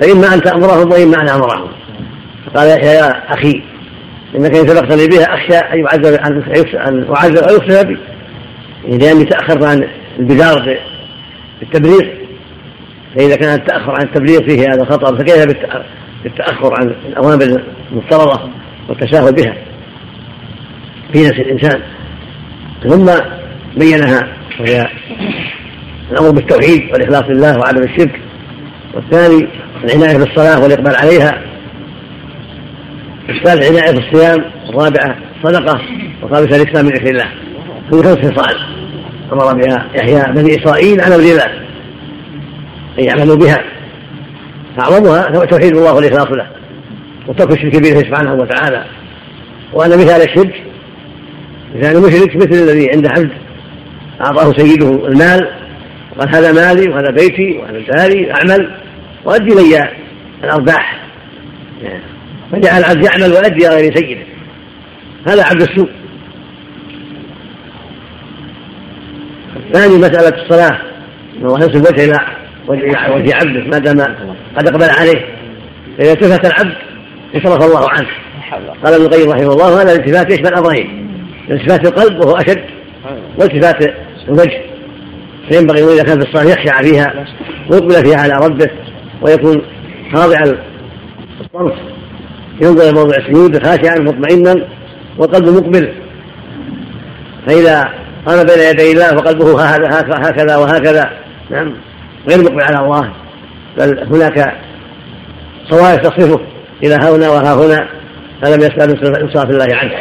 [0.00, 1.68] فإما أن تأمرهم وإما أن أمرهم
[2.46, 3.62] فقال يحيى يا أخي
[4.36, 6.14] إنك إن سبقتني بها أخشى أن يعذب
[6.74, 7.98] أن أعذب أو يخسر بي.
[8.88, 10.78] لأني تأخرت عن البدار
[11.60, 12.02] بالتبليغ
[13.14, 15.56] فإذا كان التأخر عن التبليغ فيه هذا خطأ فكيف
[16.24, 17.62] بالتأخر عن الأوامر
[17.92, 18.40] المفترضة
[18.88, 19.54] والتساهل بها؟
[21.12, 21.80] في نفس الإنسان.
[22.82, 23.10] ثم
[23.76, 24.28] بينها
[24.60, 24.88] وهي
[26.12, 28.20] الأمر بالتوحيد والإخلاص لله وعدم الشرك.
[28.94, 29.48] والثاني
[29.84, 31.42] العناية بالصلاة والإقبال عليها.
[33.28, 35.80] الثالث عناية بالصيام الرابعة الصدقة
[36.22, 37.28] والخامسة الإكثار من ذكر الله.
[37.90, 38.56] في خمس خصال
[39.32, 41.44] أمر بها يحيى بني إسرائيل على أمر الله
[42.98, 43.64] أن يعملوا بها.
[44.80, 46.46] أعظمها توحيد الله والإخلاص له.
[47.26, 48.84] وترك الشرك به سبحانه وتعالى.
[49.72, 50.62] وأن مثال الشرك
[51.76, 53.30] مثال المشرك مثل الذي عند عبد
[54.20, 55.48] أعطاه سيده المال
[56.16, 58.85] وقال هذا مالي وهذا بيتي وهذا داري أعمل.
[59.26, 59.88] وأدي لي
[60.44, 61.06] الأرباح.
[62.52, 64.22] فجعل العبد يعمل ويؤدي غير سيده
[65.26, 65.88] هذا عبد السوء.
[69.56, 70.80] الثاني مسألة الصلاة.
[71.38, 72.18] أن الله يصل وجه إلى
[72.68, 74.16] وجه عبده ما دام
[74.56, 75.26] قد أقبل عليه.
[75.98, 76.76] فإذا التفت العبد
[77.34, 78.08] انصرف الله عنه.
[78.84, 81.08] قال ابن القيم رحمه الله هذا الالتفات يشمل أمرين.
[81.50, 82.64] التفات القلب وهو أشد
[83.38, 83.94] والتفات
[84.28, 84.60] الوجه.
[85.48, 87.26] فينبغي إذا كان في الصلاة يخشع فيها
[87.70, 88.70] ويقبل فيها على ربه.
[89.22, 89.62] ويكون
[90.14, 90.38] خاضع
[91.40, 91.74] الصمت
[92.62, 94.66] ينظر موضع السجود خاشعا مطمئنا
[95.18, 95.92] والقلب مقبل.
[97.46, 97.84] فإذا
[98.26, 101.10] قام بين يدي الله وقلبه هكذا وهكذا
[101.50, 101.72] نعم
[102.28, 103.12] غير مقبل على الله.
[103.78, 104.54] بل هناك
[105.70, 106.40] صوائف تصرفه
[106.82, 107.88] إلى هنا وها هنا
[108.42, 109.92] فلم يسأل إنصاف الله عنه.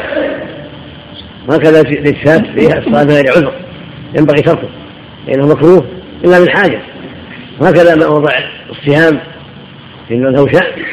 [1.50, 3.54] وهكذا الاجتهاد فيها الصلاة من غير عذر
[4.18, 4.70] ينبغي تركه
[5.28, 5.86] لأنه مكروه
[6.26, 6.82] إلا من حاجة.
[7.60, 8.32] وهكذا موضع
[8.70, 9.20] الصيام
[10.10, 10.84] فإنه له شأن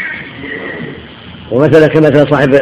[1.51, 2.61] ومثلا كمثل صاحب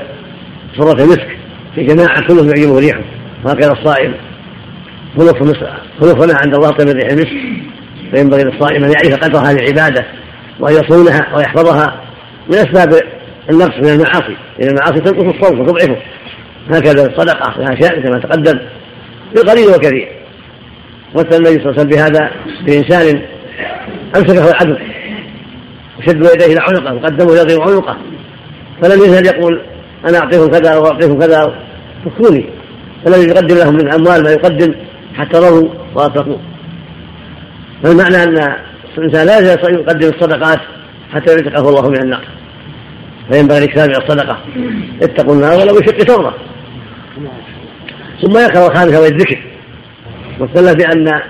[0.77, 1.29] صرة المسك
[1.75, 3.01] في جماعة كلهم يعجبه ريحه.
[3.45, 4.15] وهكذا الصائم
[5.19, 5.43] خلق
[6.01, 7.29] خلقنا عند الله طيب ريح المسك.
[8.15, 10.05] فينبغي للصائم أن يعرف قدر هذه العبادة
[10.61, 12.01] وأن يصونها ويحفظها
[12.49, 13.01] من أسباب
[13.51, 14.37] النقص من المعاصي.
[14.59, 15.97] لأن المعاصي تنقص الصوم وتضعفه.
[16.71, 18.59] هكذا الصدقة لها شأن كما تقدم.
[19.35, 20.09] بالقليل وكثير.
[21.15, 22.31] مثل النبي صلى الله عليه وسلم بهذا
[22.67, 23.23] بإنسان
[24.17, 24.77] أمسكه العدو
[25.99, 27.97] وشد يديه إلى عنقه وقدمه يضرب عنقه.
[28.83, 29.61] فلم يزل يقول
[30.09, 31.55] أنا أعطيكم كذا وأعطيكم كذا.
[32.05, 32.45] فكوني
[33.05, 34.75] فلم يقدم لهم من الأموال ما يقدم
[35.15, 36.39] حتى رضوا وأطلقوا.
[37.83, 38.57] فالمعنى أن
[38.99, 40.61] الإنسان لا يقدم الصدقات
[41.13, 42.25] حتى يعتقه الله من النار
[43.31, 44.39] فينبغي الاكثار من الصدقة.
[45.03, 46.35] اتقوا النار ولو بشق تمره
[48.23, 49.39] ثم يقرأ الخامسة وهي
[50.41, 51.21] واستدل بأن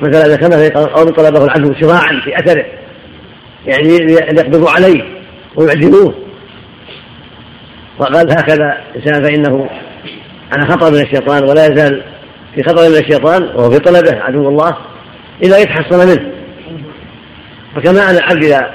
[0.00, 2.64] مثلا إذا كان قوم طلبه العدو شراعا في أثره
[3.66, 5.04] يعني ليقبضوا عليه
[5.56, 6.14] ويعدموه
[7.98, 9.68] وقال هكذا الإنسان فإنه
[10.52, 12.02] على خطر من الشيطان ولا يزال
[12.54, 14.76] في خطر من الشيطان وهو في طلبه عدو الله
[15.42, 16.32] اذا يتحصن منه.
[17.76, 18.74] فكما أن العبد إذا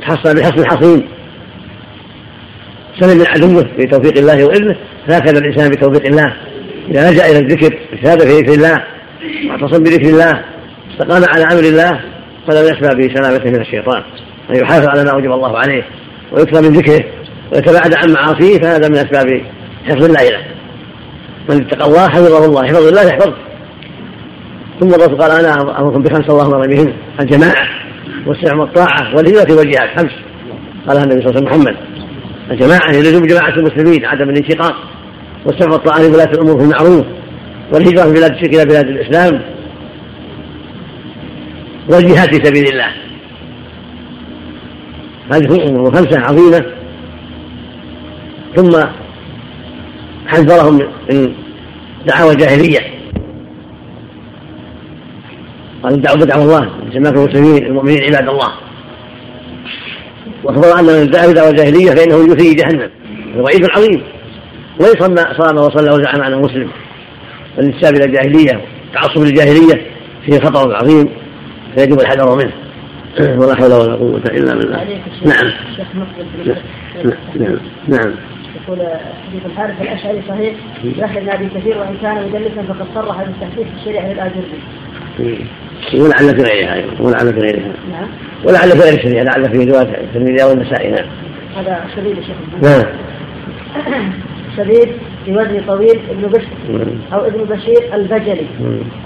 [0.00, 1.08] تحصن بحصن الحصين
[3.00, 4.76] سلم من عدوه بتوفيق الله وإذنه
[5.08, 6.36] هكذا الإنسان بتوفيق الله.
[6.90, 8.84] إذا لجأ إلى الذكر اجتهاد في ذكر الله.
[9.48, 10.44] واعتصم بذكر الله
[10.92, 12.00] استقام على أمر الله
[12.48, 14.02] فلا يخفى بسلامته من الشيطان.
[14.50, 15.84] أن يحافظ على ما أوجب الله عليه
[16.32, 17.04] ويكثر من ذكره
[17.52, 19.42] ويتباعد عن معاصيه فهذا من أسباب
[19.84, 20.42] حفظ الله له.
[21.48, 23.34] من اتقى الله حفظه الله يحفظ الله يحفظه.
[24.80, 27.68] ثم الرسول قال أنا أمركم بخمس الله أمر بهن الجماعة
[28.26, 30.12] والسمع والطاعة والهجرة والجهاد خمس.
[30.88, 31.76] قالها النبي صلى الله عليه وسلم محمد.
[32.50, 34.76] الجماعة يلزم جماعة المسلمين عدم الانشقاق
[35.46, 37.06] والسمع والطاعة لولاة الأمور في المعروف
[37.72, 39.42] والهجرة من بلاد الشرك إلى بلاد الإسلام
[41.88, 42.92] والجهاد في سبيل الله.
[45.32, 46.64] هذه أمور خمسة عظيمة.
[48.56, 48.84] ثم
[50.26, 50.78] حذرهم
[51.10, 51.34] من
[52.06, 52.80] دعاوى الجاهلية.
[55.82, 58.52] قال دعوا بدعوا الله سماكم المسلمين المؤمنين عباد الله.
[60.44, 62.90] وأخبر أن من دعا بدعوى الجاهلية فإنه يثري جهنم.
[63.36, 64.02] وعيد عظيم.
[64.80, 66.70] وليس ما صام وصلى وزعم انه مسلم
[67.58, 68.60] الانتساب إلى الجاهلية
[68.94, 69.86] تعصب للجاهلية
[70.26, 71.08] فيه خطر عظيم
[71.76, 72.52] فيجب الحذر منه.
[73.40, 74.84] ولا حول ولا قوة إلا بالله.
[75.24, 75.52] نعم.
[77.36, 77.58] نعم.
[77.88, 78.14] نعم.
[78.56, 78.78] يقول
[79.28, 80.54] حديث الحارث الأشعري صحيح.
[80.84, 85.46] يحيى أبي كثير وإن كان مدلسا فقد صرح بالتحديث في الشريعة للاجربي
[85.94, 88.08] ولعل في غيرها أيضا ولعل في غيرها نعم.
[88.44, 91.06] ولعل في غير الشريعه لعل في رواية الترمذي أو النسائي نعم.
[91.56, 92.84] هذا شديد الشيخ نعم.
[94.56, 94.88] شديد.
[95.26, 96.48] بوجه طويل ابن بشر.
[97.12, 98.46] أو ابن بشير البجلي.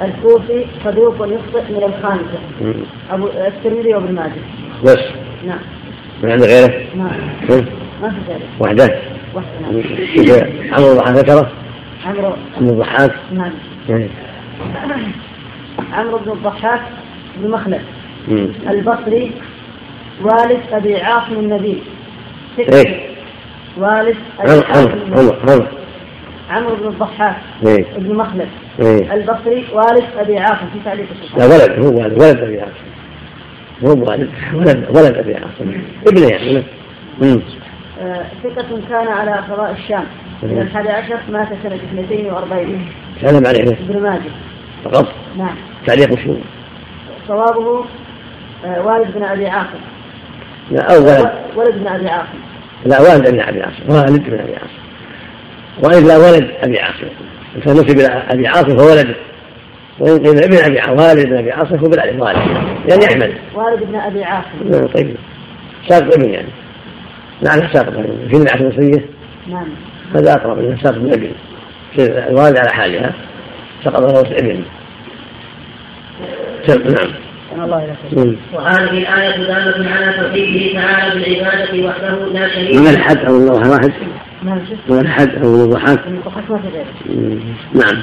[0.04, 2.38] الكوفي صدوق يخطئ من الخامسة.
[3.10, 4.32] أبو الترمذي وابن ماجه.
[4.84, 5.04] بس.
[5.46, 5.58] نعم.
[6.22, 7.10] من عند غيره؟ نعم.
[8.02, 8.98] ما في ذلك وحده؟
[9.34, 9.70] وحده.
[10.16, 11.50] نعم عمرو الضحاك ذكره؟
[12.06, 12.32] عمرو.
[12.60, 13.52] بن الضحاك؟ نعم.
[15.94, 16.80] عمرو بن الضحاك
[17.36, 17.80] بن مخلد.
[18.70, 19.32] البصري
[20.22, 21.82] والد أبي عاصم النبي
[22.58, 23.10] إيه؟
[23.78, 25.79] والد أبي عاصم
[26.50, 27.36] عمرو بن الضحاك
[27.66, 28.48] إيه؟ بن مخلد
[28.80, 31.06] إيه؟ البصري والد أبي عاصم في تعليق
[31.36, 32.90] لا ولد هو والد ولد أبي عاصم.
[33.84, 35.82] هو والد ولد ولد أبي عاصم.
[36.06, 36.62] ابنه يعني
[38.02, 40.04] آه، ثقة كان على قضاء الشام.
[40.42, 40.60] من.
[40.62, 42.86] الحادي عشر مات سنة 42
[43.20, 43.62] سلم عليه.
[43.62, 44.30] ابن ماجه.
[44.84, 45.08] فقط؟
[45.38, 45.54] نعم.
[45.86, 46.34] تعليق شو؟
[47.28, 47.84] صوابه
[48.64, 49.80] آه، والد بن أبي عاصم.
[50.70, 52.38] لا أو ولد ولد بن أبي عاصم.
[52.86, 53.82] لا والد بن أبي عاصم.
[53.88, 54.89] والد بن أبي عاصم.
[55.82, 57.06] وإن لا ولد أبي عاصم.
[57.56, 59.14] إن نسب إلى أبي عاصم فهو ولده
[59.98, 62.38] وإن قيل ابن أبي عاصم والد بن أبي عاصم بالالف والد.
[62.88, 63.34] يعني أحمد.
[63.54, 64.70] والد بن أبي عاصم.
[64.70, 65.16] نعم طيب.
[65.88, 66.48] ساق ابن يعني.
[67.42, 67.90] نعم ساق
[68.30, 69.04] في النعت المصرية؟
[69.48, 69.68] نعم.
[70.14, 71.32] هذا أقرب من ساق ابن
[71.98, 73.12] الوالد على حالها.
[73.84, 74.64] سقط له ابن
[76.68, 77.64] نعم.
[77.64, 77.96] الله
[78.52, 82.80] وهذه الآية دالة على توحيده تعالى بالعبادة وحده لا شريك له.
[82.80, 83.92] من الحد أو الله واحد؟
[84.44, 86.00] نعم من الحد أو الضحاك؟
[87.74, 88.02] نعم.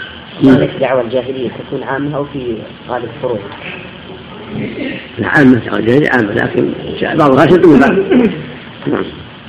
[0.79, 2.57] دعوة الجاهلية تكون عامة أو في
[2.89, 3.39] غالب الفروع؟
[5.23, 6.73] عامة دعوة الجاهلية عامة لكن
[7.17, 7.91] بعضها شد من بعض.
[8.87, 9.03] نعم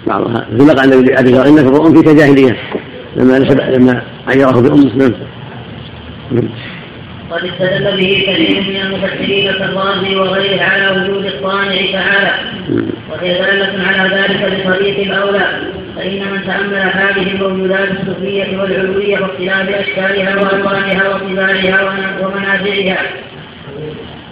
[0.07, 2.57] بعضها مثل قال النبي أبي ذر إنك امرؤ فيك جاهلية
[3.17, 5.15] لما نسب لما عيره بأمه
[6.33, 6.49] نعم.
[7.31, 12.33] قد استدل به كثير من المفسرين كالرازي وغيره على وجود الصانع تعالى
[13.11, 20.37] وهي دالة على ذلك بطريق الأولى فإن من تأمل هذه الموجودات السفلية والعلوية واختلاف أشكالها
[20.37, 21.83] وألوانها وطباعها
[22.23, 22.99] ومنازعها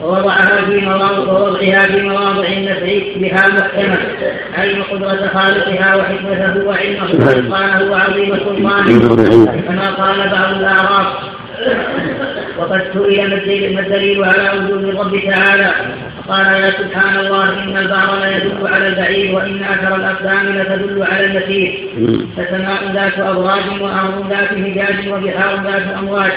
[0.02, 2.86] ووضعها في مواضع ووضعها في مواضع النفع
[3.16, 3.98] بها محكمة.
[4.58, 8.86] علم قدرة خالقها وحكمته وعلمه وإتقانه وعظيم سلطانه؟
[9.68, 11.06] كما قال بعض الأعراف
[12.58, 15.74] وقد سئل ما الدليل على وجود الرب تعالى.
[16.28, 21.24] قال يا سبحان الله إن البحر لا يدل على البعير وإن أثر الأقدام لتدل على
[21.24, 21.88] المسير
[22.36, 26.32] فسماء ذات أبراج وأرض ذات هجاج وبحار ذات أمواج.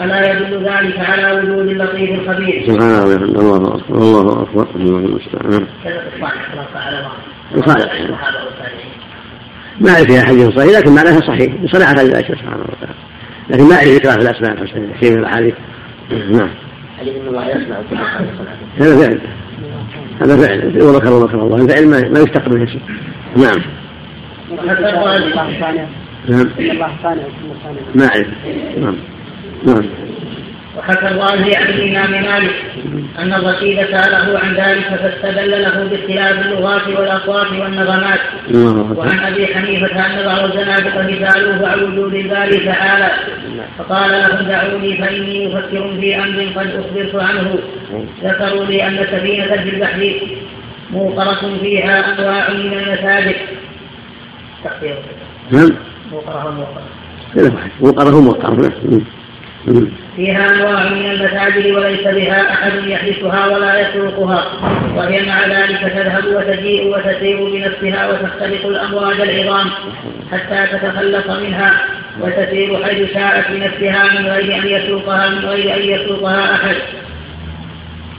[0.00, 2.62] ألا يدل ذلك على وجود اللطيف الخبير.
[2.66, 3.96] سبحان الله الله أكبر.
[3.98, 4.66] الله أكبر.
[4.76, 5.66] الله المستعان.
[9.80, 11.52] ما فيها حديث صحيح لكن معناها صحيح.
[11.66, 13.05] صنعة لله سبحانه وتعالى.
[13.50, 15.54] لكن ما أعرف ذكرها في الأسماء الحسنى شيء من الأحاديث.
[16.30, 16.50] نعم.
[16.98, 17.76] حديث ان الله يسمع
[18.78, 19.20] هذا فعل.
[20.20, 20.82] هذا فعل.
[20.82, 22.80] وذكر وذكر الله الفعل ما ما يشتق من اسمه
[23.36, 23.62] نعم.
[26.28, 26.50] نعم.
[27.94, 28.26] ما أعرف.
[28.78, 28.96] نعم.
[29.66, 29.84] نعم.
[30.76, 32.54] وحكى الله عن الإمام مالك
[33.18, 38.20] أن الرشيد سأله عن ذلك فاستدل له باختلاف اللغات والأصوات والنغمات.
[38.98, 43.10] وعن أبي حنيفة أن بعض الزنادقة سألوه عن وجود الباري تعالى.
[43.78, 47.58] فقال لهم دعوني فإني مفكر في أمر قد أخبرت عنه.
[48.24, 50.20] ذكروا لي أن سفينة في البحر
[50.90, 53.36] موقرة فيها أنواع من المساجد.
[55.50, 55.72] نعم.
[56.12, 56.82] موقرة وموقرة
[57.80, 58.72] موقرة وموقرة
[60.16, 64.44] فيها أنواع من المساجد وليس بها أحد يحدثها ولا يسوقها.
[64.96, 69.70] وهي مع ذلك تذهب وتجيء وتسير بنفسها وتختلق الأمواج العظام
[70.32, 71.72] حتى تتخلص منها
[72.20, 76.76] وتسير حيث شاءت بنفسها من غير أن يسوقها من غير أن يسوقها أحد.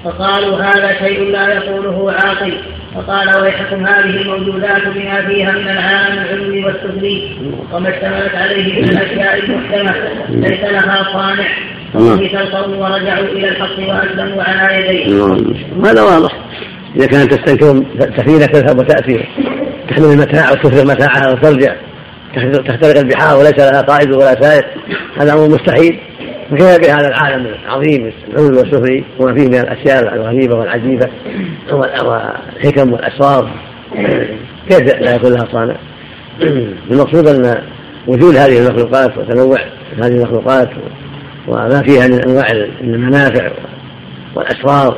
[0.03, 2.57] فقالوا هذا شيء لا يقوله عاقل.
[2.95, 7.37] فقال ويحكم هذه الموجودات بما فيها من العالم العلوي والسفلي
[7.73, 9.93] وما اشتملت عليه من الأشياء المحكمة.
[10.29, 11.76] ليس لها صانع.
[11.95, 15.25] القوم ورجعوا إلى الحق وأسلموا على يديه.
[15.85, 16.31] هذا واضح.
[16.95, 17.83] إذا كانت تستنكر
[18.17, 19.25] سفينه تذهب وتاتي
[19.89, 21.75] تحمل المتاع وتفرغ متاعها وترجع
[22.53, 24.65] تخترق البحار وليس لها قائد ولا سائق
[25.19, 25.99] هذا أمر مستحيل.
[26.51, 31.09] فكيف بهذا العالم العظيم العلو والسفلي وما فيه من الأشياء الغريبة والعجيبة
[31.71, 33.49] والحكم والأسرار.
[34.69, 35.75] كيف لا يكون لها صانع؟
[36.91, 37.61] المقصود أن
[38.07, 39.57] وجود هذه المخلوقات وتنوع
[39.97, 40.69] هذه المخلوقات
[41.47, 42.47] وما فيها من أنواع
[42.81, 43.51] المنافع
[44.35, 44.97] والأسرار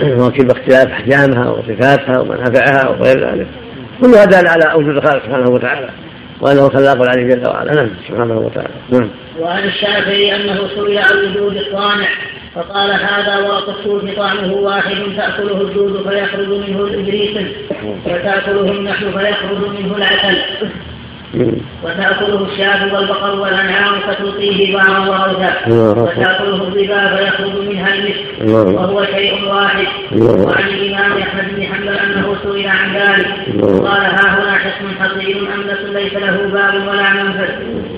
[0.20, 3.46] وكيف اختلاف أحجامها وصفاتها ومنافعها وغير ذلك.
[4.00, 5.88] كل هذا على وجود الخالق سبحانه وتعالى
[6.40, 7.74] وأنه خلاق العلي جل وعلا.
[7.74, 8.74] نعم سبحانه وتعالى.
[8.90, 9.10] نعم.
[9.40, 12.08] وعن الشافعي أنه سئل عن وجود الصانع
[12.54, 17.46] فقال هذا ورق السوس طعمه واحد تأكله الدود فيخرج منه الإبريق
[18.06, 20.38] وتاكله النحل فيخرج منه العسل.
[21.84, 25.52] وتأكله الشاة والبقر والأنعام فتلقيه بعضا وأوثا
[26.02, 29.86] وتأكله الربا فيخرج منها المسك وهو شيء واحد.
[30.12, 33.26] وعن الإمام أحمد بن حنبل أنه سئل عن ذلك.
[33.62, 37.52] قال ها هنا حسن حصير أملس ليس له باب ولا منفذ.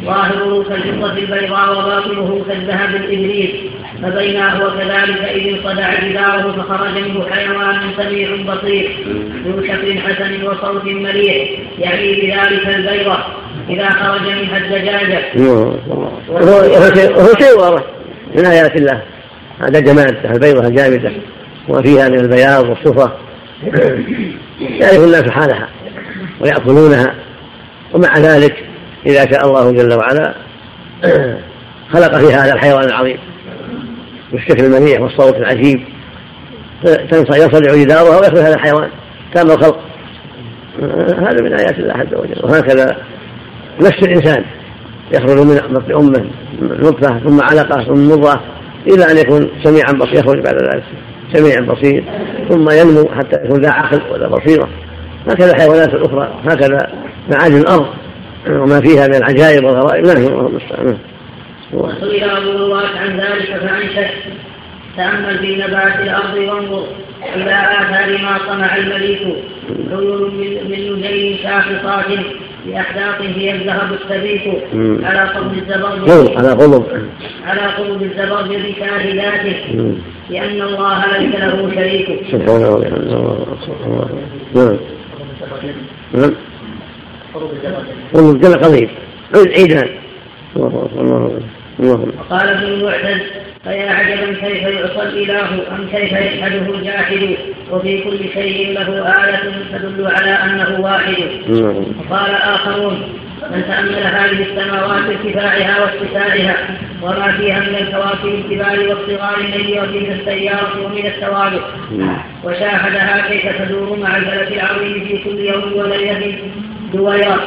[0.04, 3.54] ظاهره كالفضة البيضاء وباطنه كالذهب الإبريق
[4.02, 9.06] فبينا هو كذلك إذ انصدع جداره فخرج منه حيوان سميع بصير.
[9.46, 11.48] ذو شكل حسن وصوت مليح.
[11.78, 13.18] يعني بذلك البيضة.
[13.68, 15.20] إذا خرج منها الدجاجة.
[16.28, 17.82] وهو شيء واضح.
[18.34, 19.02] من آيات الله.
[19.60, 21.12] هذا جمال البيضة الجامدة.
[21.68, 23.12] وفيها من البياض والصفة.
[24.60, 25.68] يعرف الناس حالها
[26.40, 27.14] ويأكلونها.
[27.92, 28.64] ومع ذلك
[29.06, 30.34] إذا شاء الله جل وعلا
[31.92, 33.18] خلق في هذا الحيوان العظيم.
[34.32, 35.84] بالشكل المنيع والصوت العجيب.
[37.12, 38.88] ينصدع جدارها ويخرج هذا الحيوان.
[39.34, 39.80] تام الخلق.
[41.18, 42.40] هذا من آيات الله عز وجل.
[42.42, 42.96] وهكذا
[43.80, 44.44] نفس الإنسان
[45.14, 46.30] يخرج من بطن أمه
[46.62, 48.40] نطفة ثم علقة ثم مضغة
[48.86, 50.84] إلى أن يكون سميعا بصير يخرج بعد ذلك
[51.32, 52.04] سميعا بصير
[52.48, 54.68] ثم ينمو حتى يكون ذا عقل ولا بصيرة.
[55.28, 56.92] هكذا الحيوانات الأخرى هكذا
[57.30, 57.86] معادن الأرض
[58.48, 60.98] وما فيها من العجائب والغرائب لا الله المستعان.
[61.72, 62.30] وسئل
[62.96, 64.10] عن ذلك فأنشد
[64.96, 66.86] تأمل في نبات الأرض وانظر.
[67.36, 69.20] إلى آثار ما صنع المليك
[69.90, 70.34] عيون
[70.68, 72.04] من نجيم شاخصات.
[72.68, 74.64] بأحداق هي الذهب السبيك
[75.04, 76.84] على قلب الزبرجد على قلب
[77.46, 79.96] على قلب الزبرجد شاهداته
[80.30, 82.20] لأن الله ليس له شريك.
[82.32, 82.98] سبحانه وتعالى
[84.54, 84.76] نعم.
[86.14, 86.34] نعم.
[88.14, 88.88] قلب جل قضيب
[89.34, 89.88] عيدان
[90.56, 93.20] وقال ابن المعتز
[93.68, 97.36] فيا عجبا كيف يعصى الإله أم كيف يجحده الجاحد
[97.70, 99.40] وفي كل شيء له آية
[99.72, 101.14] تدل على أنه واحد.
[102.10, 103.02] وقال آخرون
[103.50, 106.56] من تأمل هذه السماوات ارتفاعها واتساعها
[107.02, 111.62] وما فيها من الكواكب الكبار والصغار النيرة من السيارة ومن الثوابت
[112.44, 116.38] وشاهدها كيف تدور مع الفلك العظيم في كل يوم وليلة
[116.92, 117.40] دويرات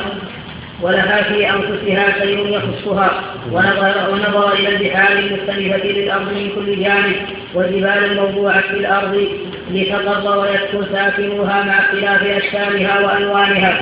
[0.81, 3.21] ولها في أنفسها شيء يخصها
[3.51, 7.15] ونظر, ونظر إلى البحار المختلفة للأرض من كل جانب
[7.53, 9.27] والجبال الموضوعة في الأرض
[9.71, 13.81] لتقر ويسكن ساكنوها مع اختلاف أشكالها وألوانها.